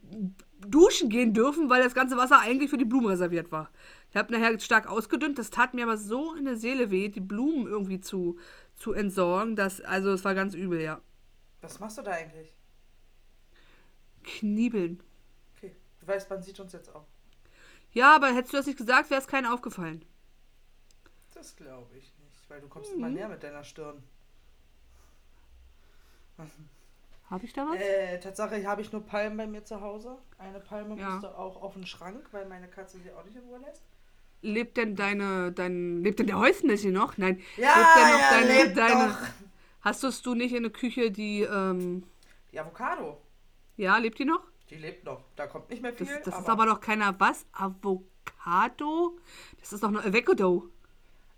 duschen 0.66 1.08
gehen 1.08 1.34
dürfen, 1.34 1.70
weil 1.70 1.82
das 1.82 1.94
ganze 1.94 2.16
Wasser 2.16 2.40
eigentlich 2.40 2.70
für 2.70 2.78
die 2.78 2.84
Blumen 2.84 3.06
reserviert 3.06 3.52
war. 3.52 3.70
Ich 4.10 4.16
habe 4.16 4.32
nachher 4.32 4.58
stark 4.58 4.88
ausgedünnt. 4.88 5.38
Das 5.38 5.50
tat 5.50 5.74
mir 5.74 5.84
aber 5.84 5.96
so 5.96 6.34
in 6.34 6.46
der 6.46 6.56
Seele 6.56 6.90
weh, 6.90 7.08
die 7.08 7.20
Blumen 7.20 7.66
irgendwie 7.66 8.00
zu, 8.00 8.38
zu 8.74 8.92
entsorgen. 8.92 9.54
Dass, 9.54 9.80
also 9.80 10.10
es 10.12 10.24
war 10.24 10.34
ganz 10.34 10.54
übel, 10.54 10.80
ja. 10.80 11.00
was 11.60 11.78
machst 11.78 11.98
du 11.98 12.02
da 12.02 12.12
eigentlich? 12.12 12.54
Kniebeln. 14.24 15.00
Okay, 15.56 15.74
du 16.00 16.06
weißt, 16.06 16.28
man 16.30 16.42
sieht 16.42 16.58
uns 16.60 16.72
jetzt 16.72 16.94
auch. 16.94 17.06
Ja, 17.92 18.14
aber 18.16 18.28
hättest 18.34 18.52
du 18.52 18.56
das 18.58 18.66
nicht 18.66 18.78
gesagt, 18.78 19.10
wäre 19.10 19.20
es 19.20 19.26
keinen 19.26 19.46
aufgefallen. 19.46 20.04
Das 21.34 21.54
glaube 21.56 21.96
ich 21.96 22.12
nicht, 22.18 22.50
weil 22.50 22.60
du 22.60 22.68
kommst 22.68 22.90
Mhm. 22.92 22.98
immer 22.98 23.08
näher 23.10 23.28
mit 23.28 23.42
deiner 23.42 23.64
Stirn. 23.64 24.02
Habe 27.30 27.44
ich 27.44 27.52
da 27.52 27.66
was? 27.68 27.78
Äh, 27.78 28.18
Tatsache 28.20 28.66
habe 28.66 28.80
ich 28.80 28.90
nur 28.90 29.04
Palmen 29.04 29.36
bei 29.36 29.46
mir 29.46 29.64
zu 29.64 29.80
Hause. 29.80 30.16
Eine 30.38 30.60
Palme 30.60 30.98
Ja. 30.98 31.10
musste 31.10 31.36
auch 31.36 31.60
auf 31.62 31.74
den 31.74 31.86
Schrank, 31.86 32.28
weil 32.32 32.46
meine 32.46 32.68
Katze 32.68 32.98
sie 32.98 33.12
auch 33.12 33.24
nicht 33.24 33.36
in 33.36 33.42
Ruhe 33.42 33.58
lässt. 33.58 33.82
Lebt 34.40 34.76
denn 34.76 34.96
deine, 34.96 35.52
dein, 35.52 36.02
lebt 36.02 36.20
denn 36.20 36.26
der 36.28 36.38
Häusmädchen 36.38 36.92
noch? 36.92 37.18
Nein. 37.18 37.40
Ja, 37.56 37.74
lebt 37.76 37.96
denn 37.96 38.12
noch 38.12 38.20
ja, 38.20 38.30
deine, 38.30 38.74
deine, 38.74 39.08
noch. 39.08 39.18
Hast 39.80 40.26
du 40.26 40.34
nicht 40.34 40.54
in 40.54 40.62
der 40.62 40.72
Küche, 40.72 41.10
die, 41.10 41.42
ähm, 41.42 42.04
Die 42.52 42.58
Avocado, 42.58 43.20
ja, 43.76 43.96
lebt 43.98 44.18
die 44.18 44.24
noch? 44.24 44.42
die 44.70 44.76
lebt 44.76 45.04
noch. 45.04 45.22
Da 45.36 45.46
kommt 45.46 45.70
nicht 45.70 45.82
mehr 45.82 45.92
viel. 45.92 46.06
Das, 46.06 46.22
das 46.24 46.40
ist 46.40 46.48
aber 46.48 46.66
doch 46.66 46.80
keiner, 46.80 47.18
was? 47.18 47.46
Avocado? 47.52 49.18
Das 49.60 49.72
ist 49.72 49.82
doch 49.82 49.90
nur 49.90 50.04
Avocado. 50.04 50.68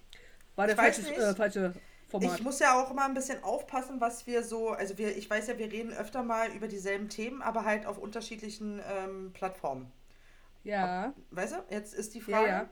war 0.56 0.68
der 0.68 0.76
falsche, 0.78 1.02
äh, 1.14 1.36
falsche 1.36 1.74
Format. 2.22 2.40
Ich 2.40 2.44
muss 2.44 2.60
ja 2.60 2.82
auch 2.82 2.92
immer 2.92 3.06
ein 3.06 3.14
bisschen 3.14 3.44
aufpassen, 3.44 4.02
was 4.02 4.28
wir 4.28 4.44
so, 4.44 4.70
also 4.70 4.98
wir, 4.98 5.16
ich 5.16 5.30
weiß 5.30 5.48
ja, 5.48 5.58
wir 5.58 5.72
reden 5.72 5.94
öfter 5.94 6.24
mal 6.24 6.52
über 6.52 6.68
dieselben 6.68 7.10
Themen, 7.10 7.42
aber 7.42 7.66
halt 7.66 7.86
auf 7.86 7.98
unterschiedlichen 7.98 8.82
ähm, 8.90 9.32
Plattformen. 9.34 9.92
ja, 10.64 11.14
Weißt 11.32 11.54
du, 11.54 11.64
jetzt 11.70 11.94
ist 11.94 12.14
die 12.14 12.20
ja, 12.20 12.26
Frage, 12.26 12.48
ja. 12.48 12.70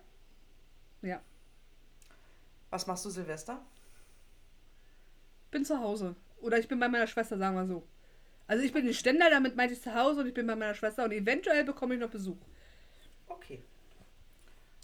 Ja, 1.02 1.22
was 2.70 2.88
machst 2.88 3.06
du 3.06 3.12
Silvester? 3.12 3.62
bin 5.52 5.64
zu 5.64 5.80
Hause. 5.80 6.16
Oder 6.42 6.58
ich 6.58 6.68
bin 6.68 6.80
bei 6.80 6.90
meiner 6.90 7.08
Schwester, 7.08 7.38
sagen 7.38 7.56
wir 7.56 7.68
so. 7.68 7.88
Also 8.48 8.64
ich 8.64 8.74
bin 8.74 8.86
in 8.86 8.94
Stendal, 8.94 9.30
damit 9.30 9.56
meinte 9.56 9.76
ich 9.76 9.82
zu 9.82 9.94
Hause 9.94 10.22
und 10.22 10.28
ich 10.28 10.34
bin 10.34 10.48
bei 10.48 10.56
meiner 10.56 10.74
Schwester 10.74 11.06
und 11.06 11.12
eventuell 11.12 11.64
bekomme 11.64 11.94
ich 11.94 12.00
noch 12.00 12.10
Besuch. 12.10 12.38
Okay. 13.28 13.64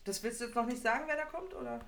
Das 0.06 0.24
willst 0.24 0.40
du 0.40 0.46
jetzt 0.46 0.56
noch 0.56 0.68
nicht 0.68 0.82
sagen, 0.82 1.06
wer 1.08 1.18
da 1.18 1.26
kommt, 1.26 1.54
oder? 1.54 1.82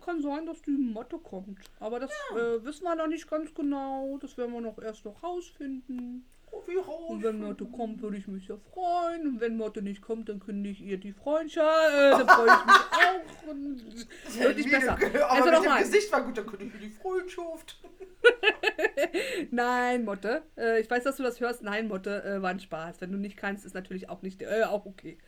Kann 0.00 0.22
sein, 0.22 0.46
dass 0.46 0.62
die 0.62 0.70
Motto 0.70 1.18
kommt. 1.18 1.58
Aber 1.80 2.00
das 2.00 2.10
äh, 2.30 2.64
wissen 2.64 2.84
wir 2.84 2.94
noch 2.94 3.08
nicht 3.08 3.28
ganz 3.28 3.52
genau. 3.52 4.16
Das 4.20 4.38
werden 4.38 4.54
wir 4.54 4.60
noch 4.60 4.78
erst 4.78 5.04
noch 5.04 5.22
rausfinden. 5.22 6.24
Oh, 6.50 6.62
wie 6.66 6.76
rot. 6.76 7.10
Und 7.10 7.22
wenn 7.22 7.40
Motte 7.40 7.66
kommt, 7.66 8.00
würde 8.00 8.16
ich 8.16 8.26
mich 8.26 8.48
ja 8.48 8.56
freuen. 8.72 9.26
Und 9.26 9.40
wenn 9.40 9.56
Motte 9.56 9.82
nicht 9.82 10.00
kommt, 10.00 10.28
dann 10.28 10.40
kündige 10.40 10.72
ich 10.72 10.82
ihr 10.82 10.98
die 10.98 11.12
Freundschaft. 11.12 11.92
Äh, 11.92 12.10
dann 12.10 12.28
freue 12.28 12.46
ich 12.46 12.66
mich 12.66 14.38
auch. 14.38 14.38
Wird 14.40 14.56
nicht 14.56 14.70
besser. 14.70 14.92
Aber 14.92 15.30
Also 15.30 15.44
mit 15.44 15.54
dem 15.54 15.62
nochmal. 15.62 15.82
Gesicht 15.82 16.12
war 16.12 16.22
gut, 16.22 16.38
dann 16.38 16.46
könnte 16.46 16.64
ich 16.64 16.72
mir 16.72 16.80
die 16.80 16.90
Freundschaft. 16.90 17.80
Nein, 19.50 20.04
Motte. 20.04 20.42
Äh, 20.56 20.80
ich 20.80 20.90
weiß, 20.90 21.04
dass 21.04 21.16
du 21.16 21.22
das 21.22 21.40
hörst. 21.40 21.62
Nein, 21.62 21.88
Motte, 21.88 22.24
äh, 22.24 22.40
war 22.40 22.50
ein 22.50 22.60
Spaß. 22.60 23.00
Wenn 23.00 23.12
du 23.12 23.18
nicht 23.18 23.36
kannst, 23.36 23.66
ist 23.66 23.74
natürlich 23.74 24.08
auch 24.08 24.22
nicht, 24.22 24.42
äh, 24.42 24.64
auch 24.64 24.86
okay. 24.86 25.18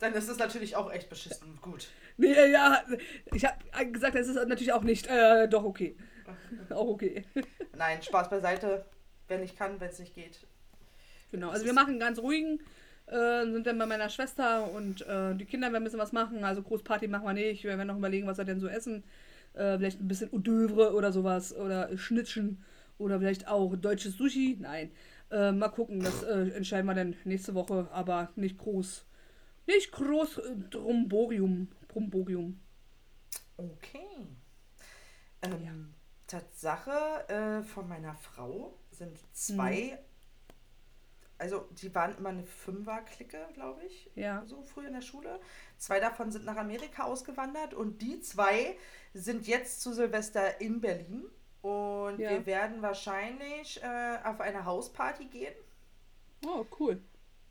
Dann 0.00 0.14
ist 0.14 0.28
es 0.28 0.38
natürlich 0.38 0.76
auch 0.76 0.92
echt 0.92 1.08
beschissen. 1.08 1.58
Gut. 1.62 1.88
Nee, 2.16 2.32
äh, 2.32 2.50
ja, 2.50 2.82
ich 3.32 3.44
habe 3.44 3.92
gesagt, 3.92 4.14
es 4.16 4.28
ist 4.28 4.36
natürlich 4.36 4.72
auch 4.72 4.82
nicht, 4.82 5.06
äh, 5.06 5.48
doch 5.48 5.64
okay. 5.64 5.96
auch 6.70 6.88
okay. 6.88 7.24
Nein, 7.76 8.02
Spaß 8.02 8.30
beiseite. 8.30 8.84
Wer 9.28 9.38
nicht 9.38 9.56
kann, 9.56 9.80
wenn 9.80 9.88
es 9.88 9.98
nicht 9.98 10.14
geht. 10.14 10.46
Genau, 11.30 11.48
Das 11.48 11.56
also 11.56 11.66
wir 11.66 11.72
machen 11.72 11.98
ganz 11.98 12.18
ruhigen, 12.18 12.60
äh, 13.06 13.44
sind 13.44 13.66
dann 13.66 13.78
bei 13.78 13.86
meiner 13.86 14.08
Schwester 14.08 14.70
und 14.70 15.02
äh, 15.06 15.34
die 15.34 15.44
Kinder 15.44 15.68
werden 15.68 15.82
ein 15.82 15.84
bisschen 15.84 15.98
was 15.98 16.12
machen. 16.12 16.44
Also 16.44 16.62
Großparty 16.62 17.08
machen 17.08 17.26
wir 17.26 17.32
nicht. 17.32 17.64
Wir 17.64 17.76
werden 17.76 17.88
noch 17.88 17.98
überlegen, 17.98 18.26
was 18.26 18.38
wir 18.38 18.44
denn 18.44 18.60
so 18.60 18.68
essen. 18.68 19.02
Äh, 19.54 19.78
vielleicht 19.78 20.00
ein 20.00 20.08
bisschen 20.08 20.30
Hors 20.30 20.42
d'oeuvre 20.42 20.92
oder 20.92 21.12
sowas 21.12 21.54
oder 21.54 21.96
Schnittchen 21.98 22.62
oder 22.98 23.18
vielleicht 23.18 23.48
auch 23.48 23.74
deutsches 23.76 24.16
Sushi. 24.16 24.58
Nein, 24.60 24.90
äh, 25.30 25.50
mal 25.50 25.68
gucken, 25.68 26.02
das 26.02 26.22
entscheiden 26.22 26.86
wir 26.86 26.94
dann 26.94 27.16
nächste 27.24 27.54
Woche, 27.54 27.88
aber 27.92 28.30
nicht 28.36 28.58
groß. 28.58 29.05
Nicht 29.66 29.92
groß 29.92 30.38
äh, 30.38 30.56
Dromborium. 30.70 31.68
Bromborium. 31.88 32.60
Okay. 33.56 34.26
Ähm, 35.42 35.94
Tatsache 36.26 37.28
äh, 37.28 37.62
von 37.62 37.88
meiner 37.88 38.14
Frau 38.14 38.78
sind 38.90 39.18
zwei, 39.32 39.98
also 41.38 41.68
die 41.72 41.94
waren 41.94 42.16
immer 42.16 42.30
eine 42.30 42.44
Fünfer-Clique, 42.44 43.48
glaube 43.54 43.84
ich, 43.84 44.10
Ja. 44.14 44.44
so 44.46 44.62
früh 44.62 44.86
in 44.86 44.92
der 44.94 45.02
Schule. 45.02 45.40
Zwei 45.78 46.00
davon 46.00 46.30
sind 46.32 46.44
nach 46.44 46.56
Amerika 46.56 47.04
ausgewandert 47.04 47.74
und 47.74 48.02
die 48.02 48.20
zwei 48.20 48.76
sind 49.14 49.46
jetzt 49.46 49.80
zu 49.82 49.92
Silvester 49.92 50.60
in 50.60 50.80
Berlin. 50.80 51.24
Und 51.62 52.18
Ja. 52.20 52.30
wir 52.30 52.46
werden 52.46 52.82
wahrscheinlich 52.82 53.82
äh, 53.82 54.18
auf 54.24 54.40
eine 54.40 54.64
Hausparty 54.64 55.26
gehen. 55.26 55.54
Oh, 56.46 56.64
cool. 56.78 57.00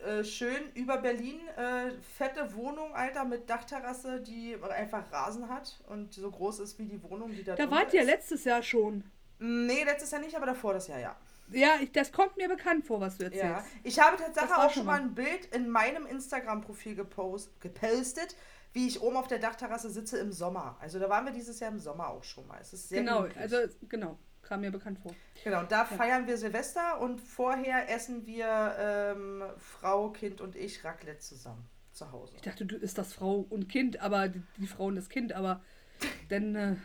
Äh, 0.05 0.23
schön 0.23 0.71
über 0.73 0.97
Berlin. 0.97 1.39
Äh, 1.57 1.91
fette 2.01 2.53
Wohnung, 2.55 2.93
Alter, 2.93 3.25
mit 3.25 3.49
Dachterrasse, 3.49 4.21
die 4.21 4.55
einfach 4.69 5.11
Rasen 5.11 5.49
hat 5.49 5.79
und 5.87 6.13
so 6.13 6.29
groß 6.29 6.59
ist 6.59 6.77
wie 6.79 6.85
die 6.85 7.01
Wohnung, 7.03 7.31
die 7.31 7.43
da 7.43 7.55
Da 7.55 7.69
wart 7.71 7.93
ihr 7.93 8.01
ist. 8.01 8.07
letztes 8.07 8.43
Jahr 8.43 8.61
schon. 8.61 9.03
Nee, 9.39 9.83
letztes 9.83 10.11
Jahr 10.11 10.21
nicht, 10.21 10.35
aber 10.35 10.45
davor 10.45 10.73
das 10.73 10.87
Jahr, 10.87 10.99
ja. 10.99 11.15
Ja, 11.51 11.75
ich, 11.81 11.91
das 11.91 12.11
kommt 12.11 12.37
mir 12.37 12.47
bekannt 12.47 12.85
vor, 12.85 12.99
was 13.01 13.17
du 13.17 13.25
erzählst. 13.25 13.43
ja. 13.43 13.63
Ich 13.83 13.99
habe 13.99 14.17
tatsächlich 14.17 14.51
auch 14.55 14.71
schon 14.71 14.85
mal 14.85 14.99
mal. 14.99 15.01
ein 15.07 15.13
Bild 15.13 15.45
in 15.53 15.69
meinem 15.69 16.05
Instagram-Profil 16.07 16.95
gepost, 16.95 17.59
gepostet, 17.61 18.35
wie 18.73 18.87
ich 18.87 19.01
oben 19.01 19.15
auf 19.15 19.27
der 19.27 19.39
Dachterrasse 19.39 19.89
sitze 19.89 20.17
im 20.17 20.31
Sommer. 20.31 20.77
Also 20.81 20.99
da 20.99 21.09
waren 21.09 21.25
wir 21.25 21.31
dieses 21.31 21.59
Jahr 21.59 21.71
im 21.71 21.79
Sommer 21.79 22.09
auch 22.09 22.23
schon 22.23 22.47
mal. 22.47 22.57
Es 22.61 22.73
ist 22.73 22.89
sehr 22.89 23.01
genau, 23.01 23.21
gemütlich. 23.23 23.41
also 23.41 23.57
genau, 23.87 24.17
kam 24.47 24.61
mir 24.61 24.71
bekannt 24.71 24.99
vor. 24.99 25.13
Genau, 25.43 25.59
und 25.59 25.71
da 25.71 25.83
feiern 25.85 26.27
wir 26.27 26.37
Silvester 26.37 27.01
und 27.01 27.19
vorher 27.19 27.89
essen 27.89 28.25
wir 28.25 28.75
ähm, 28.79 29.43
Frau, 29.57 30.09
Kind 30.11 30.39
und 30.41 30.55
ich 30.55 30.83
Raclette 30.83 31.19
zusammen 31.19 31.65
zu 31.91 32.11
Hause. 32.11 32.33
Ich 32.35 32.41
dachte, 32.41 32.65
du 32.65 32.75
ist 32.77 32.97
das 32.97 33.13
Frau 33.13 33.45
und 33.49 33.67
Kind, 33.69 33.99
aber 34.01 34.27
die, 34.29 34.41
die 34.57 34.67
Frau 34.67 34.85
und 34.85 34.95
das 34.95 35.09
Kind, 35.09 35.33
aber 35.33 35.61
dann 36.29 36.55
äh, 36.55 36.75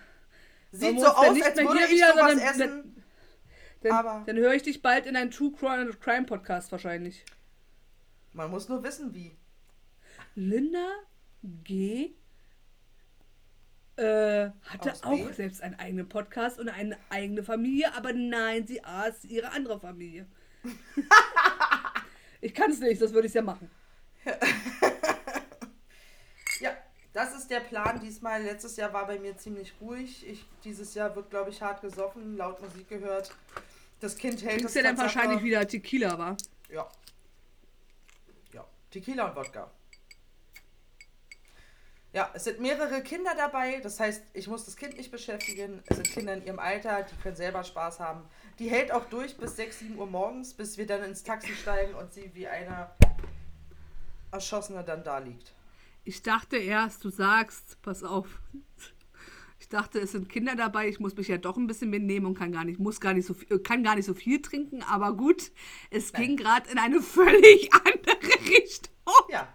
Sieht 0.73 1.01
so 1.01 1.07
aus, 1.07 1.27
als 1.43 1.57
würde 1.57 1.81
ich 1.85 1.91
wieder, 1.91 2.13
sowas 2.13 2.33
sondern- 2.33 2.39
essen. 2.49 3.03
dann, 3.83 3.93
Aber- 3.93 4.23
dann 4.27 4.37
höre 4.37 4.55
ich 4.55 4.63
dich 4.63 4.83
bald 4.83 5.07
in 5.07 5.17
einen 5.17 5.31
True 5.31 5.53
Crime 5.53 6.25
Podcast 6.27 6.71
wahrscheinlich. 6.73 7.25
Man 8.33 8.51
muss 8.51 8.69
nur 8.69 8.83
wissen, 8.85 9.13
wie. 9.15 9.37
Linda 10.37 10.87
G. 11.43 12.13
Äh, 14.01 14.51
hatte 14.65 14.93
Aus 14.93 15.03
auch 15.03 15.11
B? 15.11 15.31
selbst 15.35 15.63
einen 15.63 15.75
eigenen 15.75 16.09
Podcast 16.09 16.59
und 16.59 16.71
eine 16.71 16.97
eigene 17.11 17.43
Familie, 17.43 17.95
aber 17.95 18.15
nein, 18.15 18.67
sie 18.67 18.83
aß 18.83 19.27
ihre 19.27 19.53
andere 19.53 19.79
Familie. 19.79 20.27
ich 22.41 22.55
kann 22.55 22.71
es 22.71 22.81
nicht, 22.81 23.03
das 23.03 23.13
würde 23.13 23.29
ich 23.29 23.35
ja 23.35 23.43
machen. 23.43 23.71
Ja, 26.61 26.77
das 27.15 27.35
ist 27.35 27.51
der 27.51 27.61
Plan 27.61 28.01
diesmal. 28.01 28.43
Letztes 28.43 28.77
Jahr 28.77 28.93
war 28.93 29.07
bei 29.07 29.19
mir 29.19 29.35
ziemlich 29.39 29.73
ruhig. 29.81 30.29
Ich, 30.29 30.45
dieses 30.63 30.93
Jahr 30.95 31.17
wird, 31.17 31.31
glaube 31.31 31.49
ich, 31.49 31.63
hart 31.63 31.81
gesoffen, 31.81 32.37
laut 32.37 32.61
Musik 32.61 32.87
gehört. 32.89 33.35
Das 34.01 34.15
Kind 34.17 34.43
hält 34.43 34.59
Trinkst 34.59 34.77
es 34.77 34.83
ja 34.83 34.83
dann 34.83 34.99
wahrscheinlich 34.99 35.43
wieder 35.43 35.67
Tequila, 35.67 36.19
war? 36.19 36.37
Ja. 36.69 36.87
Ja, 38.53 38.67
Tequila 38.91 39.29
und 39.29 39.37
Wodka. 39.37 39.71
Ja, 42.13 42.29
es 42.35 42.45
sind 42.45 42.61
mehrere 42.61 43.03
Kinder 43.03 43.33
dabei. 43.37 43.81
Das 43.81 44.01
heißt, 44.01 44.23
ich 44.33 44.49
muss 44.49 44.65
das 44.65 44.77
Kind 44.77 44.97
nicht 44.97 45.13
beschäftigen. 45.13 45.81
Es 45.87 45.97
sind 45.97 46.11
Kinder 46.11 46.35
in 46.35 46.45
ihrem 46.45 46.59
Alter, 46.59 47.03
die 47.03 47.15
können 47.23 47.37
selber 47.37 47.63
Spaß 47.63 48.01
haben. 48.01 48.23
Die 48.59 48.69
hält 48.69 48.91
auch 48.91 49.05
durch 49.07 49.37
bis 49.37 49.57
6, 49.57 49.79
7 49.81 49.99
Uhr 49.99 50.07
morgens, 50.07 50.55
bis 50.55 50.77
wir 50.77 50.87
dann 50.87 51.05
ins 51.05 51.23
Taxi 51.23 51.55
steigen 51.55 51.95
und 51.95 52.13
sie 52.13 52.31
wie 52.35 52.49
eine 52.49 52.91
Erschossene 54.33 54.83
dann 54.83 55.05
da 55.05 55.19
liegt. 55.19 55.53
Ich 56.05 56.23
dachte 56.23 56.57
erst, 56.57 57.05
du 57.05 57.11
sagst, 57.11 57.81
pass 57.83 58.03
auf. 58.03 58.41
Ich 59.61 59.69
dachte, 59.69 60.01
es 60.01 60.13
sind 60.13 60.29
Kinder 60.29 60.57
dabei, 60.57 60.89
ich 60.89 60.99
muss 60.99 61.15
mich 61.15 61.29
ja 61.29 61.37
doch 61.37 61.57
ein 61.57 61.67
bisschen 61.67 61.91
mitnehmen 61.91 62.27
und 62.27 62.35
kann 62.35 62.51
gar 62.51 62.65
nicht, 62.65 62.81
muss 62.81 62.99
gar 62.99 63.13
nicht 63.13 63.27
so 63.27 63.35
viel, 63.35 63.59
kann 63.61 63.85
gar 63.85 63.95
nicht 63.95 64.07
so 64.07 64.15
viel 64.15 64.41
trinken, 64.41 64.83
aber 64.83 65.13
gut, 65.13 65.53
es 65.91 66.13
ging 66.13 66.37
gerade 66.37 66.69
in 66.71 66.79
eine 66.79 67.01
völlig 67.03 67.71
andere 67.85 68.17
Richtung. 68.49 68.95
Ja, 69.29 69.47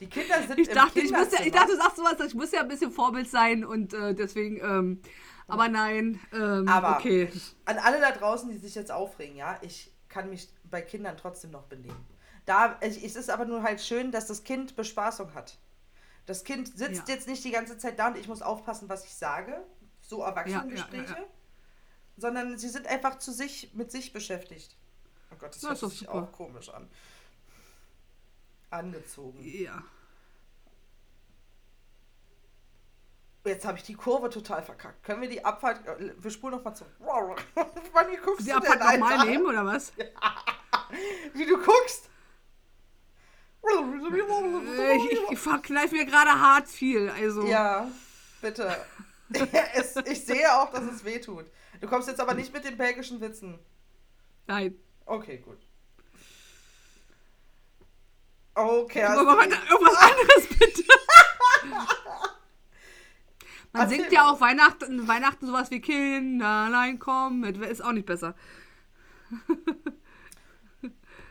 die 0.00 0.06
Kinder 0.08 0.42
sind 0.46 0.58
Ich 0.58 0.68
dachte, 0.68 1.00
ich, 1.00 1.10
muss 1.10 1.32
ja, 1.32 1.44
ich 1.44 1.52
dachte, 1.52 1.72
du 1.72 1.76
sagst 1.76 1.96
sowas, 1.96 2.14
ich 2.26 2.34
muss 2.34 2.52
ja 2.52 2.60
ein 2.60 2.68
bisschen 2.68 2.90
Vorbild 2.92 3.28
sein 3.28 3.64
und 3.64 3.92
äh, 3.94 4.14
deswegen, 4.14 4.58
ähm, 4.60 5.02
aber 5.46 5.68
nein, 5.68 6.20
ähm, 6.32 6.68
Aber 6.68 6.96
okay. 6.96 7.30
an 7.66 7.78
alle 7.78 8.00
da 8.00 8.12
draußen, 8.12 8.48
die 8.50 8.56
sich 8.58 8.74
jetzt 8.74 8.90
aufregen, 8.90 9.36
ja, 9.36 9.58
ich 9.62 9.92
kann 10.08 10.30
mich 10.30 10.48
bei 10.70 10.80
Kindern 10.80 11.16
trotzdem 11.16 11.50
noch 11.50 11.64
benehmen. 11.64 12.06
Da, 12.46 12.76
es 12.80 12.96
es 12.96 13.16
ist 13.16 13.30
aber 13.30 13.44
nur 13.44 13.62
halt 13.62 13.80
schön, 13.80 14.10
dass 14.12 14.26
das 14.26 14.44
Kind 14.44 14.76
Bespaßung 14.76 15.34
hat. 15.34 15.58
Das 16.26 16.44
Kind 16.44 16.68
sitzt 16.76 17.08
Ja. 17.08 17.14
jetzt 17.14 17.28
nicht 17.28 17.44
die 17.44 17.50
ganze 17.50 17.76
Zeit 17.78 17.98
da 17.98 18.08
und 18.08 18.16
ich 18.16 18.28
muss 18.28 18.42
aufpassen, 18.42 18.88
was 18.88 19.04
ich 19.04 19.14
sage. 19.14 19.62
So 20.00 20.22
Erwachsenengespräche. 20.22 21.12
Ja, 21.12 21.18
ja, 21.18 21.24
Sondern 22.16 22.58
sie 22.58 22.68
sind 22.68 22.86
einfach 22.86 23.18
zu 23.18 23.32
sich, 23.32 23.72
mit 23.74 23.90
sich 23.90 24.12
beschäftigt. 24.12 24.76
Oh 25.32 25.36
Gott, 25.38 25.54
das 25.54 25.62
Na, 25.62 25.70
hört 25.70 25.78
sich 25.78 26.08
auch 26.08 26.32
komisch 26.32 26.68
an. 26.70 26.88
Angezogen. 28.70 29.40
Ja. 29.42 29.82
Jetzt 33.46 33.66
habe 33.66 33.76
ich 33.76 33.84
die 33.84 33.94
Kurve 33.94 34.30
total 34.30 34.62
verkackt. 34.62 35.02
Können 35.04 35.20
wir 35.20 35.28
die 35.28 35.44
Abfahrt. 35.44 35.86
äh, 35.86 36.12
Wir 36.18 36.30
spulen 36.30 36.54
nochmal 36.56 36.74
zurück. 36.74 36.92
Wann 37.92 38.06
guckst 38.24 38.46
Die 38.46 38.50
du 38.50 38.56
Abfahrt 38.56 38.80
nochmal 38.80 39.26
nehmen, 39.26 39.44
oder 39.46 39.64
was? 39.66 39.92
Wie 41.34 41.44
du 41.44 41.56
guckst. 41.58 42.08
Äh, 43.62 44.96
Ich, 44.96 45.30
ich 45.32 45.38
verkneif 45.38 45.92
mir 45.92 46.06
gerade 46.06 46.30
hart 46.40 46.68
viel, 46.68 47.10
also. 47.10 47.44
Ja, 47.46 47.90
bitte. 48.40 48.76
es, 49.74 49.96
ich 49.96 50.24
sehe 50.24 50.52
auch, 50.54 50.70
dass 50.70 50.84
es 50.84 51.04
weh 51.04 51.18
tut. 51.20 51.46
Du 51.80 51.88
kommst 51.88 52.08
jetzt 52.08 52.20
aber 52.20 52.34
nicht 52.34 52.52
mit 52.52 52.64
den 52.64 52.76
belgischen 52.76 53.20
Witzen. 53.20 53.58
Nein. 54.46 54.78
Okay, 55.06 55.38
gut. 55.38 55.58
Okay, 58.54 59.02
Aber 59.02 59.24
mach 59.24 59.38
hast 59.38 59.48
mal 59.50 59.56
du- 59.56 59.72
irgendwas 59.72 59.96
anderes 60.00 60.48
bitte. 60.58 60.82
Man 63.72 63.82
Erzähl 63.82 63.98
singt 63.98 64.12
ja 64.12 64.30
auch 64.30 64.40
Weihnachten, 64.40 65.08
Weihnachten 65.08 65.46
sowas 65.46 65.70
wie 65.72 65.80
Kinderlein 65.80 66.98
komm 67.00 67.40
mit. 67.40 67.56
Ist 67.58 67.82
auch 67.84 67.92
nicht 67.92 68.06
besser. 68.06 68.34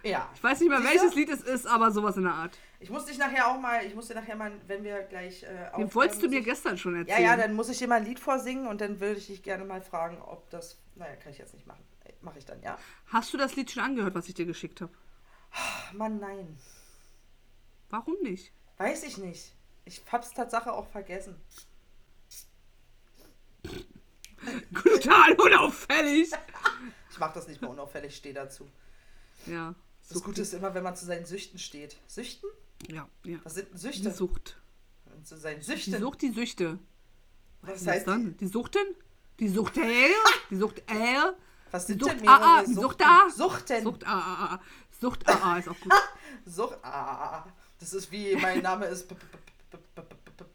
Ja. 0.06 0.30
Ich 0.36 0.44
weiß 0.44 0.60
nicht 0.60 0.68
mehr, 0.68 0.80
Sicher? 0.82 0.90
welches 0.92 1.16
Lied 1.16 1.30
es 1.30 1.40
ist, 1.42 1.66
aber 1.66 1.92
sowas 1.92 2.18
in 2.18 2.24
der 2.24 2.34
Art. 2.34 2.58
Ich 2.82 2.90
muss 2.90 3.06
dich 3.06 3.18
nachher 3.18 3.48
auch 3.48 3.58
mal, 3.58 3.86
ich 3.86 3.96
muss 3.96 4.10
dir 4.10 4.16
nachher 4.16 4.36
mal, 4.36 4.52
wenn 4.68 4.84
wir 4.84 5.02
gleich 5.04 5.44
äh, 5.44 5.72
Den 5.78 5.96
wolltest 5.96 6.22
du 6.22 6.28
mir 6.28 6.40
ich- 6.40 6.46
gestern 6.46 6.78
schon 6.78 6.94
Ja, 6.96 7.00
erzählen. 7.00 7.22
ja, 7.24 7.38
dann 7.38 7.54
muss 7.54 7.70
ich 7.70 7.78
dir 7.78 7.88
mal 7.88 7.96
ein 8.02 8.04
Lied 8.06 8.20
vorsingen 8.20 8.68
und 8.68 8.82
dann 8.82 9.00
würde 9.00 9.18
ich 9.22 9.28
dich 9.28 9.44
gerne 9.44 9.64
mal 9.64 9.80
fragen, 9.82 10.22
ob 10.22 10.50
das. 10.50 10.78
Naja, 10.96 11.16
kann 11.16 11.32
ich 11.32 11.38
jetzt 11.38 11.54
nicht 11.54 11.66
machen. 11.68 11.86
Mache 12.20 12.38
ich 12.40 12.46
dann, 12.46 12.62
ja? 12.62 12.78
Hast 13.08 13.34
du 13.34 13.38
das 13.38 13.56
Lied 13.56 13.72
schon 13.72 13.82
angehört, 13.82 14.14
was 14.14 14.28
ich 14.28 14.34
dir 14.34 14.46
geschickt 14.46 14.82
habe? 14.82 14.92
Mann, 15.94 16.20
nein. 16.20 16.58
Warum 17.94 18.16
nicht? 18.24 18.52
Weiß 18.78 19.04
ich 19.04 19.20
nicht. 19.20 19.54
Ich 19.86 20.02
hab's 20.12 20.32
Tatsache 20.32 20.74
auch 20.74 20.88
vergessen. 20.88 21.40
Total 24.74 25.34
unauffällig. 25.34 26.32
Ich 27.12 27.20
mach 27.20 27.32
das 27.32 27.48
nicht 27.48 27.62
mehr 27.62 27.70
unauffällig, 27.70 28.16
stehe 28.16 28.34
dazu. 28.34 28.68
Ja. 29.46 29.76
Das 30.10 30.24
Gute 30.24 30.42
ist 30.42 30.52
immer, 30.56 30.74
wenn 30.74 30.82
man 30.82 30.96
zu 30.96 31.06
seinen 31.06 31.28
Süchten 31.28 31.60
steht. 31.60 31.96
Süchten? 32.08 32.50
Ja, 32.88 33.08
ja. 33.24 33.38
Was 33.44 33.54
sind 33.54 33.68
denn 33.68 33.76
Die 33.76 33.82
Süchte? 33.82 34.12
Sucht. 34.12 34.60
Und 35.16 35.28
zu 35.28 35.38
seinen 35.38 35.60
Die 35.60 35.66
Süchten. 35.66 36.00
Sucht, 36.00 36.24
die 36.24 36.32
Süchte. 36.32 36.80
Was 37.62 37.70
Was 37.70 37.78
heißt 37.82 37.88
heißt 37.90 38.08
dann? 38.08 38.36
Die 38.38 38.48
Suchten? 38.48 38.96
Die 39.40 39.48
Sucht 39.48 39.78
äh? 39.78 40.10
Die 40.50 40.56
Sucht 40.56 40.80
äh? 40.90 41.34
Was 41.70 41.86
sind 41.86 42.02
Sucht 42.02 42.20
denn 42.20 42.28
AA, 42.28 42.66
Suchten? 42.66 42.82
Sucht 42.82 43.02
A. 43.04 43.30
Suchten. 43.30 43.84
Sucht 43.84 44.08
AA. 44.08 44.62
Sucht 45.00 45.30
AA 45.30 45.58
ist 45.60 45.70
auch 45.70 45.80
gut. 45.80 45.94
Sucht 46.48 46.84
AA. 46.84 47.54
Das 47.84 47.92
ist 47.92 48.14
wie, 48.14 48.34
mein 48.38 48.62
Name 48.62 48.86
ist 48.86 49.14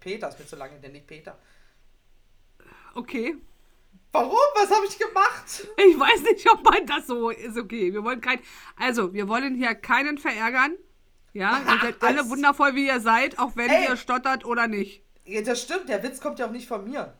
Peter, 0.00 0.30
ist 0.30 0.38
mir 0.38 0.46
zu 0.46 0.56
lange, 0.56 0.80
denn 0.80 0.92
nicht 0.92 1.06
Peter. 1.06 1.36
Okay. 2.94 3.36
Warum? 4.12 4.32
Was 4.54 4.70
habe 4.70 4.86
ich 4.86 4.98
gemacht? 4.98 5.68
Ich 5.76 6.00
weiß 6.00 6.22
nicht, 6.22 6.50
ob 6.50 6.64
man 6.64 6.86
das 6.86 7.06
so 7.06 7.28
ist. 7.28 7.58
Okay, 7.58 7.92
wir 7.92 8.02
wollen 8.02 8.22
kein. 8.22 8.40
Also, 8.76 9.12
wir 9.12 9.28
wollen 9.28 9.56
hier 9.56 9.74
keinen 9.74 10.16
verärgern. 10.16 10.72
Ja, 11.34 11.60
ihr 11.60 11.80
seid 11.82 12.02
Das- 12.02 12.08
alle 12.08 12.30
wundervoll, 12.30 12.74
wie 12.74 12.86
ihr 12.86 13.00
seid, 13.00 13.38
auch 13.38 13.54
wenn 13.56 13.68
Ey. 13.68 13.88
ihr 13.90 13.96
stottert 13.98 14.46
oder 14.46 14.66
nicht. 14.66 15.02
Ja, 15.26 15.42
das 15.42 15.60
stimmt, 15.60 15.90
der 15.90 16.02
Witz 16.02 16.22
kommt 16.22 16.38
ja 16.38 16.46
auch 16.46 16.50
nicht 16.50 16.66
von 16.66 16.88
mir. 16.88 17.12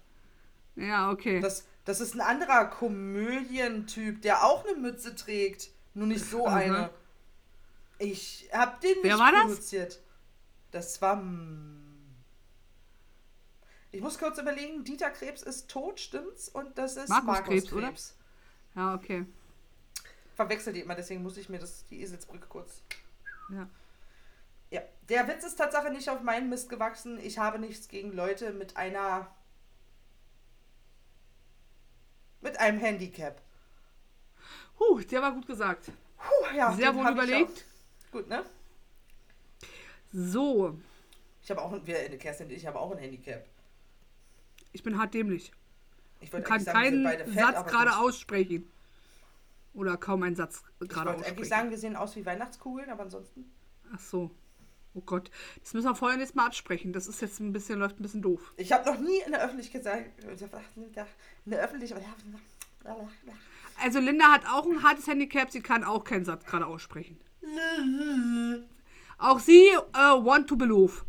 Ja, 0.77 1.11
okay. 1.11 1.41
Das, 1.41 1.67
das 1.85 2.01
ist 2.01 2.15
ein 2.15 2.23
anderer 2.23 2.65
Komödientyp, 2.65 4.23
der 4.23 4.43
auch 4.43 4.65
eine 4.67 4.79
Mütze 4.79 5.15
trägt. 5.15 5.69
Nur 5.93 6.07
nicht 6.07 6.25
so 6.25 6.47
eine. 6.47 6.89
Ich 7.99 8.49
hab 8.53 8.81
den 8.81 8.97
Wer 9.03 9.15
nicht 9.17 9.19
war 9.25 9.33
das? 9.33 9.43
produziert. 9.43 10.01
Das 10.71 11.01
war. 11.03 11.17
mm, 11.17 12.15
Ich 13.91 14.01
muss 14.01 14.19
kurz 14.19 14.39
überlegen, 14.39 14.85
Dieter 14.85 15.11
Krebs 15.11 15.43
ist 15.43 15.69
tot, 15.71 15.99
stimmt's? 16.01 16.49
Und 16.49 16.77
das 16.79 16.97
ist 16.97 17.09
Markus 17.09 17.27
Markus, 17.27 17.49
Krebs, 17.49 17.71
Krebs, 17.71 18.17
oder? 18.75 18.83
Ja, 18.83 18.95
okay. 18.95 19.27
Verwechselt 20.37 20.77
die 20.77 20.81
immer, 20.81 20.95
deswegen 20.95 21.23
muss 21.23 21.37
ich 21.37 21.49
mir 21.49 21.59
das, 21.59 21.85
die 21.87 22.01
Eselsbrücke 22.01 22.47
kurz. 22.49 22.83
Ja. 23.51 23.69
Ja, 24.71 24.83
der 25.09 25.27
Witz 25.27 25.45
ist 25.45 25.57
Tatsache 25.57 25.91
nicht 25.91 26.09
auf 26.11 26.21
meinen 26.23 26.51
Mist 26.51 26.69
gewachsen. 26.69 27.19
Ich 27.19 27.39
habe 27.39 27.59
nichts 27.59 27.89
gegen 27.89 28.13
Leute 28.13 28.53
mit 28.53 28.77
einer. 28.77 29.35
mit 32.41 32.59
einem 32.61 32.79
Handicap. 32.79 33.41
Huh, 34.79 35.01
der 35.01 35.23
war 35.23 35.33
gut 35.33 35.47
gesagt. 35.47 35.91
Puh, 36.19 36.57
ja, 36.57 36.73
Sehr 36.73 36.95
wohl 36.95 37.09
überlegt. 37.09 37.65
Gut, 38.11 38.29
ne? 38.29 38.45
So, 40.13 40.79
Ich 41.43 41.51
habe 41.51 41.61
auch 41.63 41.73
ein, 41.73 41.87
wir, 41.87 42.19
Kerstin 42.19 42.47
und 42.47 42.53
ich 42.53 42.67
habe 42.67 42.79
auch 42.81 42.91
ein 42.93 42.99
Handicap. 42.99 43.45
ich 44.73 44.83
bin 44.83 44.99
hart 44.99 45.13
dämlich. 45.15 45.53
Ich 46.21 46.29
Ich 46.29 46.33
wollte 46.33 46.47
kann 46.47 46.55
eigentlich 46.57 46.65
sagen, 46.65 47.05
keinen 47.05 47.33
fett, 47.33 47.55
Satz 47.55 47.71
gerade 47.71 47.97
aussprechen. 47.99 48.71
Oder 49.75 49.97
kaum 49.97 50.23
einen 50.23 50.35
Satz 50.35 50.63
Ich 50.81 50.89
gerade 50.89 51.11
wollte 51.11 51.19
eigentlich 51.21 51.33
aussprechen. 51.33 51.49
sagen, 51.51 51.71
wir 51.71 51.79
sehen 51.79 51.97
aus 51.97 52.17
wie 52.17 52.25
Weihnachtskugeln, 52.27 52.91
aber 52.91 53.03
ansonsten. 53.05 53.53
Ach 53.95 54.01
so. 54.01 54.31
Oh 54.95 55.01
Gott. 55.03 55.31
Das 55.63 55.75
müssen 55.75 55.87
wir 55.87 55.95
vorher 55.95 56.19
jetzt 56.19 56.35
mal 56.35 56.47
absprechen. 56.47 56.93
Das 56.93 57.07
ist 57.07 57.21
jetzt 57.21 57.39
ein 57.39 57.53
bisschen, 57.53 57.79
läuft 57.79 58.01
ein 58.01 58.03
bisschen 58.03 58.23
doof. 58.23 58.53
Ich 58.57 58.73
habe 58.73 58.91
noch 58.91 58.99
nie 58.99 59.21
in 59.25 59.33
der 59.33 59.45
Öffentlichkeit 59.45 59.83
gesagt. 59.85 60.11
In 60.19 61.51
der 61.53 61.61
Öffentlichkeit. 61.61 62.03
Also 63.81 64.01
Linda 64.01 64.33
hat 64.33 64.47
auch 64.47 64.67
ein 64.67 64.83
hartes 64.83 65.07
Handicap, 65.07 65.51
sie 65.51 65.61
kann 65.61 65.85
auch 65.85 66.03
keinen 66.03 66.25
Satz 66.25 66.45
gerade 66.47 66.67
aussprechen. 66.67 67.21
Auch 69.19 69.41
sie 69.41 69.69
äh, 69.69 70.25
want 70.25 70.49
to 70.49 70.57
believe. 70.57 71.05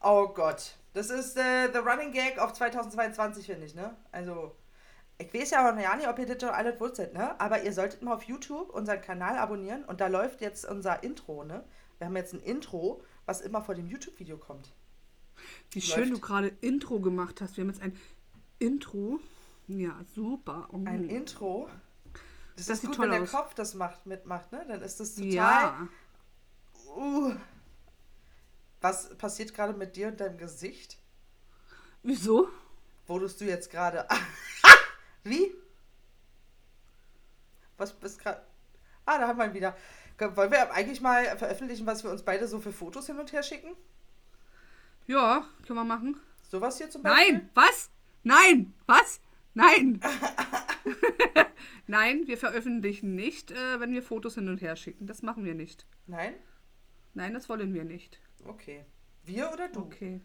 Oh 0.00 0.28
Gott. 0.28 0.76
Das 0.92 1.10
ist 1.10 1.36
äh, 1.36 1.72
the 1.72 1.78
running 1.78 2.12
gag 2.12 2.38
auf 2.38 2.52
2022, 2.52 3.46
finde 3.46 3.66
ich, 3.66 3.74
ne? 3.74 3.96
Also, 4.12 4.54
ich 5.18 5.32
weiß 5.34 5.50
ja 5.50 5.68
auch 5.68 5.76
ja 5.76 5.96
nicht, 5.96 6.08
ob 6.08 6.18
ihr 6.18 6.26
das 6.26 6.40
schon 6.40 6.50
alles 6.50 6.78
wusstet, 6.78 7.14
ne? 7.14 7.38
Aber 7.40 7.62
ihr 7.62 7.72
solltet 7.72 8.02
mal 8.02 8.14
auf 8.14 8.22
YouTube 8.24 8.70
unseren 8.70 9.00
Kanal 9.00 9.36
abonnieren 9.38 9.84
und 9.84 10.00
da 10.00 10.06
läuft 10.06 10.40
jetzt 10.40 10.64
unser 10.64 11.02
Intro, 11.02 11.44
ne? 11.44 11.64
Wir 11.98 12.06
haben 12.06 12.16
jetzt 12.16 12.32
ein 12.32 12.40
Intro, 12.40 13.02
was 13.26 13.40
immer 13.40 13.62
vor 13.62 13.74
dem 13.74 13.88
YouTube-Video 13.88 14.36
kommt. 14.36 14.72
Wie 15.70 15.80
schön 15.80 16.10
Läuft. 16.10 16.12
du 16.12 16.20
gerade 16.20 16.48
Intro 16.60 17.00
gemacht 17.00 17.40
hast. 17.40 17.56
Wir 17.56 17.62
haben 17.62 17.70
jetzt 17.70 17.82
ein 17.82 17.96
Intro. 18.58 19.18
Ja, 19.66 19.98
super. 20.14 20.68
Oh. 20.72 20.80
Ein 20.84 21.08
Intro. 21.08 21.68
Das, 22.56 22.66
Das 22.66 22.78
ist 22.82 22.86
gut, 22.86 22.98
wenn 22.98 23.10
der 23.10 23.22
aus. 23.22 23.30
Kopf 23.30 23.54
das 23.54 23.74
macht, 23.74 24.06
mitmacht, 24.06 24.52
ne? 24.52 24.64
Dann 24.68 24.82
ist 24.82 25.00
das 25.00 25.14
total. 25.14 25.30
Ja. 25.32 25.88
Uh. 26.96 27.34
Was 28.80 29.16
passiert 29.16 29.54
gerade 29.54 29.72
mit 29.72 29.96
dir 29.96 30.08
und 30.08 30.20
deinem 30.20 30.38
Gesicht? 30.38 30.98
Wieso? 32.02 32.48
Wurdest 33.06 33.40
du 33.40 33.44
jetzt 33.44 33.70
gerade. 33.70 34.06
Wie? 35.24 35.54
Was 37.76 37.92
bist 37.92 38.18
gerade. 38.18 38.42
Ah, 39.06 39.18
da 39.18 39.26
haben 39.26 39.38
wir 39.38 39.46
ihn 39.46 39.54
wieder. 39.54 39.76
Wollen 40.18 40.50
wir 40.50 40.72
eigentlich 40.72 41.00
mal 41.00 41.36
veröffentlichen, 41.38 41.86
was 41.86 42.04
wir 42.04 42.10
uns 42.10 42.22
beide 42.22 42.46
so 42.46 42.60
für 42.60 42.72
Fotos 42.72 43.06
hin 43.06 43.18
und 43.18 43.32
her 43.32 43.42
schicken? 43.42 43.74
Ja, 45.06 45.46
können 45.66 45.78
wir 45.78 45.84
machen. 45.84 46.20
Sowas 46.48 46.78
hier 46.78 46.88
zum 46.88 47.02
Beispiel? 47.02 47.32
Nein, 47.32 47.50
was? 47.54 47.90
Nein, 48.22 48.74
was? 48.86 49.20
Nein. 49.54 50.00
Nein, 51.86 52.26
wir 52.26 52.38
veröffentlichen 52.38 53.14
nicht, 53.14 53.50
äh, 53.50 53.80
wenn 53.80 53.92
wir 53.92 54.02
Fotos 54.02 54.34
hin 54.34 54.48
und 54.48 54.60
her 54.60 54.76
schicken. 54.76 55.06
Das 55.06 55.22
machen 55.22 55.44
wir 55.44 55.54
nicht. 55.54 55.86
Nein? 56.06 56.34
Nein, 57.14 57.34
das 57.34 57.48
wollen 57.48 57.72
wir 57.72 57.84
nicht. 57.84 58.18
Okay. 58.46 58.84
Wir 59.24 59.50
oder 59.52 59.68
du? 59.68 59.80
Okay. 59.80 60.20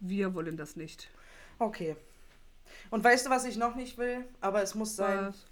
Wir 0.00 0.34
wollen 0.34 0.56
das 0.56 0.76
nicht. 0.76 1.10
Okay. 1.58 1.96
Und 2.90 3.04
weißt 3.04 3.26
du, 3.26 3.30
was 3.30 3.44
ich 3.44 3.56
noch 3.56 3.74
nicht 3.74 3.98
will? 3.98 4.24
Aber 4.40 4.62
es 4.62 4.74
muss 4.74 4.96
sein. 4.96 5.26
Was? 5.26 5.46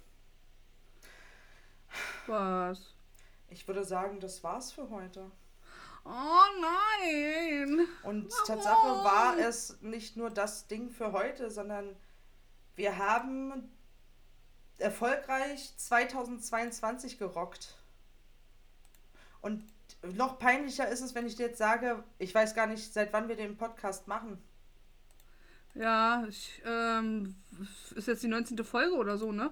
Was? 2.27 2.95
Ich 3.49 3.67
würde 3.67 3.83
sagen, 3.83 4.19
das 4.19 4.43
war's 4.43 4.71
für 4.71 4.89
heute. 4.89 5.31
Oh 6.05 6.45
nein. 6.61 7.87
Und 8.03 8.31
Warum? 8.31 8.45
Tatsache 8.47 9.03
war 9.03 9.37
es 9.37 9.79
nicht 9.81 10.17
nur 10.17 10.29
das 10.29 10.67
Ding 10.67 10.89
für 10.89 11.11
heute, 11.11 11.49
sondern 11.51 11.95
wir 12.79 12.97
haben 12.97 13.69
erfolgreich 14.77 15.73
2022 15.75 17.19
gerockt. 17.19 17.75
Und 19.41 19.63
noch 20.15 20.39
peinlicher 20.39 20.87
ist 20.87 21.01
es, 21.01 21.13
wenn 21.13 21.27
ich 21.27 21.35
dir 21.35 21.47
jetzt 21.47 21.57
sage, 21.57 22.01
ich 22.19 22.33
weiß 22.33 22.55
gar 22.55 22.67
nicht, 22.67 22.93
seit 22.93 23.11
wann 23.11 23.27
wir 23.27 23.35
den 23.35 23.57
Podcast 23.57 24.07
machen. 24.07 24.41
Ja, 25.75 26.25
ich, 26.29 26.61
ähm, 26.65 27.35
ist 27.95 28.07
jetzt 28.07 28.23
die 28.23 28.27
19. 28.29 28.63
Folge 28.63 28.95
oder 28.95 29.17
so, 29.17 29.31
ne? 29.33 29.51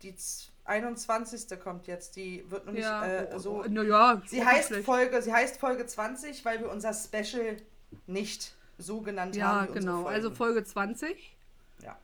Die 0.00 0.16
z- 0.16 0.50
21. 0.64 1.60
kommt 1.60 1.86
jetzt, 1.86 2.16
die 2.16 2.48
wird 2.50 2.64
noch 2.64 2.72
nicht 2.72 2.82
ja, 2.84 3.04
äh, 3.04 3.38
so. 3.38 3.62
Naja, 3.64 4.22
Sie 4.26 4.44
heißt 4.44 4.74
Folge, 4.76 5.20
sie 5.20 5.32
heißt 5.32 5.58
Folge 5.58 5.84
20, 5.86 6.44
weil 6.44 6.60
wir 6.60 6.70
unser 6.70 6.94
Special 6.94 7.56
nicht 8.06 8.54
so 8.78 9.00
genannt 9.02 9.36
Ja, 9.36 9.48
haben. 9.48 9.68
unsere 9.68 9.78
genau. 9.80 10.06
Also. 10.06 10.30
Folge 10.30 10.64
20. 10.64 11.36
Ja. 11.82 11.98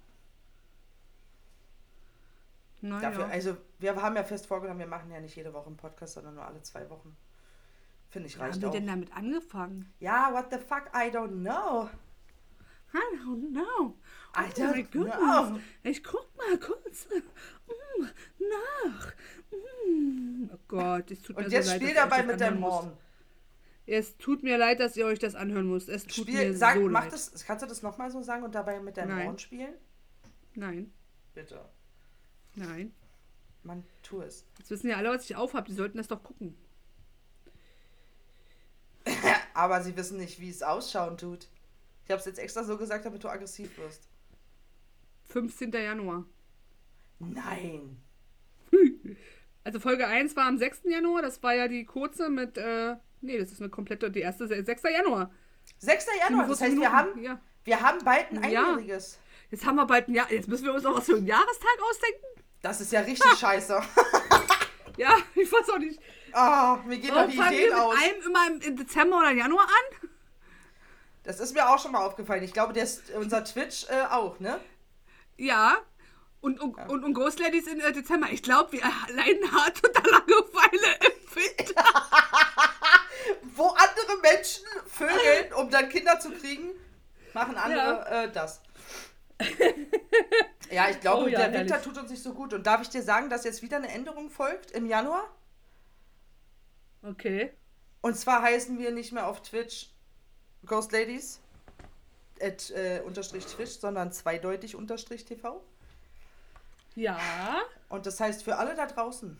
Na 2.80 3.00
Dafür, 3.00 3.26
ja. 3.26 3.30
also 3.30 3.56
wir 3.78 3.96
haben 3.96 4.16
ja 4.16 4.24
fest 4.24 4.46
vorgenommen, 4.46 4.78
wir 4.78 4.86
machen 4.86 5.10
ja 5.10 5.20
nicht 5.20 5.34
jede 5.34 5.52
Woche 5.52 5.66
einen 5.66 5.76
Podcast, 5.76 6.14
sondern 6.14 6.34
nur 6.34 6.44
alle 6.44 6.62
zwei 6.62 6.88
Wochen. 6.90 7.16
Finde 8.08 8.28
ich 8.28 8.38
reicht 8.38 8.54
haben 8.54 8.62
wir 8.62 8.68
auch. 8.68 8.72
denn 8.72 8.86
damit 8.86 9.12
angefangen? 9.12 9.92
Ja, 10.00 10.32
what 10.32 10.46
the 10.50 10.58
fuck, 10.58 10.90
I 10.94 11.10
don't 11.10 11.42
know. 11.42 11.90
I 12.94 13.16
don't 13.16 13.52
know. 13.52 13.96
I 14.34 14.46
oh 14.46 14.60
don't 14.60 14.76
my 14.76 14.82
goodness. 14.82 15.16
know. 15.16 15.60
Ich 15.82 16.02
guck 16.02 16.26
mal 16.36 16.58
kurz 16.58 17.06
mm, 17.66 18.04
nach. 18.38 19.12
Mm. 19.50 20.50
Oh 20.52 20.58
Gott, 20.68 21.10
es 21.10 21.20
tut 21.20 21.36
mir 21.36 21.44
Und 21.44 21.50
so 21.50 21.56
jetzt 21.56 21.66
leid, 21.66 21.82
spiel 21.82 21.94
dass 21.94 21.96
ihr 21.96 22.02
euch 22.02 22.10
dabei 22.10 22.22
mit 22.22 22.40
deinem. 22.40 22.64
Horn. 22.64 22.96
Es 23.84 24.16
tut 24.16 24.42
mir 24.42 24.56
leid, 24.56 24.80
dass 24.80 24.96
ihr 24.96 25.06
euch 25.06 25.18
das 25.18 25.34
anhören 25.34 25.68
müsst. 25.68 25.88
Es 25.88 26.04
tut 26.04 26.28
Spiel, 26.28 26.50
mir 26.50 26.56
sag, 26.56 26.76
so 26.76 26.88
mach 26.88 27.04
leid. 27.04 27.12
das, 27.12 27.44
kannst 27.44 27.62
du 27.62 27.66
das 27.68 27.82
nochmal 27.82 28.10
so 28.10 28.22
sagen 28.22 28.44
und 28.44 28.54
dabei 28.54 28.80
mit 28.80 28.96
deinem. 28.96 29.22
Horn 29.22 29.38
spielen? 29.38 29.74
Nein, 30.54 30.92
Bitte. 31.34 31.60
Nein. 32.54 32.92
Mann, 33.64 33.84
tu 34.02 34.20
es. 34.22 34.46
Jetzt 34.58 34.70
wissen 34.70 34.88
ja 34.88 34.96
alle, 34.96 35.10
was 35.10 35.24
ich 35.24 35.36
aufhab. 35.36 35.66
Die 35.66 35.74
sollten 35.74 35.98
das 35.98 36.08
doch 36.08 36.22
gucken. 36.22 36.56
Aber 39.54 39.82
sie 39.82 39.96
wissen 39.96 40.18
nicht, 40.18 40.40
wie 40.40 40.50
es 40.50 40.62
ausschauen 40.62 41.16
tut. 41.18 41.48
Ich 42.04 42.10
habe 42.10 42.20
es 42.20 42.26
jetzt 42.26 42.38
extra 42.38 42.64
so 42.64 42.78
gesagt, 42.78 43.04
damit 43.04 43.22
du 43.24 43.28
aggressiv 43.28 43.76
wirst. 43.78 44.08
15. 45.28 45.72
Januar. 45.72 46.24
Nein. 47.18 48.00
Also 49.64 49.80
Folge 49.80 50.06
1 50.06 50.34
war 50.34 50.46
am 50.46 50.56
6. 50.56 50.84
Januar. 50.84 51.20
Das 51.20 51.42
war 51.42 51.52
ja 51.54 51.68
die 51.68 51.84
kurze 51.84 52.30
mit, 52.30 52.56
äh, 52.56 52.96
nee, 53.20 53.36
das 53.36 53.52
ist 53.52 53.60
eine 53.60 53.68
komplette, 53.68 54.10
die 54.10 54.20
erste, 54.20 54.46
6. 54.48 54.82
Januar. 54.84 55.30
6. 55.78 56.06
Januar, 56.26 56.46
das 56.48 56.58
45 56.60 56.62
heißt, 56.62 56.80
wir 56.80 56.92
haben, 56.92 57.22
Ja. 57.22 57.40
wir 57.64 57.80
haben 57.82 58.02
bald 58.02 58.30
ein 58.30 58.50
Ja. 58.50 58.70
Einjähriges. 58.70 59.18
Jetzt 59.50 59.66
haben 59.66 59.76
wir 59.76 59.84
bald 59.86 60.08
ein 60.08 60.14
Jahr. 60.14 60.32
Jetzt 60.32 60.48
müssen 60.48 60.64
wir 60.64 60.72
uns 60.72 60.84
noch 60.84 60.96
was 60.96 61.04
für 61.04 61.16
einen 61.16 61.26
Jahrestag 61.26 61.76
ausdenken. 61.82 62.24
Das 62.62 62.80
ist 62.80 62.92
ja 62.92 63.00
richtig 63.00 63.30
scheiße. 63.38 63.80
Ja, 64.96 65.16
ich 65.36 65.50
weiß 65.52 65.70
auch 65.70 65.78
nicht. 65.78 66.00
Ah, 66.32 66.80
mir 66.84 66.98
gehen 66.98 67.14
doch 67.14 67.24
die 67.28 67.36
Ideen 67.36 67.70
mit 67.70 67.72
aus. 67.72 67.94
einem 68.02 68.20
immer 68.20 68.46
im, 68.48 68.60
im 68.62 68.76
Dezember 68.76 69.18
oder 69.18 69.30
Januar 69.30 69.64
an? 69.64 70.08
Das 71.22 71.38
ist 71.38 71.54
mir 71.54 71.68
auch 71.68 71.78
schon 71.80 71.92
mal 71.92 72.04
aufgefallen. 72.04 72.42
Ich 72.42 72.52
glaube, 72.52 72.72
der 72.72 72.82
ist, 72.82 73.10
unser 73.10 73.44
Twitch 73.44 73.86
äh, 73.90 74.06
auch, 74.10 74.40
ne? 74.40 74.58
Ja. 75.36 75.76
Und, 76.40 76.60
und, 76.60 76.76
und, 76.88 77.04
und 77.04 77.14
Ghost 77.14 77.38
Ladies 77.38 77.68
in 77.68 77.78
äh, 77.78 77.92
Dezember. 77.92 78.26
Ich 78.32 78.42
glaube, 78.42 78.72
wir 78.72 78.80
leiden 78.80 79.52
hart 79.52 79.86
unter 79.86 80.02
Langeweile 80.10 80.98
im 81.06 81.36
Winter. 81.36 81.84
Wo 83.54 83.68
andere 83.68 84.16
Menschen 84.20 84.64
vögeln, 84.86 85.52
um 85.54 85.70
dann 85.70 85.88
Kinder 85.90 86.18
zu 86.18 86.32
kriegen, 86.32 86.70
machen 87.34 87.56
andere 87.56 88.08
äh, 88.08 88.32
das. 88.32 88.60
Ja, 90.70 90.90
ich 90.90 91.00
glaube, 91.00 91.24
Oh 91.24 91.28
ja, 91.28 91.38
der 91.38 91.60
Winter 91.60 91.76
herrlich. 91.76 91.86
tut 91.86 91.98
uns 91.98 92.10
nicht 92.10 92.22
so 92.22 92.34
gut. 92.34 92.52
Und 92.52 92.66
darf 92.66 92.82
ich 92.82 92.88
dir 92.90 93.02
sagen, 93.02 93.30
dass 93.30 93.44
jetzt 93.44 93.62
wieder 93.62 93.78
eine 93.78 93.88
Änderung 93.88 94.30
folgt 94.30 94.70
im 94.72 94.86
Januar? 94.86 95.24
Okay. 97.02 97.52
Und 98.00 98.16
zwar 98.16 98.42
heißen 98.42 98.78
wir 98.78 98.90
nicht 98.92 99.12
mehr 99.12 99.26
auf 99.28 99.42
Twitch 99.42 99.90
Ghost 100.66 100.92
Ladies 100.92 101.40
at, 102.40 102.70
äh, 102.70 103.00
unterstrich 103.04 103.46
Twitch, 103.46 103.78
sondern 103.78 104.12
zweideutig 104.12 104.76
unterstrich 104.76 105.24
TV. 105.24 105.62
Ja. 106.94 107.18
Und 107.88 108.06
das 108.06 108.20
heißt 108.20 108.42
für 108.42 108.56
alle 108.56 108.74
da 108.74 108.86
draußen, 108.86 109.38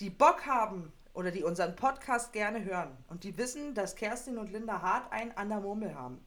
die 0.00 0.10
Bock 0.10 0.46
haben 0.46 0.92
oder 1.12 1.30
die 1.30 1.42
unseren 1.42 1.76
Podcast 1.76 2.32
gerne 2.32 2.64
hören 2.64 2.96
und 3.08 3.24
die 3.24 3.36
wissen, 3.36 3.74
dass 3.74 3.96
Kerstin 3.96 4.38
und 4.38 4.50
Linda 4.50 4.80
hart 4.80 5.12
einen 5.12 5.32
an 5.32 5.48
der 5.48 5.60
Murmel 5.60 5.94
haben 5.94 6.24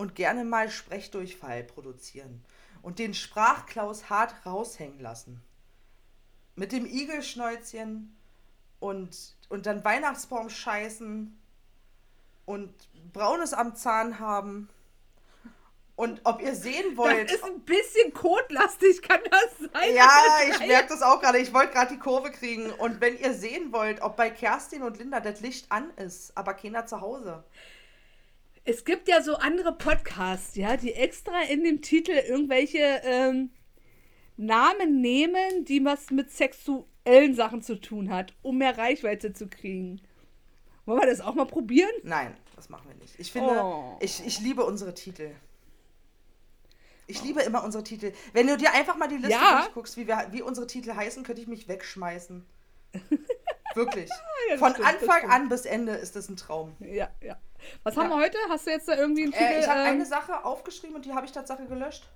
und 0.00 0.14
gerne 0.14 0.44
mal 0.44 0.70
Sprechdurchfall 0.70 1.62
produzieren 1.62 2.42
und 2.80 2.98
den 2.98 3.12
Sprachklaus 3.12 4.08
hart 4.08 4.34
raushängen 4.46 4.98
lassen. 4.98 5.42
Mit 6.56 6.72
dem 6.72 6.86
Igelschnäuzchen 6.86 8.16
und, 8.78 9.36
und 9.50 9.66
dann 9.66 9.84
Weihnachtsbaum 9.84 10.48
scheißen 10.48 11.38
und 12.46 12.74
Braunes 13.12 13.52
am 13.52 13.76
Zahn 13.76 14.18
haben. 14.18 14.70
Und 15.96 16.22
ob 16.24 16.40
ihr 16.40 16.54
sehen 16.54 16.96
wollt. 16.96 17.28
Das 17.28 17.36
ist 17.36 17.44
ein 17.44 17.60
bisschen 17.60 18.14
kotlastig, 18.14 19.02
kann 19.02 19.20
das 19.30 19.70
sein? 19.70 19.94
Ja, 19.94 20.08
Das 20.38 20.60
ich 20.60 20.66
merke 20.66 20.88
das 20.88 21.02
auch 21.02 21.20
gerade. 21.20 21.36
Ich 21.36 21.52
wollte 21.52 21.74
gerade 21.74 21.92
die 21.92 22.00
Kurve 22.00 22.30
kriegen. 22.30 22.70
Und 22.70 23.02
wenn 23.02 23.18
ihr 23.18 23.34
sehen 23.34 23.70
wollt, 23.70 24.00
ob 24.00 24.16
bei 24.16 24.30
Kerstin 24.30 24.82
und 24.82 24.96
Linda 24.96 25.20
das 25.20 25.42
Licht 25.42 25.70
an 25.70 25.90
ist, 25.98 26.34
aber 26.38 26.54
keiner 26.54 26.86
zu 26.86 27.02
Hause. 27.02 27.44
Es 28.64 28.84
gibt 28.84 29.08
ja 29.08 29.22
so 29.22 29.36
andere 29.36 29.72
Podcasts, 29.76 30.54
ja, 30.56 30.76
die 30.76 30.92
extra 30.92 31.42
in 31.44 31.64
dem 31.64 31.80
Titel 31.82 32.12
irgendwelche 32.12 32.78
ähm, 33.04 33.50
Namen 34.36 35.00
nehmen, 35.00 35.64
die 35.64 35.84
was 35.84 36.10
mit 36.10 36.30
sexuellen 36.30 37.34
Sachen 37.34 37.62
zu 37.62 37.80
tun 37.80 38.10
hat, 38.10 38.34
um 38.42 38.58
mehr 38.58 38.76
Reichweite 38.76 39.32
zu 39.32 39.48
kriegen. 39.48 40.00
Wollen 40.86 41.00
wir 41.00 41.06
das 41.08 41.20
auch 41.20 41.34
mal 41.34 41.46
probieren? 41.46 41.90
Nein, 42.02 42.36
das 42.56 42.68
machen 42.68 42.88
wir 42.88 42.96
nicht. 42.96 43.14
Ich 43.18 43.32
finde, 43.32 43.50
Oh. 43.62 43.96
ich, 44.00 44.24
ich 44.26 44.40
liebe 44.40 44.64
unsere 44.64 44.94
Titel. 44.94 45.30
Ich 47.06 47.22
liebe 47.24 47.42
immer 47.42 47.64
unsere 47.64 47.82
Titel. 47.82 48.12
Wenn 48.34 48.46
du 48.46 48.56
dir 48.56 48.72
einfach 48.72 48.96
mal 48.96 49.08
die 49.08 49.16
Liste 49.16 49.30
Ja. 49.32 49.62
durchguckst, 49.62 49.96
wie, 49.96 50.06
wir, 50.06 50.28
wie 50.30 50.42
unsere 50.42 50.66
Titel 50.66 50.94
heißen, 50.94 51.22
könnte 51.24 51.42
ich 51.42 51.48
mich 51.48 51.66
wegschmeißen. 51.68 52.44
Wirklich. 53.74 54.10
Ja, 54.48 54.56
Von 54.56 54.72
stimmt, 54.72 54.88
Anfang 54.88 55.30
an 55.30 55.48
bis 55.50 55.64
Ende 55.66 55.92
ist 55.92 56.16
das 56.16 56.28
ein 56.28 56.36
Traum. 56.36 56.74
Ja, 56.80 57.08
ja. 57.22 57.36
Was 57.84 57.94
Ja. 57.94 58.02
haben 58.02 58.08
wir 58.08 58.16
heute? 58.16 58.36
Hast 58.48 58.66
du 58.66 58.70
jetzt 58.70 58.88
da 58.88 58.96
irgendwie 58.96 59.22
einen 59.24 59.32
Titel? 59.32 59.44
Äh, 59.44 59.60
ich 59.60 59.68
habe 59.68 59.80
ähm, 59.80 59.86
eine 59.86 60.06
Sache 60.06 60.44
aufgeschrieben 60.44 60.96
und 60.96 61.04
die 61.04 61.12
habe 61.12 61.26
ich 61.26 61.30
Tatsache 61.32 61.66
gelöscht. 61.66 62.08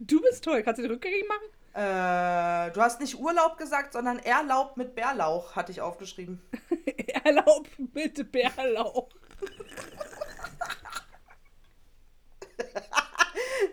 du 0.00 0.20
bist 0.22 0.44
toll. 0.44 0.62
Kannst 0.62 0.78
du 0.78 0.82
den 0.82 0.92
rückgängig 0.92 1.26
machen? 1.28 1.42
Äh, 1.74 2.70
du 2.72 2.80
hast 2.80 3.00
nicht 3.00 3.16
Urlaub 3.18 3.58
gesagt, 3.58 3.92
sondern 3.92 4.18
Erlaub 4.20 4.76
mit 4.78 4.94
Bärlauch, 4.94 5.56
hatte 5.56 5.72
ich 5.72 5.80
aufgeschrieben. 5.82 6.40
Erlaub 7.24 7.66
mit 7.92 8.32
Bärlauch. 8.32 9.08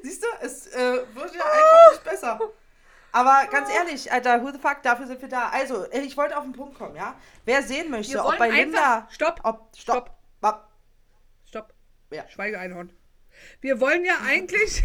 Siehst 0.01 0.23
du, 0.23 0.27
es 0.41 0.67
äh, 0.67 1.05
wird 1.15 1.35
ja 1.35 1.41
einfach 1.43 1.91
nicht 1.91 2.03
besser. 2.03 2.39
Aber 3.13 3.47
ganz 3.51 3.69
ehrlich, 3.69 4.11
Alter, 4.11 4.41
who 4.41 4.51
the 4.51 4.57
fuck, 4.57 4.81
dafür 4.81 5.05
sind 5.05 5.21
wir 5.21 5.29
da. 5.29 5.49
Also, 5.49 5.85
äh, 5.91 6.01
ich 6.01 6.17
wollte 6.17 6.35
auf 6.35 6.43
den 6.43 6.53
Punkt 6.53 6.75
kommen, 6.75 6.95
ja? 6.95 7.15
Wer 7.45 7.61
sehen 7.61 7.91
möchte, 7.91 8.15
Wir 8.15 8.25
ob 8.25 8.39
bei 8.39 8.49
Linda. 8.49 9.07
Stopp, 9.11 9.39
Ob, 9.43 9.69
stopp. 9.77 10.17
Stopp. 10.39 10.67
Stopp. 11.45 11.73
Ja. 12.11 12.27
Schweigeeinhorn. 12.27 12.91
Wir 13.61 13.79
wollen 13.79 14.03
ja 14.03 14.15
eigentlich 14.25 14.83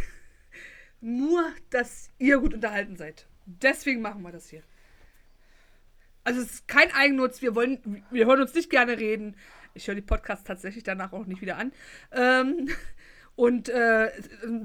nur, 1.01 1.43
dass 1.71 2.11
ihr 2.19 2.39
gut 2.39 2.53
unterhalten 2.53 2.97
seid. 2.97 3.27
Deswegen 3.47 4.03
machen 4.03 4.21
wir 4.23 4.31
das 4.31 4.51
hier. 4.51 4.63
Also 6.23 6.43
es 6.43 6.53
ist 6.53 6.69
kein 6.69 6.93
Eigennutz. 6.93 7.41
Wir 7.41 7.55
wollen, 7.55 8.05
wir 8.11 8.27
hören 8.27 8.43
uns 8.43 8.53
nicht 8.53 8.69
gerne 8.69 8.99
reden. 8.99 9.37
Ich 9.73 9.89
höre 9.89 9.95
die 9.95 10.03
Podcasts 10.03 10.45
tatsächlich 10.45 10.85
danach 10.85 11.15
auch 11.15 11.25
nicht 11.25 11.41
wieder 11.41 11.57
an. 11.57 11.73
Ähm, 12.13 12.69
und 13.39 13.69
äh, 13.69 14.11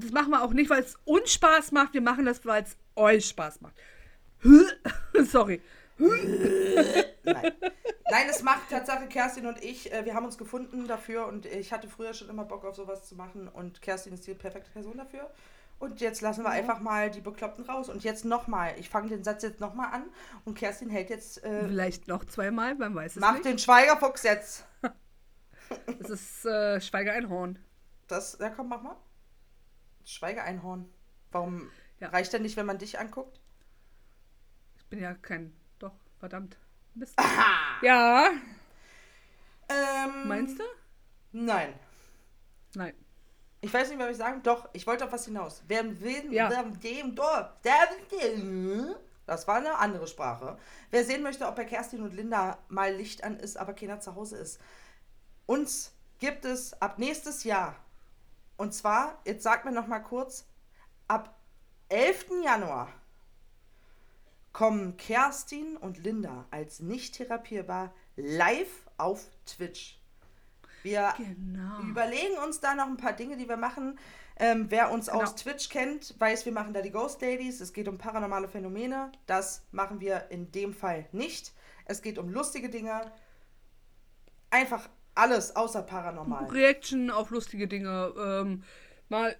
das 0.00 0.10
machen 0.10 0.30
wir 0.30 0.42
auch 0.42 0.52
nicht, 0.52 0.68
weil 0.68 0.82
es 0.82 0.96
uns 1.04 1.32
Spaß 1.32 1.70
macht. 1.70 1.94
Wir 1.94 2.00
machen 2.00 2.24
das, 2.24 2.44
weil 2.44 2.64
es 2.64 2.76
euch 2.96 3.28
Spaß 3.28 3.60
macht. 3.60 3.76
Sorry. 5.30 5.62
Nein. 5.96 7.52
Nein, 8.10 8.26
es 8.28 8.42
macht 8.42 8.68
Tatsache 8.70 9.06
Kerstin 9.06 9.46
und 9.46 9.62
ich. 9.62 9.92
Äh, 9.92 10.04
wir 10.04 10.14
haben 10.14 10.24
uns 10.24 10.36
gefunden 10.36 10.88
dafür 10.88 11.28
und 11.28 11.46
ich 11.46 11.72
hatte 11.72 11.88
früher 11.88 12.14
schon 12.14 12.28
immer 12.28 12.44
Bock 12.44 12.64
auf 12.64 12.74
sowas 12.74 13.08
zu 13.08 13.14
machen 13.14 13.46
und 13.46 13.80
Kerstin 13.80 14.12
ist 14.12 14.26
die 14.26 14.34
perfekte 14.34 14.72
Person 14.72 14.96
dafür. 14.96 15.30
Und 15.78 16.00
jetzt 16.00 16.20
lassen 16.20 16.42
wir 16.42 16.50
einfach 16.50 16.80
mal 16.80 17.12
die 17.12 17.20
Bekloppten 17.20 17.64
raus. 17.66 17.88
Und 17.88 18.02
jetzt 18.02 18.24
nochmal. 18.24 18.74
Ich 18.80 18.88
fange 18.88 19.08
den 19.08 19.22
Satz 19.22 19.44
jetzt 19.44 19.60
nochmal 19.60 19.92
an 19.92 20.02
und 20.44 20.58
Kerstin 20.58 20.90
hält 20.90 21.10
jetzt. 21.10 21.44
Äh, 21.44 21.68
Vielleicht 21.68 22.08
noch 22.08 22.24
zweimal, 22.24 22.74
man 22.74 22.92
weiß 22.92 23.14
es 23.14 23.20
mach 23.20 23.34
nicht. 23.34 23.44
den 23.44 23.58
Schweigerfuchs 23.60 24.24
jetzt. 24.24 24.66
Das 25.98 26.10
ist 26.10 26.44
äh, 26.44 26.78
Schweigeeinhorn. 26.78 27.58
Das, 28.08 28.36
ja 28.40 28.50
komm, 28.50 28.68
mach 28.68 28.82
mal. 28.82 28.96
Schweigeeinhorn. 30.04 30.88
Warum 31.32 31.70
Ja. 32.00 32.08
reicht 32.08 32.32
denn 32.32 32.42
nicht, 32.42 32.56
wenn 32.56 32.66
man 32.66 32.78
dich 32.78 32.98
anguckt? 32.98 33.40
Ich 34.76 34.84
bin 34.86 35.00
ja 35.00 35.14
kein. 35.14 35.54
Doch, 35.78 35.94
verdammt. 36.18 36.56
Mist. 36.94 37.14
Ja, 37.82 38.30
Ähm, 39.68 40.28
meinst 40.28 40.58
du? 40.58 40.64
Nein. 41.32 41.72
Nein. 42.74 42.94
Ich 43.62 43.72
weiß 43.72 43.88
nicht, 43.88 43.98
was 43.98 44.10
ich 44.10 44.16
sagen. 44.18 44.42
Doch, 44.42 44.68
ich 44.74 44.86
wollte 44.86 45.06
auf 45.06 45.12
was 45.12 45.24
hinaus. 45.24 45.62
Wer 45.66 46.00
will, 46.00 46.32
Ja. 46.32 46.50
wer 46.50 46.64
dem, 46.64 47.14
doch, 47.14 47.48
der, 47.62 47.88
der, 48.12 48.96
das 49.26 49.48
war 49.48 49.56
eine 49.56 49.76
andere 49.78 50.06
Sprache. 50.06 50.58
Wer 50.90 51.04
sehen 51.04 51.22
möchte, 51.22 51.46
ob 51.46 51.56
bei 51.56 51.64
Kerstin 51.64 52.02
und 52.02 52.12
Linda 52.12 52.58
mal 52.68 52.92
Licht 52.94 53.24
an 53.24 53.38
ist, 53.40 53.56
aber 53.56 53.72
keiner 53.72 54.00
zu 54.00 54.14
Hause 54.14 54.36
ist. 54.36 54.60
Uns 55.46 55.94
gibt 56.18 56.44
es 56.44 56.74
ab 56.82 56.98
nächstes 56.98 57.42
Jahr. 57.44 57.74
Und 58.56 58.72
zwar, 58.74 59.20
jetzt 59.24 59.42
sagt 59.42 59.64
mir 59.64 59.72
noch 59.72 59.86
mal 59.86 60.00
kurz, 60.00 60.46
ab 61.08 61.36
11. 61.88 62.26
Januar 62.44 62.88
kommen 64.52 64.96
Kerstin 64.96 65.76
und 65.76 65.98
Linda 65.98 66.46
als 66.50 66.80
nicht 66.80 67.16
therapierbar 67.16 67.92
live 68.16 68.88
auf 68.96 69.26
Twitch. 69.46 69.98
Wir 70.84 71.14
Genau. 71.16 71.80
überlegen 71.80 72.36
uns 72.38 72.60
da 72.60 72.74
noch 72.74 72.86
ein 72.86 72.96
paar 72.96 73.14
Dinge, 73.14 73.36
die 73.36 73.48
wir 73.48 73.56
machen. 73.56 73.98
Ähm, 74.36 74.66
wer 74.70 74.90
uns 74.90 75.06
Genau. 75.06 75.22
aus 75.22 75.34
Twitch 75.34 75.68
kennt, 75.70 76.18
weiß, 76.20 76.44
wir 76.44 76.52
machen 76.52 76.74
da 76.74 76.82
die 76.82 76.90
Ghost 76.90 77.20
Ladies. 77.22 77.60
Es 77.60 77.72
geht 77.72 77.88
um 77.88 77.98
paranormale 77.98 78.48
Phänomene. 78.48 79.10
Das 79.26 79.62
machen 79.72 80.00
wir 80.00 80.30
in 80.30 80.52
dem 80.52 80.74
Fall 80.74 81.06
nicht. 81.12 81.52
Es 81.86 82.02
geht 82.02 82.18
um 82.18 82.28
lustige 82.28 82.68
Dinge. 82.68 83.10
Einfach 84.50 84.88
alles 85.14 85.54
außer 85.56 85.82
paranormal. 85.82 86.46
Reaction 86.46 87.10
auf 87.10 87.30
lustige 87.30 87.68
Dinge. 87.68 88.12
Ähm, 88.18 88.64
mal 89.08 89.36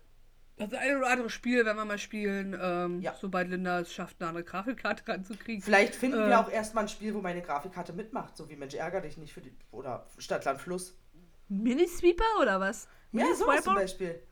das 0.57 0.73
eine 0.73 0.99
oder 0.99 1.09
andere 1.09 1.31
Spiel, 1.31 1.65
wenn 1.67 1.75
wir 1.77 1.85
mal 1.85 1.99
spielen. 1.99 2.57
Ähm, 2.61 3.01
Ja. 3.01 3.15
Sobald 3.21 3.49
Linda 3.49 3.81
es 3.81 3.93
schafft, 3.93 4.17
eine 4.21 4.29
andere 4.29 4.45
Grafikkarte 4.45 5.07
ranzukriegen. 5.09 5.63
Vielleicht 5.63 5.95
finden 5.97 6.21
Äh. 6.23 6.29
wir 6.29 6.39
auch 6.41 6.51
erstmal 6.51 6.85
ein 6.85 6.89
Spiel, 6.89 7.13
wo 7.15 7.21
meine 7.21 7.43
Grafikkarte 7.43 7.93
mitmacht, 7.93 8.37
so 8.37 8.49
wie 8.49 8.57
Mensch 8.57 8.75
ärger 8.75 9.01
dich 9.01 9.17
nicht 9.17 9.33
für 9.33 9.41
die 9.41 9.53
oder 9.73 10.07
Stadtland 10.19 10.61
Fluss. 10.61 10.97
Minisweeper 11.49 12.25
oder 12.41 12.61
was? 12.61 12.89
Ja, 13.13 13.27
sowas 13.35 13.65
zum 13.65 13.75
Beispiel. 13.75 14.23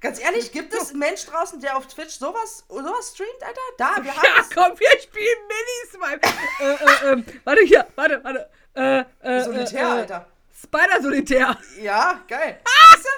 Ganz 0.00 0.18
ehrlich, 0.18 0.50
gibt 0.52 0.72
es 0.72 0.90
einen 0.90 0.98
Mensch 1.00 1.26
draußen, 1.26 1.60
der 1.60 1.76
auf 1.76 1.86
Twitch 1.86 2.14
sowas, 2.18 2.64
sowas 2.68 3.12
streamt, 3.14 3.42
Alter? 3.42 3.60
Da, 3.76 3.84
wir 4.04 4.16
haben 4.16 4.24
Ja, 4.24 4.40
es. 4.40 4.48
komm, 4.50 4.72
wir 4.78 5.00
spielen 5.00 5.38
Miniswipe. 5.48 6.28
äh, 6.60 7.08
äh, 7.08 7.12
ähm, 7.12 7.24
warte 7.44 7.62
hier, 7.64 7.86
warte, 7.96 8.24
warte. 8.24 8.48
Äh, 8.74 9.04
äh, 9.20 9.44
Solitär, 9.44 9.80
äh, 9.80 9.82
äh, 9.82 10.00
Alter. 10.00 10.26
Spider-Solitär. 10.62 11.56
Ja, 11.80 12.20
geil. 12.28 12.60
Siehste? 12.92 13.08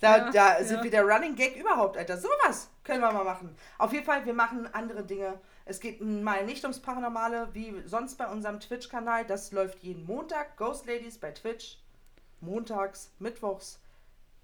Da, 0.00 0.16
Ja, 0.16 0.30
da 0.30 0.64
sind 0.64 0.78
ja. 0.78 0.84
wir 0.84 0.90
der 0.90 1.04
Running 1.04 1.34
Gag 1.34 1.56
überhaupt, 1.56 1.96
Alter. 1.96 2.16
Sowas 2.18 2.70
können 2.84 3.00
wir 3.00 3.12
mal 3.12 3.24
machen. 3.24 3.54
Auf 3.78 3.92
jeden 3.92 4.04
Fall, 4.04 4.24
wir 4.24 4.34
machen 4.34 4.72
andere 4.72 5.04
Dinge. 5.04 5.40
Es 5.64 5.80
geht 5.80 6.00
mal 6.00 6.46
nicht 6.46 6.64
ums 6.64 6.80
Paranormale, 6.80 7.48
wie 7.52 7.82
sonst 7.84 8.16
bei 8.16 8.26
unserem 8.26 8.60
Twitch-Kanal. 8.60 9.26
Das 9.26 9.52
läuft 9.52 9.80
jeden 9.82 10.06
Montag. 10.06 10.56
Ghost 10.56 10.86
Ladies 10.86 11.18
bei 11.18 11.32
Twitch. 11.32 11.78
Montags, 12.40 13.10
Mittwochs. 13.18 13.80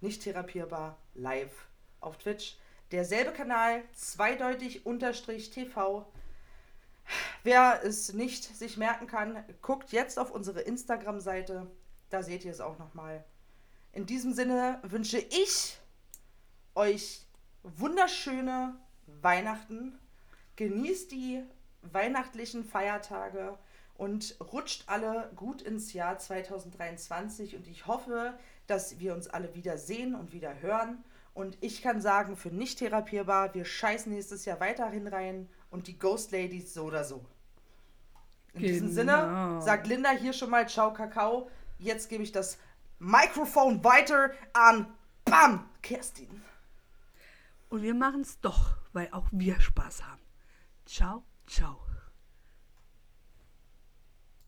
Nicht 0.01 0.23
therapierbar. 0.23 0.99
Live 1.15 1.67
auf 2.01 2.19
Twitch. 2.19 2.59
Derselbe 2.93 3.33
Kanal, 3.33 3.83
zweideutig 3.95 4.85
unterstrich 4.85 5.51
TV. 5.51 6.07
Wer 7.43 7.81
es 7.85 8.13
nicht 8.13 8.45
sich 8.45 8.77
merken 8.77 9.07
kann, 9.07 9.43
guckt 9.63 9.93
jetzt 9.93 10.19
auf 10.19 10.31
unsere 10.31 10.61
Instagram-Seite. 10.61 11.67
Da 12.11 12.23
seht 12.23 12.45
ihr 12.45 12.53
es 12.53 12.61
auch 12.61 12.79
nochmal. 12.79 13.25
In 13.93 14.07
diesem 14.07 14.33
Sinne 14.33 14.81
wünsche 14.83 15.19
ich 15.19 15.79
euch 16.75 17.27
wunderschöne 17.63 18.75
Weihnachten. 19.07 19.99
Genießt 20.57 21.11
die 21.13 21.43
weihnachtlichen 21.83 22.65
Feiertage 22.65 23.59
und 23.97 24.37
rutscht 24.53 24.85
alle 24.89 25.31
gut 25.37 25.63
ins 25.63 25.93
Jahr 25.93 26.19
2023. 26.19 27.57
Und 27.57 27.67
ich 27.69 27.87
hoffe, 27.87 28.35
dass 28.67 28.99
wir 28.99 29.15
uns 29.15 29.29
alle 29.29 29.55
wieder 29.55 29.79
sehen 29.79 30.15
und 30.15 30.33
wieder 30.33 30.61
hören 30.61 31.05
Und 31.35 31.59
ich 31.61 31.83
kann 31.83 32.01
sagen, 32.01 32.37
für 32.37 32.49
nicht 32.51 32.79
therapierbar, 32.79 33.55
wir 33.55 33.65
scheißen 33.65 34.13
nächstes 34.13 34.45
Jahr 34.45 34.61
weiterhin 34.61 35.09
rein 35.09 35.49
und 35.71 35.89
die 35.89 35.99
Ghost 35.99 36.31
Ladies 36.31 36.73
so 36.73 36.85
oder 36.85 37.03
so. 37.05 37.25
In 38.53 38.61
diesem 38.63 38.95
Genau. 38.95 38.95
Sinne 38.95 39.61
sagt 39.63 39.89
Linda 39.89 40.11
hier 40.11 40.33
schon 40.33 40.51
mal 40.51 40.69
Ciao 40.69 40.93
Kakao. 40.93 41.51
Jetzt 41.79 42.09
gebe 42.09 42.23
ich 42.23 42.33
das 42.33 42.59
Mikrofon 42.99 43.83
weiter 43.85 44.31
an 44.53 44.87
Bam 45.25 45.69
Kerstin. 45.83 46.43
Und 47.69 47.83
wir 47.83 47.95
machen 47.95 48.21
es 48.21 48.41
doch, 48.41 48.77
weil 48.93 49.09
auch 49.13 49.27
wir 49.33 49.61
Spaß 49.61 50.05
haben. 50.05 50.23
Ciao, 50.87 51.25
ciao. 51.47 51.84